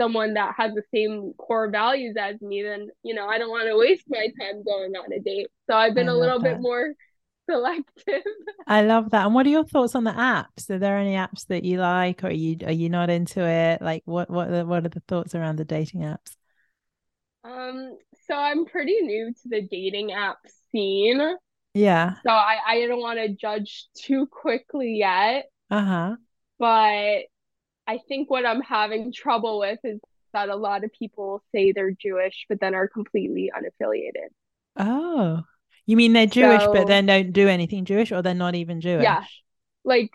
someone 0.00 0.34
that 0.34 0.54
has 0.56 0.72
the 0.74 0.82
same 0.94 1.34
core 1.38 1.70
values 1.70 2.16
as 2.18 2.40
me, 2.40 2.62
then 2.62 2.88
you 3.02 3.14
know, 3.14 3.26
I 3.26 3.38
don't 3.38 3.50
want 3.50 3.68
to 3.68 3.76
waste 3.76 4.04
my 4.08 4.28
time 4.40 4.62
going 4.64 4.92
on 4.96 5.12
a 5.12 5.20
date. 5.20 5.48
So 5.68 5.76
I've 5.76 5.94
been 5.94 6.08
I 6.08 6.10
a 6.10 6.14
little 6.16 6.40
that. 6.40 6.40
bit 6.40 6.60
more 6.60 6.94
selective. 7.50 8.22
I 8.66 8.82
love 8.82 9.10
that. 9.10 9.26
And 9.26 9.34
what 9.34 9.46
are 9.46 9.50
your 9.50 9.64
thoughts 9.64 9.94
on 9.94 10.04
the 10.04 10.12
apps? 10.12 10.70
Are 10.70 10.78
there 10.78 10.96
any 10.98 11.14
apps 11.14 11.46
that 11.48 11.64
you 11.64 11.78
like, 11.78 12.22
or 12.22 12.28
are 12.28 12.30
you 12.30 12.56
are 12.64 12.72
you 12.72 12.88
not 12.88 13.10
into 13.10 13.40
it? 13.44 13.82
Like, 13.82 14.02
what 14.06 14.30
what 14.30 14.48
are, 14.50 14.64
what 14.64 14.84
are 14.86 14.88
the 14.88 15.00
thoughts 15.08 15.34
around 15.34 15.56
the 15.56 15.64
dating 15.64 16.02
apps? 16.02 16.36
Um, 17.44 17.96
so 18.26 18.34
I'm 18.34 18.66
pretty 18.66 19.00
new 19.00 19.32
to 19.32 19.48
the 19.48 19.62
dating 19.62 20.12
app 20.12 20.38
scene. 20.72 21.20
Yeah. 21.74 22.16
So 22.26 22.30
I 22.32 22.58
I 22.66 22.86
don't 22.86 23.00
want 23.00 23.18
to 23.18 23.28
judge 23.28 23.88
too 23.96 24.26
quickly 24.26 24.96
yet. 24.98 25.50
Uh 25.70 25.84
huh. 25.84 26.16
But 26.58 27.24
I 27.90 27.98
think 28.06 28.30
what 28.30 28.46
I'm 28.46 28.60
having 28.60 29.12
trouble 29.12 29.58
with 29.58 29.80
is 29.82 29.98
that 30.32 30.48
a 30.48 30.54
lot 30.54 30.84
of 30.84 30.92
people 30.92 31.42
say 31.52 31.72
they're 31.72 31.90
Jewish, 31.90 32.46
but 32.48 32.60
then 32.60 32.72
are 32.72 32.86
completely 32.86 33.50
unaffiliated. 33.52 34.28
Oh. 34.76 35.42
You 35.86 35.96
mean 35.96 36.12
they're 36.12 36.26
Jewish, 36.26 36.62
so, 36.62 36.72
but 36.72 36.86
then 36.86 37.06
don't 37.06 37.32
do 37.32 37.48
anything 37.48 37.84
Jewish, 37.84 38.12
or 38.12 38.22
they're 38.22 38.32
not 38.32 38.54
even 38.54 38.80
Jewish? 38.80 39.02
Yeah, 39.02 39.24
like 39.84 40.12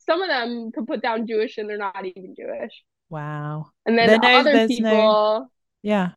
some 0.00 0.20
of 0.20 0.28
them 0.28 0.72
could 0.72 0.86
put 0.86 1.00
down 1.00 1.26
Jewish 1.26 1.56
and 1.56 1.70
they're 1.70 1.78
not 1.78 2.04
even 2.04 2.34
Jewish. 2.36 2.84
Wow. 3.08 3.70
And 3.86 3.96
then 3.96 4.20
no, 4.20 4.28
other 4.28 4.68
people, 4.68 4.82
no... 4.90 5.50
yeah. 5.82 6.10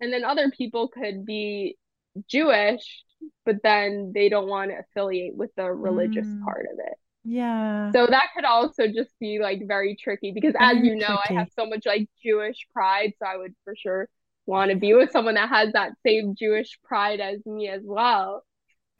And 0.00 0.12
then 0.12 0.24
other 0.24 0.48
people 0.52 0.86
could 0.86 1.26
be 1.26 1.76
Jewish, 2.28 3.02
but 3.44 3.56
then 3.64 4.12
they 4.14 4.28
don't 4.28 4.46
want 4.46 4.70
to 4.70 4.78
affiliate 4.78 5.34
with 5.34 5.50
the 5.56 5.72
religious 5.72 6.26
mm. 6.26 6.44
part 6.44 6.66
of 6.72 6.78
it. 6.78 6.98
Yeah. 7.24 7.90
So 7.92 8.06
that 8.06 8.28
could 8.34 8.44
also 8.44 8.86
just 8.86 9.10
be 9.18 9.38
like 9.40 9.62
very 9.66 9.96
tricky 9.96 10.32
because, 10.32 10.54
very 10.58 10.78
as 10.78 10.84
you 10.84 10.94
know, 10.94 11.18
tricky. 11.26 11.36
I 11.36 11.38
have 11.40 11.48
so 11.58 11.66
much 11.66 11.86
like 11.86 12.08
Jewish 12.22 12.66
pride. 12.72 13.12
So 13.18 13.26
I 13.26 13.36
would 13.36 13.54
for 13.64 13.74
sure 13.76 14.08
want 14.46 14.70
to 14.70 14.76
be 14.76 14.94
with 14.94 15.10
someone 15.10 15.34
that 15.34 15.48
has 15.48 15.72
that 15.72 15.92
same 16.04 16.34
Jewish 16.36 16.78
pride 16.84 17.20
as 17.20 17.44
me 17.46 17.68
as 17.68 17.82
well. 17.84 18.44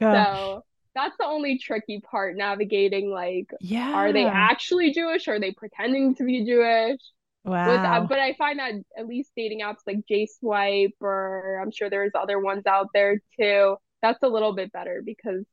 Gosh. 0.01 0.27
So 0.27 0.65
that's 0.95 1.15
the 1.19 1.25
only 1.25 1.59
tricky 1.59 1.99
part 1.99 2.37
navigating 2.37 3.11
like 3.11 3.51
yeah 3.59 3.93
are 3.93 4.13
they 4.13 4.25
actually 4.25 4.91
Jewish? 4.93 5.27
Are 5.27 5.39
they 5.39 5.51
pretending 5.51 6.15
to 6.15 6.23
be 6.23 6.45
Jewish? 6.45 6.99
Wow. 7.43 7.69
With, 7.69 7.79
uh, 7.79 8.07
but 8.07 8.17
I 8.19 8.33
find 8.33 8.57
that 8.59 8.73
at 8.97 9.05
least 9.05 9.31
dating 9.35 9.61
apps 9.61 9.85
like 9.85 9.99
JSwipe 10.09 10.93
or 10.99 11.59
I'm 11.61 11.71
sure 11.71 11.89
there's 11.89 12.13
other 12.15 12.39
ones 12.39 12.65
out 12.65 12.87
there 12.93 13.21
too. 13.39 13.75
That's 14.01 14.23
a 14.23 14.27
little 14.27 14.55
bit 14.55 14.71
better 14.71 15.03
because 15.05 15.45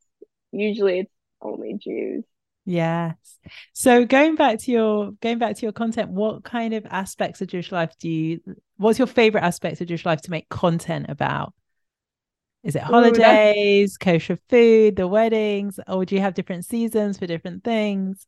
usually 0.52 1.00
it's 1.00 1.12
only 1.42 1.74
Jews. 1.74 2.24
Yes. 2.64 3.16
So 3.72 4.04
going 4.04 4.36
back 4.36 4.60
to 4.60 4.70
your 4.70 5.12
going 5.20 5.38
back 5.38 5.56
to 5.56 5.62
your 5.62 5.72
content, 5.72 6.10
what 6.10 6.44
kind 6.44 6.74
of 6.74 6.86
aspects 6.86 7.40
of 7.40 7.48
Jewish 7.48 7.72
life 7.72 7.92
do 7.98 8.08
you 8.08 8.40
what's 8.76 8.98
your 8.98 9.08
favorite 9.08 9.42
aspects 9.42 9.80
of 9.80 9.88
Jewish 9.88 10.06
life 10.06 10.22
to 10.22 10.30
make 10.30 10.48
content 10.48 11.06
about? 11.08 11.52
Is 12.62 12.76
it 12.76 12.82
holidays, 12.82 13.96
Ooh, 13.96 14.04
kosher 14.04 14.38
food, 14.48 14.94
the 14.94 15.08
weddings, 15.08 15.80
or 15.88 16.04
do 16.04 16.14
you 16.14 16.20
have 16.20 16.34
different 16.34 16.64
seasons 16.64 17.18
for 17.18 17.26
different 17.26 17.64
things? 17.64 18.26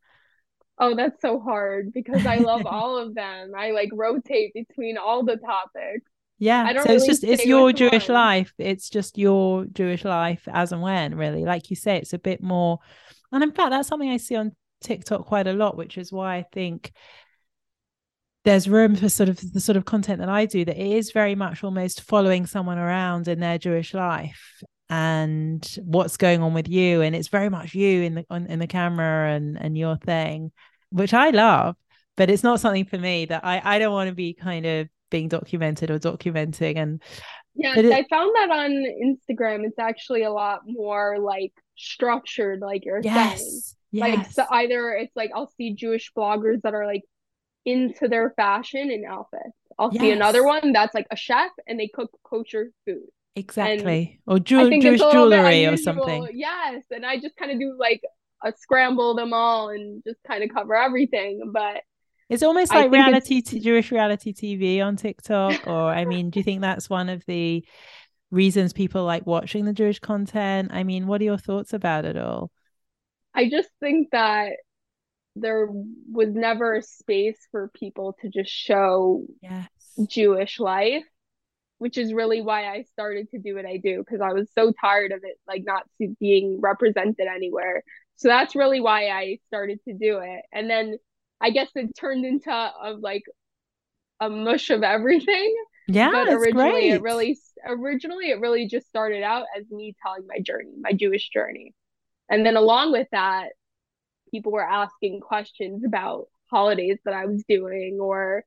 Oh, 0.79 0.97
that's 0.97 1.23
so 1.23 1.39
hard 1.39 1.93
because 1.93 2.27
I 2.27 2.39
love 2.39 2.67
all 2.67 2.99
of 2.99 3.15
them. 3.15 3.53
I 3.57 3.71
like 3.71 3.91
rotate 3.93 4.53
between 4.53 4.97
all 4.99 5.25
the 5.25 5.37
topics. 5.37 6.11
Yeah. 6.39 6.67
so 6.73 6.83
really 6.83 6.97
it's 6.97 7.07
just 7.07 7.23
it's 7.23 7.47
your 7.47 7.73
Jewish 7.73 8.09
one. 8.09 8.15
life. 8.15 8.53
It's 8.59 8.91
just 8.91 9.17
your 9.17 9.67
Jewish 9.67 10.05
life 10.05 10.49
as 10.53 10.73
and 10.73 10.83
when, 10.83 11.15
really. 11.15 11.45
Like 11.45 11.71
you 11.71 11.77
say, 11.77 11.99
it's 11.99 12.13
a 12.13 12.19
bit 12.19 12.43
more 12.43 12.81
and 13.33 13.43
in 13.43 13.53
fact, 13.53 13.71
that's 13.71 13.89
something 13.89 14.11
I 14.11 14.19
see 14.19 14.37
on 14.37 14.53
TikTok 14.83 15.27
quite 15.27 15.47
a 15.47 15.53
lot, 15.53 15.77
which 15.77 15.99
is 15.99 16.13
why 16.13 16.37
I 16.37 16.45
think 16.53 16.93
there's 18.45 18.69
room 18.69 18.95
for 18.95 19.09
sort 19.09 19.29
of 19.29 19.53
the 19.53 19.61
sort 19.61 19.77
of 19.77 19.85
content 19.85 20.21
that 20.21 20.29
I 20.29 20.47
do 20.47 20.65
that 20.65 20.77
it 20.79 20.97
is 20.97 21.13
very 21.13 21.35
much 21.35 21.65
almost 21.65 22.03
following 22.03 22.47
someone 22.47 22.79
around 22.79 23.27
in 23.27 23.41
their 23.41 23.59
Jewish 23.59 23.95
life 23.95 24.63
and 24.91 25.67
what's 25.83 26.19
going 26.19 26.43
on 26.43 26.53
with 26.53 26.69
you. 26.69 27.01
And 27.01 27.17
it's 27.17 27.29
very 27.29 27.49
much 27.49 27.75
you 27.75 28.03
in 28.03 28.15
the 28.17 28.27
on, 28.29 28.47
in 28.47 28.59
the 28.59 28.67
camera 28.67 29.33
and 29.33 29.59
and 29.59 29.79
your 29.79 29.97
thing 29.97 30.53
which 30.91 31.13
I 31.13 31.31
love. 31.31 31.77
But 32.17 32.31
it's 32.31 32.45
not 32.45 32.61
something 32.61 32.85
for 32.85 32.99
me 32.99 33.25
that 33.27 33.45
I 33.45 33.61
I 33.65 33.79
don't 33.79 33.93
want 33.93 34.09
to 34.09 34.15
be 34.15 34.35
kind 34.35 34.65
of 34.65 34.89
being 35.11 35.29
documented 35.29 35.91
or 35.91 35.99
documenting. 35.99 36.77
And 36.77 37.03
yeah 37.55 37.79
it, 37.79 37.87
I 37.87 38.05
found 38.09 38.35
that 38.37 38.51
on 38.51 38.71
Instagram 38.71 39.65
it's 39.65 39.79
actually 39.79 40.23
a 40.23 40.33
lot 40.33 40.61
more 40.67 41.19
like 41.19 41.53
structured 41.77 42.61
like 42.61 42.85
you're 42.85 43.01
yes, 43.03 43.41
saying 43.41 43.61
yes. 43.93 44.19
like 44.19 44.31
so 44.33 44.45
either 44.51 44.93
it's 44.93 45.15
like 45.17 45.31
I'll 45.35 45.53
see 45.57 45.75
Jewish 45.75 46.13
bloggers 46.17 46.63
that 46.63 46.75
are 46.75 46.87
like 46.87 47.03
into 47.65 48.09
their 48.09 48.31
fashion 48.37 48.91
and 48.91 49.05
outfits 49.07 49.57
I'll 49.79 49.91
yes. 49.93 50.01
see 50.01 50.11
another 50.11 50.45
one 50.45 50.73
that's 50.73 50.95
like 50.95 51.07
a 51.11 51.17
chef 51.17 51.51
and 51.67 51.81
they 51.81 51.89
cook 51.89 52.11
kosher 52.25 52.71
food 52.85 53.09
Exactly. 53.37 54.21
And 54.27 54.37
or 54.37 54.39
ju- 54.39 54.81
Jewish 54.81 55.01
jewelry 55.01 55.67
or 55.67 55.77
something. 55.77 56.29
Yes. 56.35 56.85
And 56.91 57.05
I 57.05 57.19
just 57.19 57.37
kind 57.37 57.51
of 57.51 57.59
do 57.59 57.77
like 57.79 58.03
a 58.45 58.53
scramble 58.57 59.15
them 59.15 59.33
all 59.33 59.71
and 59.71 60.03
just 60.05 60.23
kind 60.27 60.45
of 60.45 60.51
cover 60.55 60.77
everything. 60.77 61.51
But 61.53 61.83
it's 62.29 62.43
almost 62.43 62.73
like 62.73 62.91
reality 62.91 63.43
to 63.43 63.61
Jewish 63.61 63.91
reality 63.91 64.33
TV 64.33 64.83
on 64.85 64.97
TikTok. 64.97 65.67
Or 65.67 65.91
I 65.91 66.05
mean, 66.05 66.31
do 66.31 66.39
you 66.41 66.45
think 66.45 66.61
that's 66.61 66.89
one 66.89 67.09
of 67.09 67.25
the 67.27 67.65
reasons 68.35 68.73
people 68.73 69.05
like 69.05 69.27
watching 69.27 69.65
the 69.65 69.73
Jewish 69.73 69.99
content? 69.99 70.71
I 70.73 70.83
mean, 70.85 71.07
what 71.07 71.21
are 71.21 71.25
your 71.25 71.39
thoughts 71.39 71.73
about 71.73 72.05
it 72.05 72.17
all? 72.17 72.51
I 73.35 73.49
just 73.49 73.71
think 73.81 74.09
that 74.13 74.53
there 75.37 75.69
was 76.13 76.29
never 76.29 76.77
a 76.77 76.83
space 76.83 77.39
for 77.51 77.71
people 77.75 78.17
to 78.21 78.29
just 78.29 78.51
show 78.51 79.27
yes. 79.43 79.69
Jewish 80.09 80.61
life 80.61 81.05
which 81.79 81.99
is 81.99 82.15
really 82.15 82.41
why 82.41 82.67
I 82.67 82.85
started 82.93 83.31
to 83.33 83.39
do 83.39 83.57
what 83.57 83.67
I 83.67 83.77
do 83.77 83.99
because 83.99 84.21
I 84.21 84.33
was 84.33 84.49
so 84.55 84.73
tired 84.81 85.13
of 85.13 85.21
it 85.23 85.39
like 85.47 85.65
not 85.67 85.83
being 86.21 86.61
represented 86.61 87.27
anywhere. 87.27 87.83
So 88.17 88.29
that's 88.29 88.55
really 88.55 88.81
why 88.81 89.09
I 89.09 89.39
started 89.49 89.81
to 89.87 89.93
do 89.93 90.19
it. 90.19 90.43
And 90.53 90.71
then 90.71 90.97
I 91.41 91.51
guess 91.51 91.69
it 91.75 91.95
turned 91.99 92.25
into 92.25 92.51
a, 92.51 92.97
like 92.99 93.25
a 94.21 94.31
mush 94.31 94.71
of 94.71 94.83
everything. 94.83 95.55
Yeah, 95.87 96.11
but 96.11 96.29
originally 96.29 96.71
great. 96.71 96.93
it 96.93 97.03
really 97.03 97.39
originally 97.67 98.31
it 98.31 98.41
really 98.41 98.67
just 98.67 98.89
started 98.89 99.23
out 99.23 99.47
as 99.57 99.71
me 99.71 99.95
telling 100.03 100.27
my 100.27 100.41
journey, 100.41 100.73
my 100.81 100.93
Jewish 100.93 101.29
journey. 101.29 101.75
And 102.31 102.45
then 102.45 102.57
along 102.57 102.93
with 102.93 103.09
that, 103.13 103.51
people 104.31 104.53
were 104.53 104.69
asking 104.69 105.21
questions 105.21 105.85
about 105.85 106.27
holidays 106.51 106.99
that 107.05 107.15
I 107.15 107.27
was 107.27 107.45
doing 107.49 107.99
or 108.01 108.45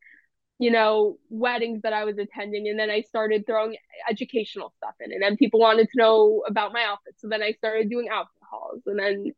you 0.59 0.71
know, 0.71 1.17
weddings 1.29 1.81
that 1.83 1.93
I 1.93 2.03
was 2.03 2.17
attending. 2.17 2.67
And 2.67 2.79
then 2.79 2.89
I 2.89 3.01
started 3.01 3.45
throwing 3.45 3.77
educational 4.09 4.73
stuff 4.77 4.95
in. 4.99 5.11
And 5.11 5.21
then 5.21 5.37
people 5.37 5.59
wanted 5.59 5.87
to 5.89 5.97
know 5.97 6.43
about 6.47 6.73
my 6.73 6.83
outfits. 6.83 7.21
So 7.21 7.27
then 7.27 7.43
I 7.43 7.51
started 7.51 7.89
doing 7.89 8.09
outfit 8.09 8.41
hauls. 8.49 8.81
And 8.87 8.97
then 8.97 9.33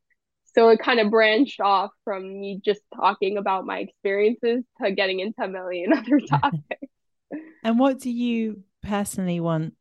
so 0.56 0.70
it 0.70 0.80
kind 0.80 1.00
of 1.00 1.12
branched 1.12 1.60
off 1.60 1.92
from 2.04 2.24
me 2.24 2.62
just 2.64 2.82
talking 2.96 3.38
about 3.38 3.66
my 3.66 3.80
experiences 3.80 4.64
to 4.82 4.92
getting 4.92 5.20
into 5.20 5.44
a 5.44 5.48
million 5.48 5.94
other 5.98 6.20
topics. 6.28 6.89
And 7.64 7.80
what 7.80 8.00
do 8.00 8.10
you 8.10 8.64
personally 8.84 9.40
want 9.40 9.74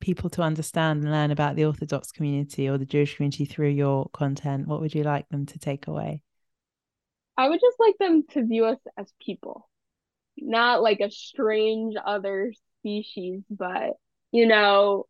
people 0.00 0.30
to 0.30 0.42
understand 0.42 1.02
and 1.02 1.12
learn 1.12 1.30
about 1.30 1.56
the 1.56 1.64
Orthodox 1.64 2.12
community 2.12 2.68
or 2.68 2.78
the 2.78 2.86
Jewish 2.86 3.16
community 3.16 3.44
through 3.44 3.70
your 3.70 4.08
content? 4.12 4.68
What 4.68 4.80
would 4.80 4.94
you 4.94 5.02
like 5.02 5.28
them 5.28 5.46
to 5.46 5.58
take 5.58 5.86
away? 5.86 6.22
I 7.36 7.48
would 7.48 7.60
just 7.60 7.78
like 7.78 7.96
them 7.98 8.24
to 8.30 8.44
view 8.44 8.64
us 8.64 8.78
as 8.96 9.12
people 9.20 9.68
not 10.38 10.82
like 10.82 11.00
a 11.00 11.10
strange 11.10 11.94
other 12.04 12.52
species, 12.80 13.42
but 13.50 13.92
you 14.32 14.46
know, 14.46 15.06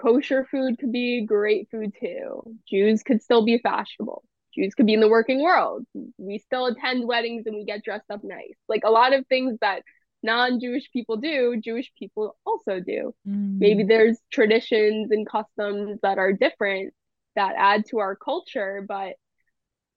kosher 0.00 0.46
food 0.50 0.78
could 0.78 0.92
be 0.92 1.24
great 1.26 1.68
food 1.70 1.92
too. 2.00 2.42
Jews 2.68 3.02
could 3.02 3.22
still 3.22 3.44
be 3.44 3.58
fashionable. 3.58 4.22
Jews 4.54 4.74
could 4.74 4.86
be 4.86 4.94
in 4.94 5.00
the 5.00 5.08
working 5.08 5.42
world. 5.42 5.84
We 6.16 6.38
still 6.38 6.66
attend 6.66 7.06
weddings 7.06 7.44
and 7.46 7.56
we 7.56 7.64
get 7.64 7.84
dressed 7.84 8.10
up 8.10 8.20
nice. 8.22 8.56
Like 8.68 8.82
a 8.84 8.90
lot 8.90 9.12
of 9.12 9.26
things 9.26 9.58
that 9.60 9.82
non-Jewish 10.22 10.90
people 10.92 11.16
do, 11.16 11.60
Jewish 11.62 11.92
people 11.98 12.36
also 12.44 12.80
do. 12.80 13.14
Mm. 13.26 13.58
Maybe 13.58 13.84
there's 13.84 14.18
traditions 14.32 15.10
and 15.10 15.28
customs 15.28 16.00
that 16.02 16.18
are 16.18 16.32
different 16.32 16.92
that 17.36 17.54
add 17.56 17.84
to 17.90 17.98
our 17.98 18.16
culture, 18.16 18.84
but 18.86 19.14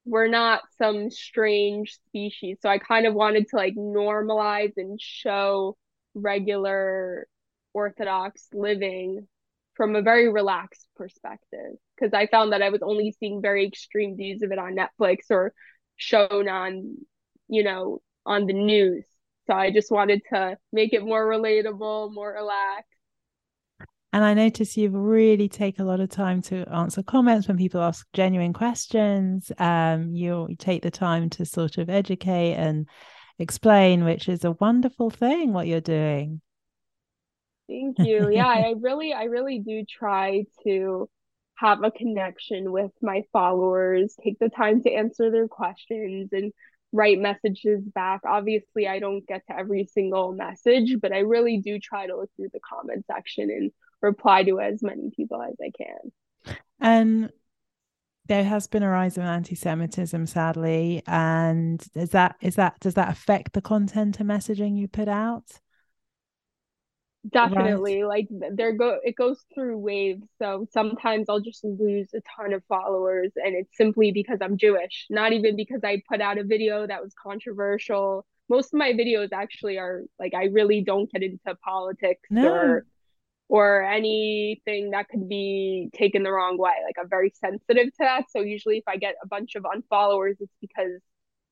we're 0.06 0.28
not 0.28 0.62
some 0.78 1.10
strange 1.10 1.98
species. 2.08 2.58
So 2.62 2.70
I 2.70 2.78
kind 2.78 3.06
of 3.06 3.14
wanted 3.14 3.48
to 3.50 3.56
like 3.56 3.76
normalize 3.76 4.74
and 4.78 5.00
show 5.02 5.78
regular 6.14 7.28
Orthodox 7.74 8.48
living 8.54 9.28
from 9.76 9.96
a 9.96 10.02
very 10.02 10.32
relaxed 10.32 10.86
perspective 10.96 11.76
because 11.96 12.14
I 12.14 12.28
found 12.28 12.52
that 12.52 12.62
I 12.62 12.70
was 12.70 12.82
only 12.82 13.16
seeing 13.20 13.42
very 13.42 13.66
extreme 13.66 14.18
views 14.18 14.42
of 14.42 14.52
it 14.52 14.60
on 14.60 14.76
Netflix 14.76 15.30
or 15.30 15.54
shown 15.96 16.50
on, 16.50 16.98
you 17.48 17.64
know, 17.64 18.02
on 18.26 18.46
the 18.46 18.54
news. 18.54 19.06
So 19.48 19.54
I 19.54 19.72
just 19.72 19.92
wanted 19.92 20.22
to 20.32 20.58
make 20.72 20.94
it 20.94 21.04
more 21.04 21.26
relatable, 21.26 22.14
more 22.14 22.34
relaxed. 22.34 22.88
And 24.14 24.26
I 24.26 24.34
notice 24.34 24.76
you've 24.76 24.94
really 24.94 25.48
take 25.48 25.80
a 25.80 25.86
lot 25.86 26.02
of 26.02 26.10
time 26.10 26.42
to 26.44 26.68
answer 26.70 27.02
comments 27.02 27.48
when 27.48 27.58
people 27.58 27.82
ask 27.82 28.06
genuine 28.14 28.52
questions. 28.52 29.52
Um, 29.58 30.14
you 30.14 30.50
take 30.60 30.84
the 30.84 30.92
time 30.92 31.30
to 31.32 31.46
sort 31.46 31.78
of 31.78 31.90
educate 31.90 32.56
and 32.56 32.90
explain, 33.40 34.04
which 34.04 34.28
is 34.28 34.44
a 34.44 34.52
wonderful 34.52 35.10
thing 35.10 35.54
what 35.54 35.68
you're 35.68 35.80
doing. 35.80 36.42
Thank 37.70 38.00
you. 38.00 38.30
Yeah, 38.30 38.48
I 38.48 38.74
really, 38.80 39.14
I 39.14 39.24
really 39.24 39.60
do 39.60 39.86
try 39.90 40.44
to 40.66 41.10
have 41.56 41.84
a 41.84 41.92
connection 41.92 42.72
with 42.72 42.92
my 43.02 43.22
followers, 43.32 44.16
take 44.22 44.40
the 44.40 44.50
time 44.50 44.82
to 44.84 44.92
answer 44.92 45.32
their 45.32 45.48
questions 45.48 46.30
and 46.34 46.52
write 46.92 47.20
messages 47.20 47.82
back. 47.84 48.22
Obviously, 48.26 48.88
I 48.88 49.00
don't 49.00 49.26
get 49.26 49.46
to 49.48 49.58
every 49.58 49.86
single 49.86 50.34
message, 50.34 50.98
but 51.02 51.12
I 51.12 51.20
really 51.20 51.58
do 51.58 51.80
try 51.80 52.08
to 52.08 52.18
look 52.18 52.30
through 52.36 52.50
the 52.54 52.60
comment 52.60 53.06
section 53.08 53.50
and 53.50 53.72
reply 54.02 54.44
to 54.44 54.60
as 54.60 54.82
many 54.82 55.10
people 55.16 55.42
as 55.42 55.56
I 55.62 55.72
can. 55.78 56.58
And 56.80 57.32
there 58.28 58.44
has 58.44 58.68
been 58.68 58.84
a 58.84 58.90
rise 58.90 59.18
of 59.18 59.24
anti-Semitism, 59.24 60.26
sadly, 60.28 61.02
and 61.08 61.84
is 61.96 62.10
that 62.12 62.36
is 62.42 62.56
that 62.56 62.80
does 62.80 62.94
that 62.94 63.10
affect 63.10 63.54
the 63.54 63.62
content 63.62 64.20
and 64.20 64.30
messaging 64.30 64.78
you 64.78 64.88
put 64.88 65.08
out? 65.08 65.46
Definitely, 67.30 68.02
right. 68.02 68.10
like 68.10 68.28
there 68.56 68.74
go 68.74 68.98
it 69.04 69.16
goes 69.16 69.46
through 69.54 69.78
waves. 69.78 70.24
So 70.40 70.66
sometimes 70.72 71.28
I'll 71.30 71.40
just 71.40 71.64
lose 71.64 72.10
a 72.16 72.22
ton 72.36 72.52
of 72.52 72.64
followers, 72.68 73.32
and 73.36 73.56
it's 73.56 73.78
simply 73.78 74.12
because 74.12 74.40
I'm 74.42 74.58
Jewish, 74.58 75.06
not 75.10 75.32
even 75.32 75.56
because 75.56 75.82
I 75.84 76.02
put 76.10 76.20
out 76.20 76.40
a 76.40 76.44
video 76.44 76.88
that 76.88 77.04
was 77.04 77.14
controversial. 77.22 78.26
Most 78.50 78.74
of 78.74 78.80
my 78.80 78.94
videos 78.94 79.30
actually 79.34 79.78
are 79.78 80.02
like 80.20 80.34
I 80.34 80.46
really 80.46 80.82
don't 80.82 81.12
get 81.12 81.22
into 81.22 81.56
politics 81.64 82.28
no. 82.32 82.52
or 82.52 82.86
or 83.50 83.84
anything 83.84 84.92
that 84.92 85.08
could 85.10 85.30
be 85.30 85.90
taken 85.94 86.24
the 86.24 86.32
wrong 86.32 86.58
way. 86.58 86.74
Like 86.84 86.96
I'm 87.00 87.10
very 87.10 87.32
sensitive 87.36 87.88
to 87.88 88.00
that. 88.00 88.32
So 88.32 88.42
usually 88.42 88.78
if 88.78 88.86
I 88.88 88.98
get 88.98 89.16
a 89.22 89.28
bunch 89.28 89.54
of 89.56 89.64
unfollowers, 89.64 90.38
it's 90.40 90.56
because 90.60 91.02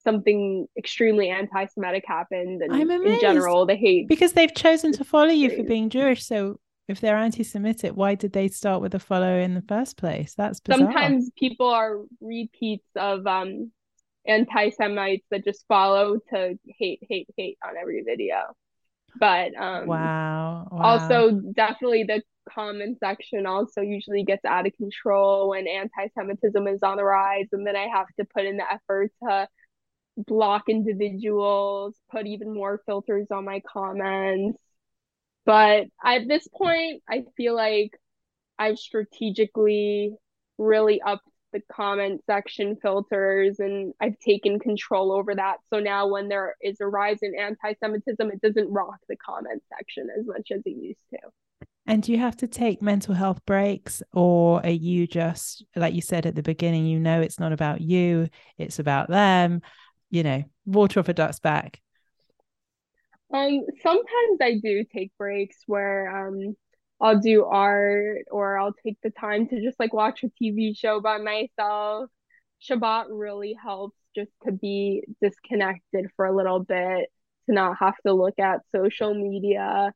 something 0.04 0.68
extremely 0.78 1.30
anti-Semitic 1.30 2.04
happened 2.08 2.62
and 2.62 2.92
in 2.92 3.20
general 3.20 3.66
the 3.66 3.76
hate 3.76 4.08
because 4.08 4.34
they've 4.34 4.56
chosen 4.56 4.92
to 4.94 5.04
follow 5.04 5.32
you 5.32 5.50
for 5.56 5.64
being 5.64 5.90
Jewish. 5.90 6.26
So 6.26 6.60
if 6.88 7.02
they're 7.02 7.18
anti-Semitic, 7.18 7.92
why 7.92 8.16
did 8.16 8.34
they 8.34 8.48
start 8.48 8.82
with 8.82 8.96
a 8.96 9.00
follow 9.00 9.38
in 9.38 9.54
the 9.54 9.62
first 9.62 9.98
place? 9.98 10.34
That's 10.36 10.60
bizarre. 10.60 10.80
sometimes 10.80 11.30
people 11.38 11.68
are 11.68 11.98
repeats 12.22 12.88
of 12.96 13.28
um 13.28 13.72
anti-Semites 14.26 15.26
that 15.32 15.44
just 15.44 15.66
follow 15.68 16.20
to 16.34 16.58
hate, 16.66 17.00
hate, 17.08 17.30
hate 17.38 17.58
on 17.66 17.76
every 17.78 18.04
video 18.04 18.38
but 19.20 19.56
um 19.56 19.88
wow, 19.88 20.68
wow, 20.72 20.82
also 20.82 21.32
definitely 21.54 22.04
the 22.04 22.22
comment 22.50 22.98
section 23.00 23.46
also 23.46 23.82
usually 23.82 24.24
gets 24.24 24.44
out 24.46 24.66
of 24.66 24.74
control 24.76 25.50
when 25.50 25.68
anti-semitism 25.68 26.68
is 26.68 26.82
on 26.84 26.98
the 26.98 27.04
rise 27.04 27.48
and 27.52 27.66
then 27.66 27.76
i 27.76 27.88
have 27.88 28.08
to 28.20 28.26
put 28.26 28.46
in 28.46 28.58
the 28.58 28.72
effort 28.72 29.12
to 29.24 29.48
block 30.18 30.64
individuals 30.68 31.96
put 32.12 32.28
even 32.28 32.54
more 32.54 32.82
filters 32.86 33.28
on 33.32 33.46
my 33.46 33.62
comments 33.72 34.60
but 35.46 35.86
at 36.04 36.28
this 36.28 36.48
point 36.48 37.02
i 37.10 37.24
feel 37.38 37.56
like 37.56 37.92
i've 38.58 38.78
strategically 38.78 40.12
really 40.58 41.02
upped 41.02 41.24
the 41.52 41.62
comment 41.72 42.22
section 42.26 42.78
filters 42.82 43.60
and 43.60 43.94
I've 44.00 44.18
taken 44.20 44.60
control 44.60 45.12
over 45.12 45.34
that. 45.36 45.58
So 45.72 45.80
now 45.80 46.08
when 46.08 46.28
there 46.28 46.56
is 46.62 46.80
a 46.80 46.88
rise 46.88 47.20
in 47.22 47.34
anti-Semitism, 47.38 48.32
it 48.32 48.42
doesn't 48.42 48.72
rock 48.72 49.00
the 49.08 49.16
comment 49.16 49.64
section 49.76 50.10
as 50.18 50.26
much 50.26 50.52
as 50.52 50.62
it 50.66 50.78
used 50.78 51.00
to. 51.12 51.20
And 51.86 52.04
do 52.04 52.12
you 52.12 52.20
have 52.20 52.38
to 52.38 52.48
take 52.48 52.84
mental 52.84 53.16
health 53.16 53.44
breaks 53.48 54.04
or 54.14 54.64
are 54.64 54.70
you 54.70 55.08
just 55.08 55.66
like 55.76 55.96
you 55.96 56.02
said 56.02 56.28
at 56.28 56.36
the 56.36 56.44
beginning, 56.44 56.86
you 56.86 57.00
know 57.00 57.22
it's 57.22 57.40
not 57.40 57.52
about 57.52 57.82
you, 57.82 58.30
it's 58.60 58.78
about 58.78 59.10
them, 59.10 59.62
you 60.10 60.24
know, 60.24 60.44
water 60.66 61.00
off 61.00 61.10
a 61.10 61.14
duck's 61.14 61.40
back? 61.40 61.82
Um, 63.34 63.62
sometimes 63.82 64.40
I 64.42 64.60
do 64.62 64.84
take 64.86 65.12
breaks 65.18 65.58
where 65.68 66.28
um 66.28 66.56
I'll 67.02 67.20
do 67.20 67.46
art 67.46 68.26
or 68.32 68.58
I'll 68.58 68.74
take 68.84 68.98
the 69.04 69.12
time 69.12 69.48
to 69.50 69.62
just 69.62 69.80
like 69.80 69.94
watch 69.94 70.24
a 70.24 70.30
TV 70.30 70.74
show 70.74 71.00
by 71.00 71.18
myself. 71.18 72.10
Shabbat 72.62 73.06
really 73.10 73.54
helps 73.62 73.98
just 74.16 74.32
to 74.46 74.52
be 74.52 75.04
disconnected 75.22 76.08
for 76.16 76.26
a 76.26 76.36
little 76.36 76.60
bit, 76.60 77.10
to 77.46 77.54
not 77.54 77.78
have 77.80 77.96
to 78.06 78.14
look 78.14 78.38
at 78.40 78.62
social 78.76 79.14
media. 79.14 79.94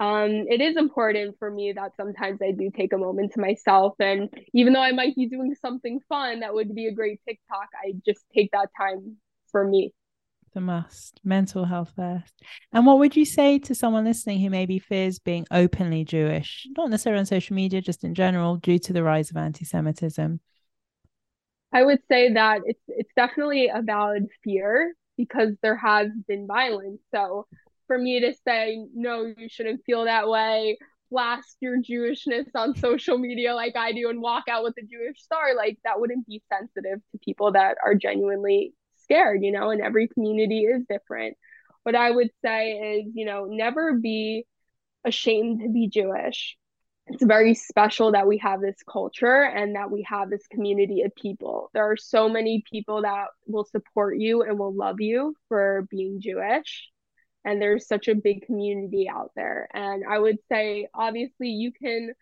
Um, 0.00 0.30
it 0.48 0.60
is 0.60 0.76
important 0.76 1.36
for 1.38 1.50
me 1.50 1.72
that 1.72 1.96
sometimes 1.96 2.40
I 2.42 2.50
do 2.52 2.70
take 2.76 2.92
a 2.92 2.98
moment 2.98 3.32
to 3.34 3.40
myself. 3.40 3.94
And 4.00 4.28
even 4.52 4.72
though 4.72 4.82
I 4.82 4.92
might 4.92 5.14
be 5.14 5.28
doing 5.28 5.54
something 5.54 6.00
fun 6.08 6.40
that 6.40 6.54
would 6.54 6.74
be 6.74 6.88
a 6.88 6.94
great 6.94 7.20
TikTok, 7.26 7.68
I 7.84 7.92
just 8.04 8.24
take 8.34 8.50
that 8.52 8.70
time 8.76 9.16
for 9.54 9.64
me. 9.64 9.92
The 10.52 10.60
must 10.60 11.20
mental 11.22 11.64
health 11.64 11.92
first. 11.94 12.34
And 12.72 12.84
what 12.84 12.98
would 12.98 13.14
you 13.14 13.24
say 13.24 13.60
to 13.60 13.74
someone 13.74 14.04
listening 14.04 14.40
who 14.40 14.50
maybe 14.50 14.80
fears 14.80 15.20
being 15.20 15.46
openly 15.52 16.04
jewish? 16.04 16.66
Not 16.76 16.90
necessarily 16.90 17.20
on 17.20 17.26
social 17.26 17.54
media 17.54 17.80
just 17.80 18.02
in 18.02 18.16
general 18.16 18.56
due 18.56 18.80
to 18.80 18.92
the 18.92 19.04
rise 19.04 19.30
of 19.30 19.36
anti-semitism. 19.36 20.40
I 21.72 21.84
would 21.84 22.00
say 22.10 22.32
that 22.32 22.62
it's 22.64 22.82
it's 22.88 23.12
definitely 23.14 23.68
a 23.72 23.80
valid 23.80 24.26
fear 24.42 24.94
because 25.16 25.50
there 25.62 25.76
has 25.76 26.08
been 26.26 26.48
violence. 26.48 27.00
So 27.14 27.46
for 27.86 27.96
me 27.96 28.20
to 28.20 28.34
say 28.44 28.84
no 28.92 29.32
you 29.36 29.48
shouldn't 29.48 29.84
feel 29.86 30.04
that 30.04 30.28
way. 30.28 30.78
Blast 31.12 31.58
your 31.60 31.78
jewishness 31.80 32.48
on 32.56 32.74
social 32.74 33.18
media 33.18 33.54
like 33.54 33.76
i 33.76 33.92
do 33.92 34.08
and 34.08 34.20
walk 34.20 34.44
out 34.50 34.64
with 34.64 34.74
a 34.78 34.82
jewish 34.82 35.22
star 35.22 35.54
like 35.54 35.78
that 35.84 36.00
wouldn't 36.00 36.26
be 36.26 36.42
sensitive 36.52 36.98
to 37.12 37.18
people 37.18 37.52
that 37.52 37.76
are 37.84 37.94
genuinely 37.94 38.72
scared, 39.04 39.42
you 39.42 39.52
know, 39.52 39.70
and 39.70 39.80
every 39.80 40.08
community 40.08 40.60
is 40.64 40.84
different. 40.88 41.36
What 41.84 41.94
I 41.94 42.10
would 42.10 42.30
say 42.44 42.72
is, 42.72 43.12
you 43.14 43.26
know, 43.26 43.44
never 43.44 43.94
be 43.94 44.46
ashamed 45.04 45.60
to 45.60 45.68
be 45.68 45.88
Jewish. 45.88 46.56
It's 47.06 47.22
very 47.22 47.54
special 47.54 48.12
that 48.12 48.26
we 48.26 48.38
have 48.38 48.62
this 48.62 48.82
culture 48.90 49.42
and 49.42 49.76
that 49.76 49.90
we 49.90 50.06
have 50.08 50.30
this 50.30 50.46
community 50.46 51.02
of 51.02 51.14
people. 51.14 51.70
There 51.74 51.90
are 51.90 51.98
so 51.98 52.30
many 52.30 52.64
people 52.70 53.02
that 53.02 53.26
will 53.46 53.64
support 53.64 54.16
you 54.18 54.42
and 54.42 54.58
will 54.58 54.74
love 54.74 55.00
you 55.00 55.36
for 55.48 55.86
being 55.90 56.20
Jewish. 56.22 56.88
And 57.44 57.60
there's 57.60 57.86
such 57.86 58.08
a 58.08 58.14
big 58.14 58.46
community 58.46 59.06
out 59.06 59.32
there. 59.36 59.68
And 59.74 60.04
I 60.08 60.18
would 60.18 60.38
say, 60.50 60.88
obviously, 60.94 61.48
you 61.48 61.72
can 61.72 62.14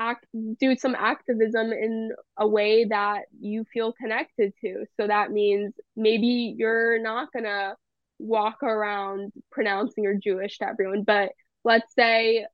act 0.00 0.26
do 0.58 0.74
some 0.76 0.96
activism 0.96 1.72
in 1.72 2.12
a 2.38 2.48
way 2.48 2.86
that 2.86 3.24
you 3.38 3.64
feel 3.72 3.92
connected 3.92 4.54
to. 4.62 4.86
So 4.98 5.06
that 5.06 5.30
means 5.30 5.74
maybe 5.96 6.54
you're 6.56 7.00
not 7.00 7.32
gonna 7.32 7.74
walk 8.20 8.62
around 8.62 9.32
pronouncing 9.50 10.04
you're 10.04 10.14
jewish 10.14 10.58
to 10.58 10.68
everyone 10.68 11.02
but 11.04 11.30
let's 11.64 11.94
say 11.94 12.46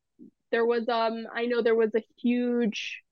there 0.52 0.64
was 0.64 0.88
um 0.88 1.26
i 1.34 1.46
know 1.46 1.60
there 1.60 1.74
was 1.74 1.92
a 1.96 2.04
huge 2.22 3.02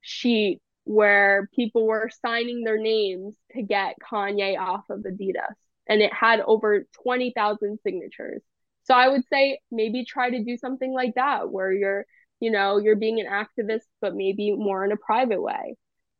sheet 0.00 0.60
where 0.84 1.48
people 1.54 1.86
were 1.86 2.10
signing 2.24 2.62
their 2.62 2.78
names 2.78 3.34
to 3.50 3.62
get 3.62 3.96
kanye 4.00 4.56
off 4.58 4.84
of 4.88 5.00
adidas 5.00 5.54
and 5.88 6.00
it 6.00 6.12
had 6.12 6.40
over 6.40 6.86
20,000 7.02 7.78
signatures. 7.82 8.42
So 8.84 8.94
i 8.94 9.08
would 9.08 9.24
say 9.32 9.58
maybe 9.70 10.04
try 10.04 10.30
to 10.30 10.44
do 10.44 10.56
something 10.56 10.92
like 10.92 11.14
that 11.16 11.50
where 11.50 11.72
you're 11.72 12.06
you 12.44 12.50
know 12.50 12.76
you're 12.76 12.94
being 12.94 13.20
an 13.20 13.26
activist 13.26 13.88
but 14.02 14.14
maybe 14.14 14.52
more 14.52 14.84
in 14.84 14.92
a 14.92 14.96
private 14.98 15.40
way 15.40 15.76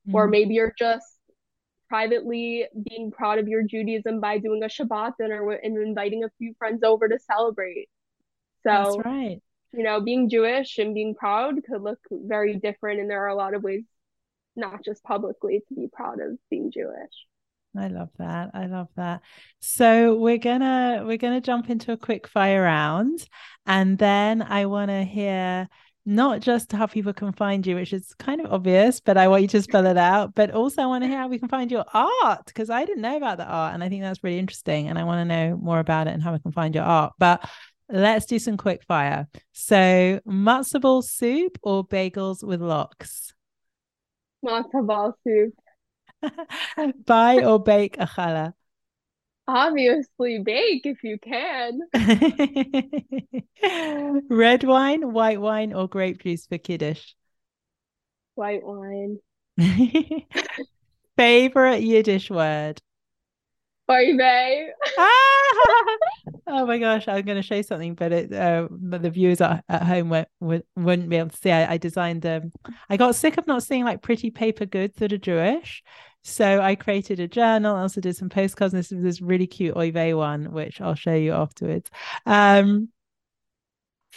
mm-hmm. 0.08 0.14
or 0.14 0.26
maybe 0.26 0.54
you're 0.54 0.74
just 0.78 1.06
privately 1.90 2.64
being 2.88 3.10
proud 3.10 3.38
of 3.38 3.46
your 3.46 3.62
judaism 3.62 4.20
by 4.20 4.38
doing 4.38 4.62
a 4.62 4.66
shabbat 4.66 5.12
dinner 5.18 5.50
and 5.50 5.76
inviting 5.76 6.24
a 6.24 6.30
few 6.38 6.54
friends 6.58 6.82
over 6.82 7.08
to 7.08 7.18
celebrate 7.18 7.88
so 8.62 8.70
that's 8.70 8.96
right 9.04 9.42
you 9.72 9.82
know 9.82 10.00
being 10.00 10.30
jewish 10.30 10.78
and 10.78 10.94
being 10.94 11.14
proud 11.14 11.56
could 11.68 11.82
look 11.82 12.00
very 12.10 12.54
different 12.54 13.00
and 13.00 13.10
there 13.10 13.22
are 13.22 13.28
a 13.28 13.36
lot 13.36 13.52
of 13.52 13.62
ways 13.62 13.84
not 14.56 14.82
just 14.82 15.02
publicly 15.04 15.60
to 15.68 15.74
be 15.74 15.88
proud 15.92 16.20
of 16.20 16.38
being 16.48 16.72
jewish 16.72 17.26
I 17.76 17.88
love 17.88 18.10
that. 18.18 18.50
I 18.54 18.66
love 18.66 18.88
that. 18.96 19.22
So 19.60 20.14
we're 20.14 20.38
gonna 20.38 21.02
we're 21.04 21.16
gonna 21.16 21.40
jump 21.40 21.70
into 21.70 21.92
a 21.92 21.96
quick 21.96 22.28
fire 22.28 22.62
round, 22.62 23.26
and 23.66 23.98
then 23.98 24.42
I 24.42 24.66
want 24.66 24.90
to 24.90 25.02
hear 25.02 25.68
not 26.06 26.40
just 26.40 26.70
how 26.72 26.86
people 26.86 27.12
can 27.12 27.32
find 27.32 27.66
you, 27.66 27.76
which 27.76 27.92
is 27.92 28.14
kind 28.18 28.40
of 28.40 28.52
obvious, 28.52 29.00
but 29.00 29.16
I 29.16 29.28
want 29.28 29.42
you 29.42 29.48
to 29.48 29.62
spell 29.62 29.86
it 29.86 29.96
out. 29.96 30.34
But 30.34 30.50
also, 30.50 30.82
I 30.82 30.86
want 30.86 31.04
to 31.04 31.08
hear 31.08 31.18
how 31.18 31.28
we 31.28 31.38
can 31.38 31.48
find 31.48 31.70
your 31.70 31.84
art 31.94 32.46
because 32.46 32.68
I 32.70 32.84
didn't 32.84 33.02
know 33.02 33.16
about 33.16 33.38
the 33.38 33.46
art, 33.46 33.74
and 33.74 33.82
I 33.82 33.88
think 33.88 34.02
that's 34.02 34.22
really 34.22 34.38
interesting. 34.38 34.88
And 34.88 34.98
I 34.98 35.04
want 35.04 35.20
to 35.20 35.24
know 35.24 35.56
more 35.56 35.78
about 35.78 36.06
it 36.06 36.14
and 36.14 36.22
how 36.22 36.32
we 36.32 36.38
can 36.38 36.52
find 36.52 36.74
your 36.74 36.84
art. 36.84 37.14
But 37.18 37.48
let's 37.88 38.26
do 38.26 38.38
some 38.38 38.56
quick 38.56 38.84
fire. 38.84 39.28
So, 39.52 40.20
matzo 40.26 40.80
ball 40.80 41.02
soup 41.02 41.58
or 41.62 41.86
bagels 41.86 42.44
with 42.44 42.60
lox? 42.60 43.32
Matzo 44.44 44.86
ball 44.86 45.16
soup. 45.24 45.54
Buy 47.06 47.44
or 47.44 47.62
bake 47.62 47.96
a 47.98 48.06
challah? 48.06 48.52
Obviously, 49.46 50.38
bake 50.38 50.86
if 50.86 51.04
you 51.04 51.18
can. 51.18 51.80
Red 54.30 54.64
wine, 54.64 55.12
white 55.12 55.40
wine, 55.40 55.74
or 55.74 55.86
grape 55.86 56.22
juice 56.22 56.46
for 56.46 56.56
Kiddush? 56.56 57.12
White 58.34 58.62
wine. 58.64 59.18
Favorite 61.16 61.82
Yiddish 61.82 62.30
word? 62.30 62.80
Oy 63.90 64.16
ah! 64.96 64.96
oh 66.46 66.66
my 66.66 66.78
gosh, 66.78 67.06
I'm 67.06 67.26
going 67.26 67.36
to 67.36 67.42
show 67.42 67.56
you 67.56 67.62
something, 67.62 67.94
but 67.94 68.12
it, 68.12 68.32
uh, 68.32 68.66
the 68.70 69.10
viewers 69.10 69.42
at, 69.42 69.62
at 69.68 69.82
home 69.82 70.08
won't, 70.08 70.28
wouldn't 70.40 71.10
be 71.10 71.16
able 71.16 71.28
to 71.28 71.36
see. 71.36 71.50
I, 71.50 71.74
I 71.74 71.76
designed, 71.76 72.24
um, 72.24 72.50
I 72.88 72.96
got 72.96 73.14
sick 73.14 73.36
of 73.36 73.46
not 73.46 73.62
seeing 73.62 73.84
like 73.84 74.00
pretty 74.00 74.30
paper 74.30 74.64
goods 74.64 74.96
that 74.96 75.12
are 75.12 75.18
Jewish. 75.18 75.82
So 76.24 76.60
I 76.60 76.74
created 76.74 77.20
a 77.20 77.28
journal. 77.28 77.76
I 77.76 77.82
also 77.82 78.00
did 78.00 78.16
some 78.16 78.30
postcards. 78.30 78.72
And 78.72 78.80
this 78.80 78.90
is 78.90 79.02
this 79.02 79.20
really 79.20 79.46
cute 79.46 79.76
Oy 79.76 79.92
vey 79.92 80.14
one, 80.14 80.52
which 80.52 80.80
I'll 80.80 80.94
show 80.94 81.14
you 81.14 81.32
afterwards. 81.32 81.90
Um, 82.24 82.88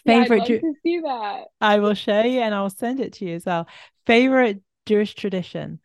favorite 0.05 0.39
yeah, 0.39 0.45
Ju- 0.45 0.60
to 0.62 0.74
see 0.84 1.01
that. 1.01 1.43
I 1.60 1.80
will 1.80 1.93
show 1.93 2.22
you 2.22 2.39
and 2.39 2.55
I'll 2.55 2.70
send 2.70 3.01
it 3.01 3.14
to 3.14 3.26
you 3.26 3.36
as 3.36 3.45
well. 3.45 3.68
Favorite 4.05 4.62
Jewish 4.86 5.16
tradition? 5.16 5.82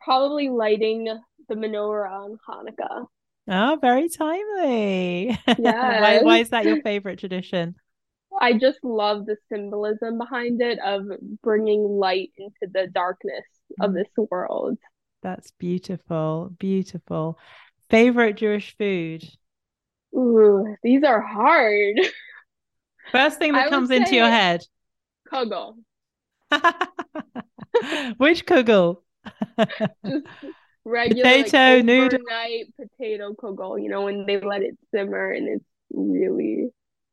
Probably 0.00 0.48
lighting 0.48 1.04
the 1.48 1.54
menorah 1.54 2.10
on 2.10 2.38
Hanukkah. 2.48 3.06
Oh, 3.46 3.78
very 3.80 4.08
timely. 4.08 5.38
Yeah. 5.58 6.00
why, 6.00 6.22
why 6.22 6.38
is 6.38 6.50
that 6.50 6.64
your 6.64 6.82
favorite 6.82 7.20
tradition? 7.20 7.76
I 8.40 8.54
just 8.54 8.82
love 8.82 9.26
the 9.26 9.36
symbolism 9.48 10.18
behind 10.18 10.60
it 10.60 10.80
of 10.80 11.04
bringing 11.44 11.84
light 11.84 12.32
into 12.36 12.72
the 12.72 12.88
darkness 12.92 13.44
of 13.80 13.92
mm. 13.92 13.94
this 13.94 14.28
world. 14.30 14.78
That's 15.24 15.50
beautiful. 15.52 16.50
Beautiful. 16.58 17.38
Favorite 17.88 18.36
Jewish 18.36 18.76
food? 18.76 19.24
Ooh, 20.14 20.76
these 20.82 21.02
are 21.02 21.22
hard. 21.22 21.98
First 23.10 23.38
thing 23.38 23.52
that 23.52 23.66
I 23.66 23.70
comes 23.70 23.90
into 23.90 24.14
your 24.14 24.28
head. 24.28 24.60
Kugel. 25.32 25.76
Which 28.18 28.44
kugel? 28.44 28.98
Just 30.06 30.26
regular 30.84 31.42
potato 31.42 31.76
like, 31.76 31.84
noodle 31.86 32.18
night 32.28 32.66
potato 32.76 33.32
kugel. 33.32 33.82
You 33.82 33.88
know 33.88 34.02
when 34.02 34.26
they 34.26 34.38
let 34.38 34.60
it 34.60 34.76
simmer 34.94 35.30
and 35.30 35.48
it's 35.48 35.64
really, 35.90 36.68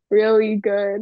really 0.10 0.58
good. 0.58 1.02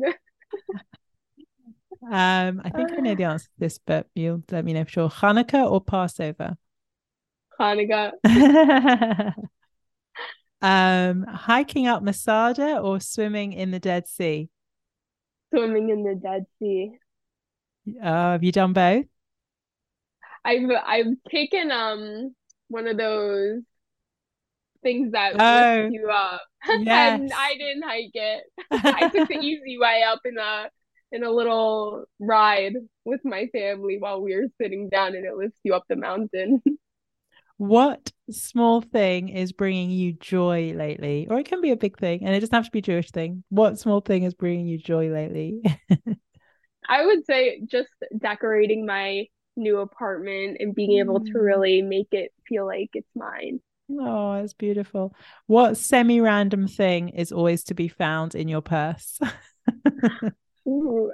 um, 2.04 2.62
I 2.64 2.70
think 2.70 2.92
I 2.92 2.98
know 2.98 3.16
the 3.16 3.24
answer 3.24 3.48
to 3.48 3.60
this, 3.60 3.80
but 3.80 4.06
you'll 4.14 4.44
let 4.52 4.64
me 4.64 4.74
know 4.74 4.84
for 4.84 4.92
sure. 4.92 5.10
Hanukkah 5.10 5.70
or 5.70 5.82
Passover? 5.82 6.56
Hanukkah. 7.60 8.12
um, 10.62 11.24
hiking 11.24 11.88
up 11.88 12.04
Masada 12.04 12.80
or 12.80 13.00
swimming 13.00 13.54
in 13.54 13.72
the 13.72 13.80
Dead 13.80 14.08
Sea? 14.08 14.50
Swimming 15.54 15.90
in 15.90 16.04
the 16.04 16.16
Dead 16.16 16.46
Sea. 16.60 16.92
Uh, 18.02 18.32
have 18.34 18.44
you 18.44 18.52
done 18.52 18.74
both? 18.74 19.06
I've 20.46 20.70
I've 20.86 21.14
taken 21.30 21.72
um 21.72 22.34
one 22.70 22.88
of 22.88 22.98
those 22.98 23.62
things 24.82 25.12
that 25.12 25.34
oh, 25.38 25.82
lift 25.82 25.94
you 25.94 26.10
up, 26.10 26.42
yes. 26.68 27.20
and 27.20 27.32
I 27.36 27.56
didn't 27.58 27.84
hike 27.84 28.12
it. 28.14 28.44
I 28.72 29.10
took 29.10 29.28
the 29.28 29.40
easy 29.40 29.78
way 29.78 30.04
up 30.08 30.20
in 30.26 30.38
a 30.38 30.70
in 31.12 31.24
a 31.24 31.32
little 31.32 32.06
ride 32.20 32.76
with 33.04 33.22
my 33.24 33.48
family 33.48 33.98
while 34.00 34.22
we 34.22 34.36
were 34.36 34.48
sitting 34.62 34.90
down, 34.90 35.16
and 35.16 35.26
it 35.26 35.36
lifts 35.36 35.60
you 35.64 35.74
up 35.74 35.84
the 35.90 35.96
mountain. 35.96 36.62
What 37.60 38.10
small 38.32 38.80
thing 38.80 39.28
is 39.28 39.52
bringing 39.52 39.90
you 39.90 40.14
joy 40.14 40.74
lately 40.78 41.28
or 41.30 41.38
it 41.38 41.46
can 41.46 41.60
be 41.60 41.72
a 41.72 41.76
big 41.76 41.98
thing 42.00 42.24
and 42.24 42.34
it 42.34 42.40
doesn't 42.40 42.56
have 42.56 42.64
to 42.64 42.72
be 42.72 42.82
jewish 42.82 43.12
thing 43.12 43.44
what 43.50 43.78
small 43.78 44.00
thing 44.00 44.24
is 44.24 44.34
bringing 44.34 44.66
you 44.66 44.78
joy 44.78 45.10
lately 45.10 45.62
i 46.90 47.06
would 47.06 47.26
say 47.26 47.60
just 47.66 47.90
decorating 48.18 48.86
my 48.86 49.26
new 49.58 49.80
apartment 49.80 50.56
and 50.62 50.74
being 50.74 51.00
able 51.00 51.20
to 51.20 51.34
mm. 51.34 51.44
really 51.44 51.82
make 51.82 52.08
it 52.14 52.32
feel 52.48 52.66
like 52.66 52.90
it's 52.94 53.12
mine 53.14 53.60
Oh, 53.92 54.34
it's 54.34 54.54
beautiful. 54.54 55.16
What 55.48 55.76
semi 55.76 56.22
random 56.22 56.68
thing 56.68 57.10
is 57.10 57.32
always 57.32 57.64
to 57.64 57.74
be 57.74 57.88
found 57.88 58.36
in 58.36 58.48
your 58.48 58.62
purse? 58.62 59.20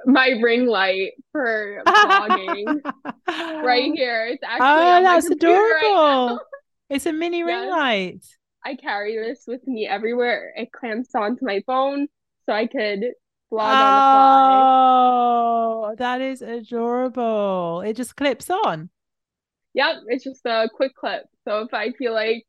My 0.06 0.30
ring 0.42 0.68
light 0.68 1.14
for 1.32 1.82
vlogging 1.86 2.82
right 3.28 3.92
here. 3.94 4.28
It's 4.28 4.44
actually 4.44 4.68
oh, 4.68 5.04
that's 5.04 5.28
computer 5.28 5.54
right 5.54 5.84
adorable. 5.86 6.40
it's 6.90 7.06
a 7.06 7.14
mini 7.14 7.44
ring 7.44 7.70
light. 7.70 8.26
I 8.66 8.76
carry 8.76 9.16
this 9.18 9.44
with 9.48 9.66
me 9.68 9.88
everywhere. 9.88 10.52
It 10.56 10.72
clamps 10.72 11.14
onto 11.14 11.46
my 11.46 11.62
phone 11.68 12.08
so 12.46 12.54
I 12.54 12.68
could 12.68 13.06
vlog 13.52 13.62
on 13.62 13.94
the 13.94 14.12
fly. 14.12 14.62
Oh, 15.92 15.96
that 15.98 16.22
is 16.22 16.42
adorable. 16.42 17.82
It 17.82 17.94
just 17.94 18.16
clips 18.16 18.50
on. 18.50 18.90
Yep, 19.74 19.96
it's 20.08 20.24
just 20.24 20.46
a 20.46 20.70
quick 20.74 20.96
clip. 20.96 21.26
So 21.48 21.60
if 21.60 21.74
I 21.74 21.92
feel 21.92 22.14
like 22.14 22.46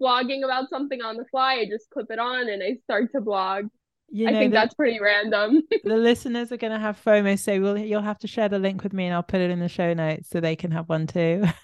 vlogging 0.00 0.44
about 0.44 0.70
something 0.70 1.02
on 1.02 1.16
the 1.16 1.24
fly, 1.30 1.54
I 1.54 1.66
just 1.66 1.90
clip 1.90 2.06
it 2.10 2.18
on 2.18 2.48
and 2.48 2.62
I 2.62 2.78
start 2.84 3.12
to 3.12 3.20
vlog. 3.20 3.68
You 4.10 4.28
I 4.28 4.32
think 4.32 4.52
the, 4.52 4.56
that's 4.56 4.74
pretty 4.74 5.00
random. 5.00 5.62
the 5.84 5.96
listeners 5.96 6.50
are 6.50 6.56
going 6.56 6.72
to 6.72 6.78
have 6.78 7.02
FOMO, 7.04 7.38
so 7.38 7.60
we'll, 7.60 7.76
you'll 7.76 8.00
have 8.00 8.18
to 8.20 8.26
share 8.26 8.48
the 8.48 8.58
link 8.58 8.82
with 8.82 8.92
me 8.92 9.04
and 9.04 9.14
I'll 9.14 9.22
put 9.22 9.40
it 9.40 9.50
in 9.50 9.60
the 9.60 9.68
show 9.68 9.92
notes 9.92 10.30
so 10.30 10.40
they 10.40 10.56
can 10.56 10.70
have 10.70 10.88
one 10.88 11.06
too. 11.06 11.44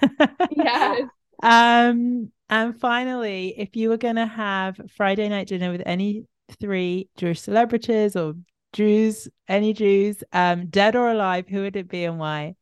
Yes. 0.56 1.02
Um, 1.42 2.30
and 2.48 2.80
finally, 2.80 3.54
if 3.58 3.76
you 3.76 3.88
were 3.88 3.96
going 3.96 4.16
to 4.16 4.26
have 4.26 4.80
Friday 4.96 5.28
night 5.28 5.48
dinner 5.48 5.70
with 5.70 5.82
any 5.84 6.24
three 6.60 7.08
Jewish 7.16 7.40
celebrities 7.40 8.16
or 8.16 8.34
Jews, 8.72 9.28
any 9.48 9.72
Jews, 9.72 10.22
um, 10.32 10.66
dead 10.68 10.96
or 10.96 11.10
alive, 11.10 11.46
who 11.48 11.62
would 11.62 11.76
it 11.76 11.88
be 11.88 12.04
and 12.04 12.18
why? 12.18 12.54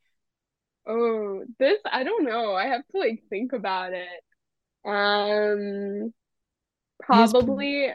Oh, 0.86 1.44
this 1.58 1.78
I 1.90 2.02
don't 2.02 2.24
know. 2.24 2.54
I 2.54 2.66
have 2.66 2.82
to 2.92 2.98
like 2.98 3.22
think 3.30 3.52
about 3.52 3.92
it. 3.92 4.08
Um, 4.84 6.12
probably. 7.00 7.90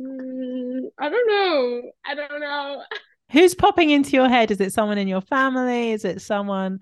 Mm, 0.00 0.80
I 0.98 1.08
don't 1.08 1.28
know. 1.28 1.90
I 2.06 2.14
don't 2.14 2.40
know. 2.40 2.82
Who's 3.32 3.54
popping 3.54 3.90
into 3.90 4.12
your 4.12 4.28
head? 4.28 4.50
Is 4.50 4.60
it 4.60 4.72
someone 4.72 4.98
in 4.98 5.08
your 5.08 5.20
family? 5.20 5.92
Is 5.92 6.04
it 6.04 6.20
someone 6.20 6.80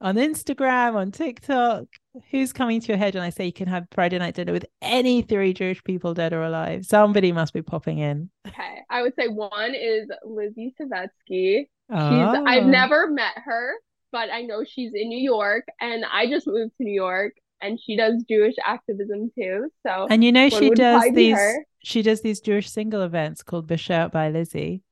on 0.00 0.16
Instagram, 0.16 0.94
on 0.94 1.10
TikTok? 1.10 1.84
Who's 2.30 2.52
coming 2.52 2.80
to 2.80 2.88
your 2.88 2.96
head 2.98 3.14
when 3.14 3.22
I 3.22 3.30
say 3.30 3.46
you 3.46 3.52
can 3.52 3.68
have 3.68 3.86
Friday 3.92 4.18
night 4.18 4.34
dinner 4.34 4.52
with 4.52 4.66
any 4.82 5.22
three 5.22 5.52
Jewish 5.54 5.82
people, 5.84 6.12
dead 6.12 6.32
or 6.32 6.42
alive? 6.42 6.84
Somebody 6.84 7.32
must 7.32 7.54
be 7.54 7.62
popping 7.62 7.98
in. 7.98 8.28
Okay, 8.46 8.78
I 8.90 9.02
would 9.02 9.14
say 9.14 9.28
one 9.28 9.74
is 9.74 10.08
Lizzie 10.24 10.74
Savetsky. 10.80 11.60
She's 11.60 11.68
I've 11.90 12.64
Oh. 12.64 12.68
never 12.68 13.08
met 13.08 13.34
her, 13.44 13.72
but 14.12 14.28
I 14.30 14.42
know 14.42 14.64
she's 14.64 14.92
in 14.94 15.08
New 15.08 15.18
York, 15.20 15.66
and 15.80 16.04
I 16.12 16.26
just 16.28 16.46
moved 16.46 16.72
to 16.78 16.84
New 16.84 16.92
York, 16.94 17.34
and 17.60 17.78
she 17.80 17.96
does 17.96 18.22
Jewish 18.28 18.54
activism 18.64 19.30
too. 19.36 19.70
So 19.86 20.06
And 20.10 20.22
you 20.24 20.32
know 20.32 20.48
she 20.48 20.70
does 20.70 21.04
these 21.12 21.38
she 21.82 22.02
does 22.02 22.20
these 22.22 22.40
Jewish 22.40 22.70
single 22.70 23.02
events 23.02 23.42
called 23.42 23.68
Bashert 23.68 24.12
by 24.12 24.30
Lizzie. 24.30 24.82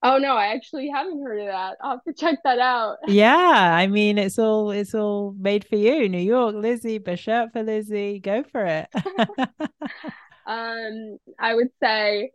Oh 0.00 0.18
no, 0.18 0.36
I 0.36 0.54
actually 0.54 0.88
haven't 0.88 1.22
heard 1.22 1.40
of 1.40 1.46
that. 1.48 1.76
I'll 1.82 1.90
have 1.96 2.04
to 2.04 2.12
check 2.12 2.38
that 2.44 2.60
out. 2.60 2.98
Yeah, 3.08 3.74
I 3.74 3.86
mean 3.88 4.16
it's 4.16 4.38
all 4.38 4.70
it's 4.70 4.94
all 4.94 5.34
made 5.38 5.64
for 5.64 5.76
you. 5.76 6.08
New 6.08 6.18
York, 6.18 6.54
Lizzie, 6.54 7.00
Bashert 7.00 7.52
for 7.52 7.62
Lizzie. 7.62 8.20
Go 8.20 8.44
for 8.44 8.64
it. 8.64 8.88
Um, 10.46 11.18
I 11.38 11.54
would 11.54 11.68
say 11.82 12.30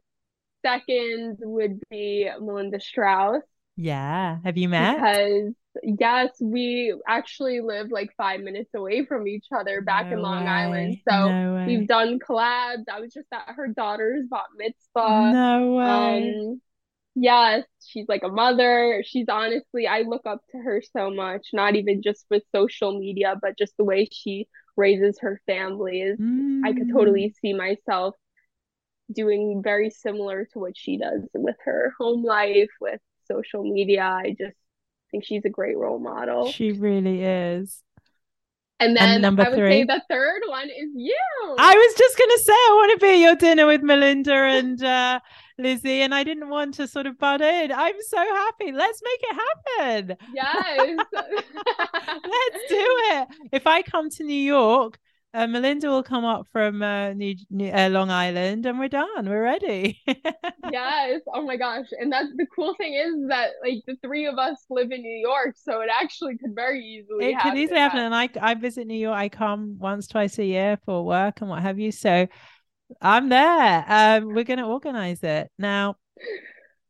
second 0.63 1.38
would 1.41 1.79
be 1.89 2.29
Melinda 2.39 2.79
Strauss 2.79 3.41
yeah. 3.76 4.38
Have 4.43 4.57
you 4.57 4.69
met? 4.69 4.97
because 4.97 5.53
yes, 5.84 6.30
we 6.39 6.93
actually 7.07 7.61
live 7.61 7.91
like 7.91 8.11
five 8.15 8.41
minutes 8.41 8.69
away 8.76 9.05
from 9.05 9.28
each 9.28 9.45
other 9.55 9.82
back 9.82 10.11
in 10.11 10.17
No 10.17 10.24
Long 10.24 10.47
Island. 10.47 10.97
So 11.09 11.28
No 11.30 11.65
we've 11.65 11.88
done 11.88 12.19
collabs. 12.19 12.84
I 12.91 12.99
was 12.99 13.13
just 13.13 13.28
at 13.34 13.55
her 13.55 13.67
daughter's 13.67 14.26
bat 14.30 14.45
mitzvah. 14.55 15.32
No 15.34 15.74
way. 15.74 16.43
Um, 16.45 16.61
yes, 17.15 17.63
she's 17.86 18.07
like 18.07 18.24
a 18.24 18.30
mother. 18.30 19.03
She's 19.05 19.28
honestly, 19.30 19.88
I 19.88 20.01
look 20.01 20.26
up 20.26 20.41
to 20.51 20.57
her 20.59 20.82
so 20.95 21.09
much, 21.11 21.47
not 21.53 21.76
even 21.76 22.01
just 22.01 22.26
with 22.30 22.43
social 22.55 22.99
media, 22.99 23.36
but 23.41 23.57
just 23.57 23.76
the 23.78 23.84
way 23.84 24.07
she 24.11 24.47
raises 24.76 25.19
her 25.21 25.41
family 25.45 26.01
is 26.01 26.19
I 26.63 26.74
could 26.74 26.88
Mm. 26.88 26.93
totally 26.93 27.36
see 27.41 27.53
myself 27.53 28.15
doing 29.11 29.61
very 29.63 29.89
similar 29.89 30.45
to 30.53 30.59
what 30.59 30.78
she 30.78 30.97
does 30.97 31.21
with 31.34 31.55
her 31.65 31.93
home 31.99 32.24
life, 32.24 32.69
with 32.80 33.01
social 33.28 33.63
media. 33.63 34.03
I 34.03 34.36
just 34.38 34.55
think 35.11 35.26
she's 35.26 35.45
a 35.45 35.49
great 35.49 35.78
role 35.78 35.99
model. 35.99 36.51
She 36.51 36.71
really 36.71 37.24
is. 37.24 37.82
And 38.80 38.97
And 38.97 38.97
then 38.97 39.21
number 39.21 39.43
I 39.43 39.49
would 39.49 39.55
three? 39.57 39.71
say 39.71 39.84
the 39.86 40.01
third 40.09 40.41
one 40.47 40.69
is 40.69 40.89
you. 40.95 41.15
I 41.57 41.74
was 41.76 41.95
just 41.95 42.17
gonna 42.17 42.38
say 42.39 42.53
I 42.53 42.71
want 42.76 42.91
to 42.99 43.05
be 43.05 43.11
at 43.13 43.19
your 43.19 43.36
dinner 43.36 43.65
with 43.67 43.82
Melinda 43.82 44.34
and 44.34 44.84
uh, 44.84 45.19
Lizzie, 45.57 46.01
and 46.01 46.13
I 46.13 46.24
didn't 46.24 46.49
want 46.49 46.74
to 46.76 46.88
sort 46.88 47.05
of 47.05 47.17
butt 47.17 47.41
in. 47.41 47.71
I'm 47.71 47.95
so 48.09 48.17
happy. 48.17 48.71
Let's 48.71 49.01
make 49.03 49.19
it 49.21 49.36
happen. 49.78 50.17
Yes. 50.34 50.97
Let's 51.13 52.63
do 52.69 52.86
it. 53.11 53.28
If 53.51 53.67
I 53.67 53.84
come 53.84 54.09
to 54.11 54.24
New 54.24 54.34
York, 54.34 54.99
uh, 55.34 55.47
Melinda 55.47 55.89
will 55.89 56.03
come 56.03 56.25
up 56.25 56.47
from 56.51 56.81
uh, 56.84 57.13
New, 57.13 57.36
New 57.49 57.69
uh, 57.69 57.89
Long 57.89 58.11
Island, 58.11 58.65
and 58.65 58.77
we're 58.77 58.88
done. 58.88 59.27
We're 59.27 59.43
ready. 59.43 60.01
Yes. 60.71 61.21
Oh 61.31 61.43
my 61.43 61.55
gosh. 61.57 61.86
And 61.99 62.11
that's 62.11 62.29
the 62.36 62.47
cool 62.55 62.73
thing 62.75 62.95
is 62.95 63.27
that 63.27 63.51
like 63.63 63.84
the 63.86 63.95
three 64.01 64.25
of 64.25 64.39
us 64.39 64.65
live 64.71 64.91
in 64.91 65.03
New 65.03 65.19
York, 65.19 65.55
so 65.55 65.81
it 65.81 65.89
actually 65.93 66.38
could 66.38 66.55
very 66.55 66.79
easily 66.84 67.25
it 67.25 67.36
happen. 67.36 67.51
could 67.51 67.59
easily 67.59 67.79
happen. 67.79 67.99
And 67.99 68.15
I, 68.15 68.29
I 68.41 68.55
visit 68.55 68.88
New 68.88 68.97
York. 68.97 69.15
I 69.15 69.29
come 69.29 69.77
once, 69.77 70.07
twice 70.07 70.39
a 70.39 70.45
year 70.45 70.79
for 70.86 71.05
work 71.05 71.41
and 71.41 71.49
what 71.49 71.61
have 71.61 71.77
you. 71.77 71.91
So 71.91 72.27
I'm 73.01 73.29
there. 73.29 73.86
Um, 73.88 74.34
we're 74.34 74.45
going 74.45 74.59
to 74.59 74.65
organize 74.65 75.21
it 75.21 75.51
now. 75.59 75.97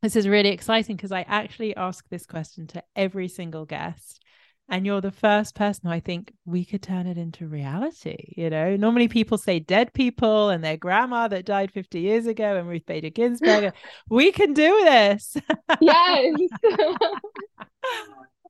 This 0.02 0.16
is 0.16 0.28
really 0.30 0.50
exciting 0.50 0.96
because 0.96 1.12
I 1.12 1.22
actually 1.22 1.76
ask 1.76 2.08
this 2.10 2.26
question 2.26 2.68
to 2.68 2.84
every 2.96 3.28
single 3.28 3.66
guest. 3.66 4.23
And 4.70 4.86
you're 4.86 5.02
the 5.02 5.12
first 5.12 5.56
person 5.56 5.82
who 5.86 5.92
I 5.92 6.00
think 6.00 6.34
we 6.46 6.66
could 6.66 6.82
turn 6.82 7.06
it 7.06 7.18
into 7.18 7.48
reality. 7.48 8.34
You 8.36 8.50
know, 8.50 8.76
normally 8.76 9.08
people 9.08 9.38
say 9.38 9.60
dead 9.60 9.94
people 9.94 10.50
and 10.50 10.64
their 10.64 10.78
grandma 10.78 11.28
that 11.28 11.46
died 11.46 11.72
50 11.72 12.00
years 12.00 12.26
ago 12.26 12.58
and 12.58 12.68
Ruth 12.68 12.86
Bader 12.86 13.10
Ginsburg. 13.10 13.74
we 14.10 14.32
can 14.32 14.54
do 14.54 14.82
this. 14.86 15.38
Yes. 15.82 16.36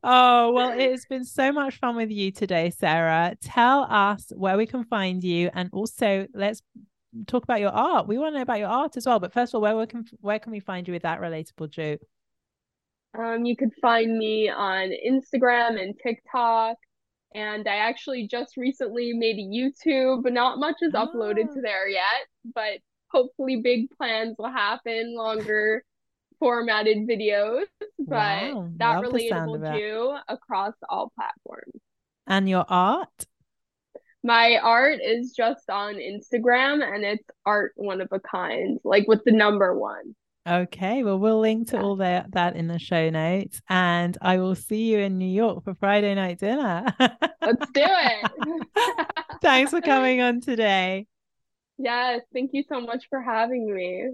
Oh, 0.05 0.51
well, 0.51 0.77
it 0.77 0.91
has 0.91 1.05
been 1.05 1.23
so 1.23 1.53
much 1.53 1.77
fun 1.77 1.95
with 1.95 2.11
you 2.11 2.29
today, 2.29 2.71
Sarah. 2.71 3.37
Tell 3.41 3.87
us 3.89 4.33
where 4.35 4.57
we 4.57 4.65
can 4.65 4.83
find 4.83 5.23
you 5.23 5.49
and 5.53 5.69
also 5.71 6.27
let's 6.33 6.61
talk 7.25 7.43
about 7.43 7.61
your 7.61 7.71
art. 7.71 8.07
We 8.07 8.17
want 8.17 8.33
to 8.33 8.39
know 8.39 8.43
about 8.43 8.59
your 8.59 8.67
art 8.67 8.97
as 8.97 9.05
well. 9.05 9.19
But 9.19 9.31
first 9.31 9.53
of 9.53 9.55
all, 9.55 9.61
where, 9.61 9.75
where 9.77 9.87
can 9.87 10.03
where 10.19 10.39
can 10.39 10.51
we 10.51 10.59
find 10.59 10.87
you 10.87 10.93
with 10.93 11.03
that 11.03 11.21
relatable 11.21 11.69
Jew? 11.69 11.97
Um, 13.17 13.45
you 13.45 13.55
could 13.55 13.73
find 13.81 14.17
me 14.17 14.49
on 14.49 14.91
Instagram 15.05 15.81
and 15.81 15.95
TikTok. 16.01 16.77
And 17.35 17.67
I 17.67 17.77
actually 17.77 18.27
just 18.27 18.57
recently 18.57 19.13
made 19.13 19.37
a 19.37 19.41
YouTube, 19.41 20.21
but 20.23 20.33
not 20.33 20.59
much 20.59 20.75
is 20.81 20.93
uploaded 20.93 21.47
Ah. 21.49 21.53
to 21.53 21.61
there 21.61 21.87
yet. 21.87 22.27
But 22.53 22.79
hopefully, 23.09 23.61
big 23.61 23.89
plans 23.97 24.35
will 24.37 24.51
happen, 24.51 25.15
longer 25.15 25.83
formatted 26.39 27.07
videos. 27.07 27.65
But 27.99 28.53
Wow, 28.53 28.69
that 28.77 29.03
love 29.03 29.21
sound 29.21 29.49
relatable. 29.51 29.77
Jew 29.77 30.17
across 30.27 30.73
all 30.89 31.11
platforms. 31.15 31.81
And 32.27 32.49
your 32.49 32.65
art? 32.67 33.25
My 34.23 34.57
art 34.57 34.99
is 35.03 35.33
just 35.33 35.69
on 35.69 35.95
Instagram 35.95 36.83
and 36.83 37.03
it's 37.03 37.27
art 37.45 37.73
one 37.75 37.99
of 38.01 38.09
a 38.11 38.19
kind, 38.19 38.79
like 38.83 39.07
with 39.07 39.23
the 39.25 39.31
number 39.31 39.77
one. 39.77 40.15
Okay, 40.45 41.03
well, 41.03 41.19
we'll 41.19 41.39
link 41.39 41.69
to 41.69 41.79
all 41.79 41.95
that 41.97 42.33
that 42.33 42.57
in 42.57 42.67
the 42.67 42.77
show 42.77 43.09
notes, 43.09 43.61
and 43.69 44.17
I 44.21 44.37
will 44.37 44.55
see 44.55 44.91
you 44.91 44.99
in 44.99 45.17
New 45.17 45.25
York 45.25 45.63
for 45.63 45.73
Friday 45.75 46.13
night 46.15 46.39
dinner. 46.39 46.83
Let's 46.99 47.71
do 47.71 47.85
it. 47.85 48.67
Thanks 49.41 49.71
for 49.71 49.79
coming 49.79 50.21
on 50.21 50.41
today. 50.41 51.07
Yes, 51.77 52.21
thank 52.33 52.51
you 52.53 52.63
so 52.67 52.81
much 52.81 53.05
for 53.09 53.21
having 53.21 53.73
me. 53.73 54.09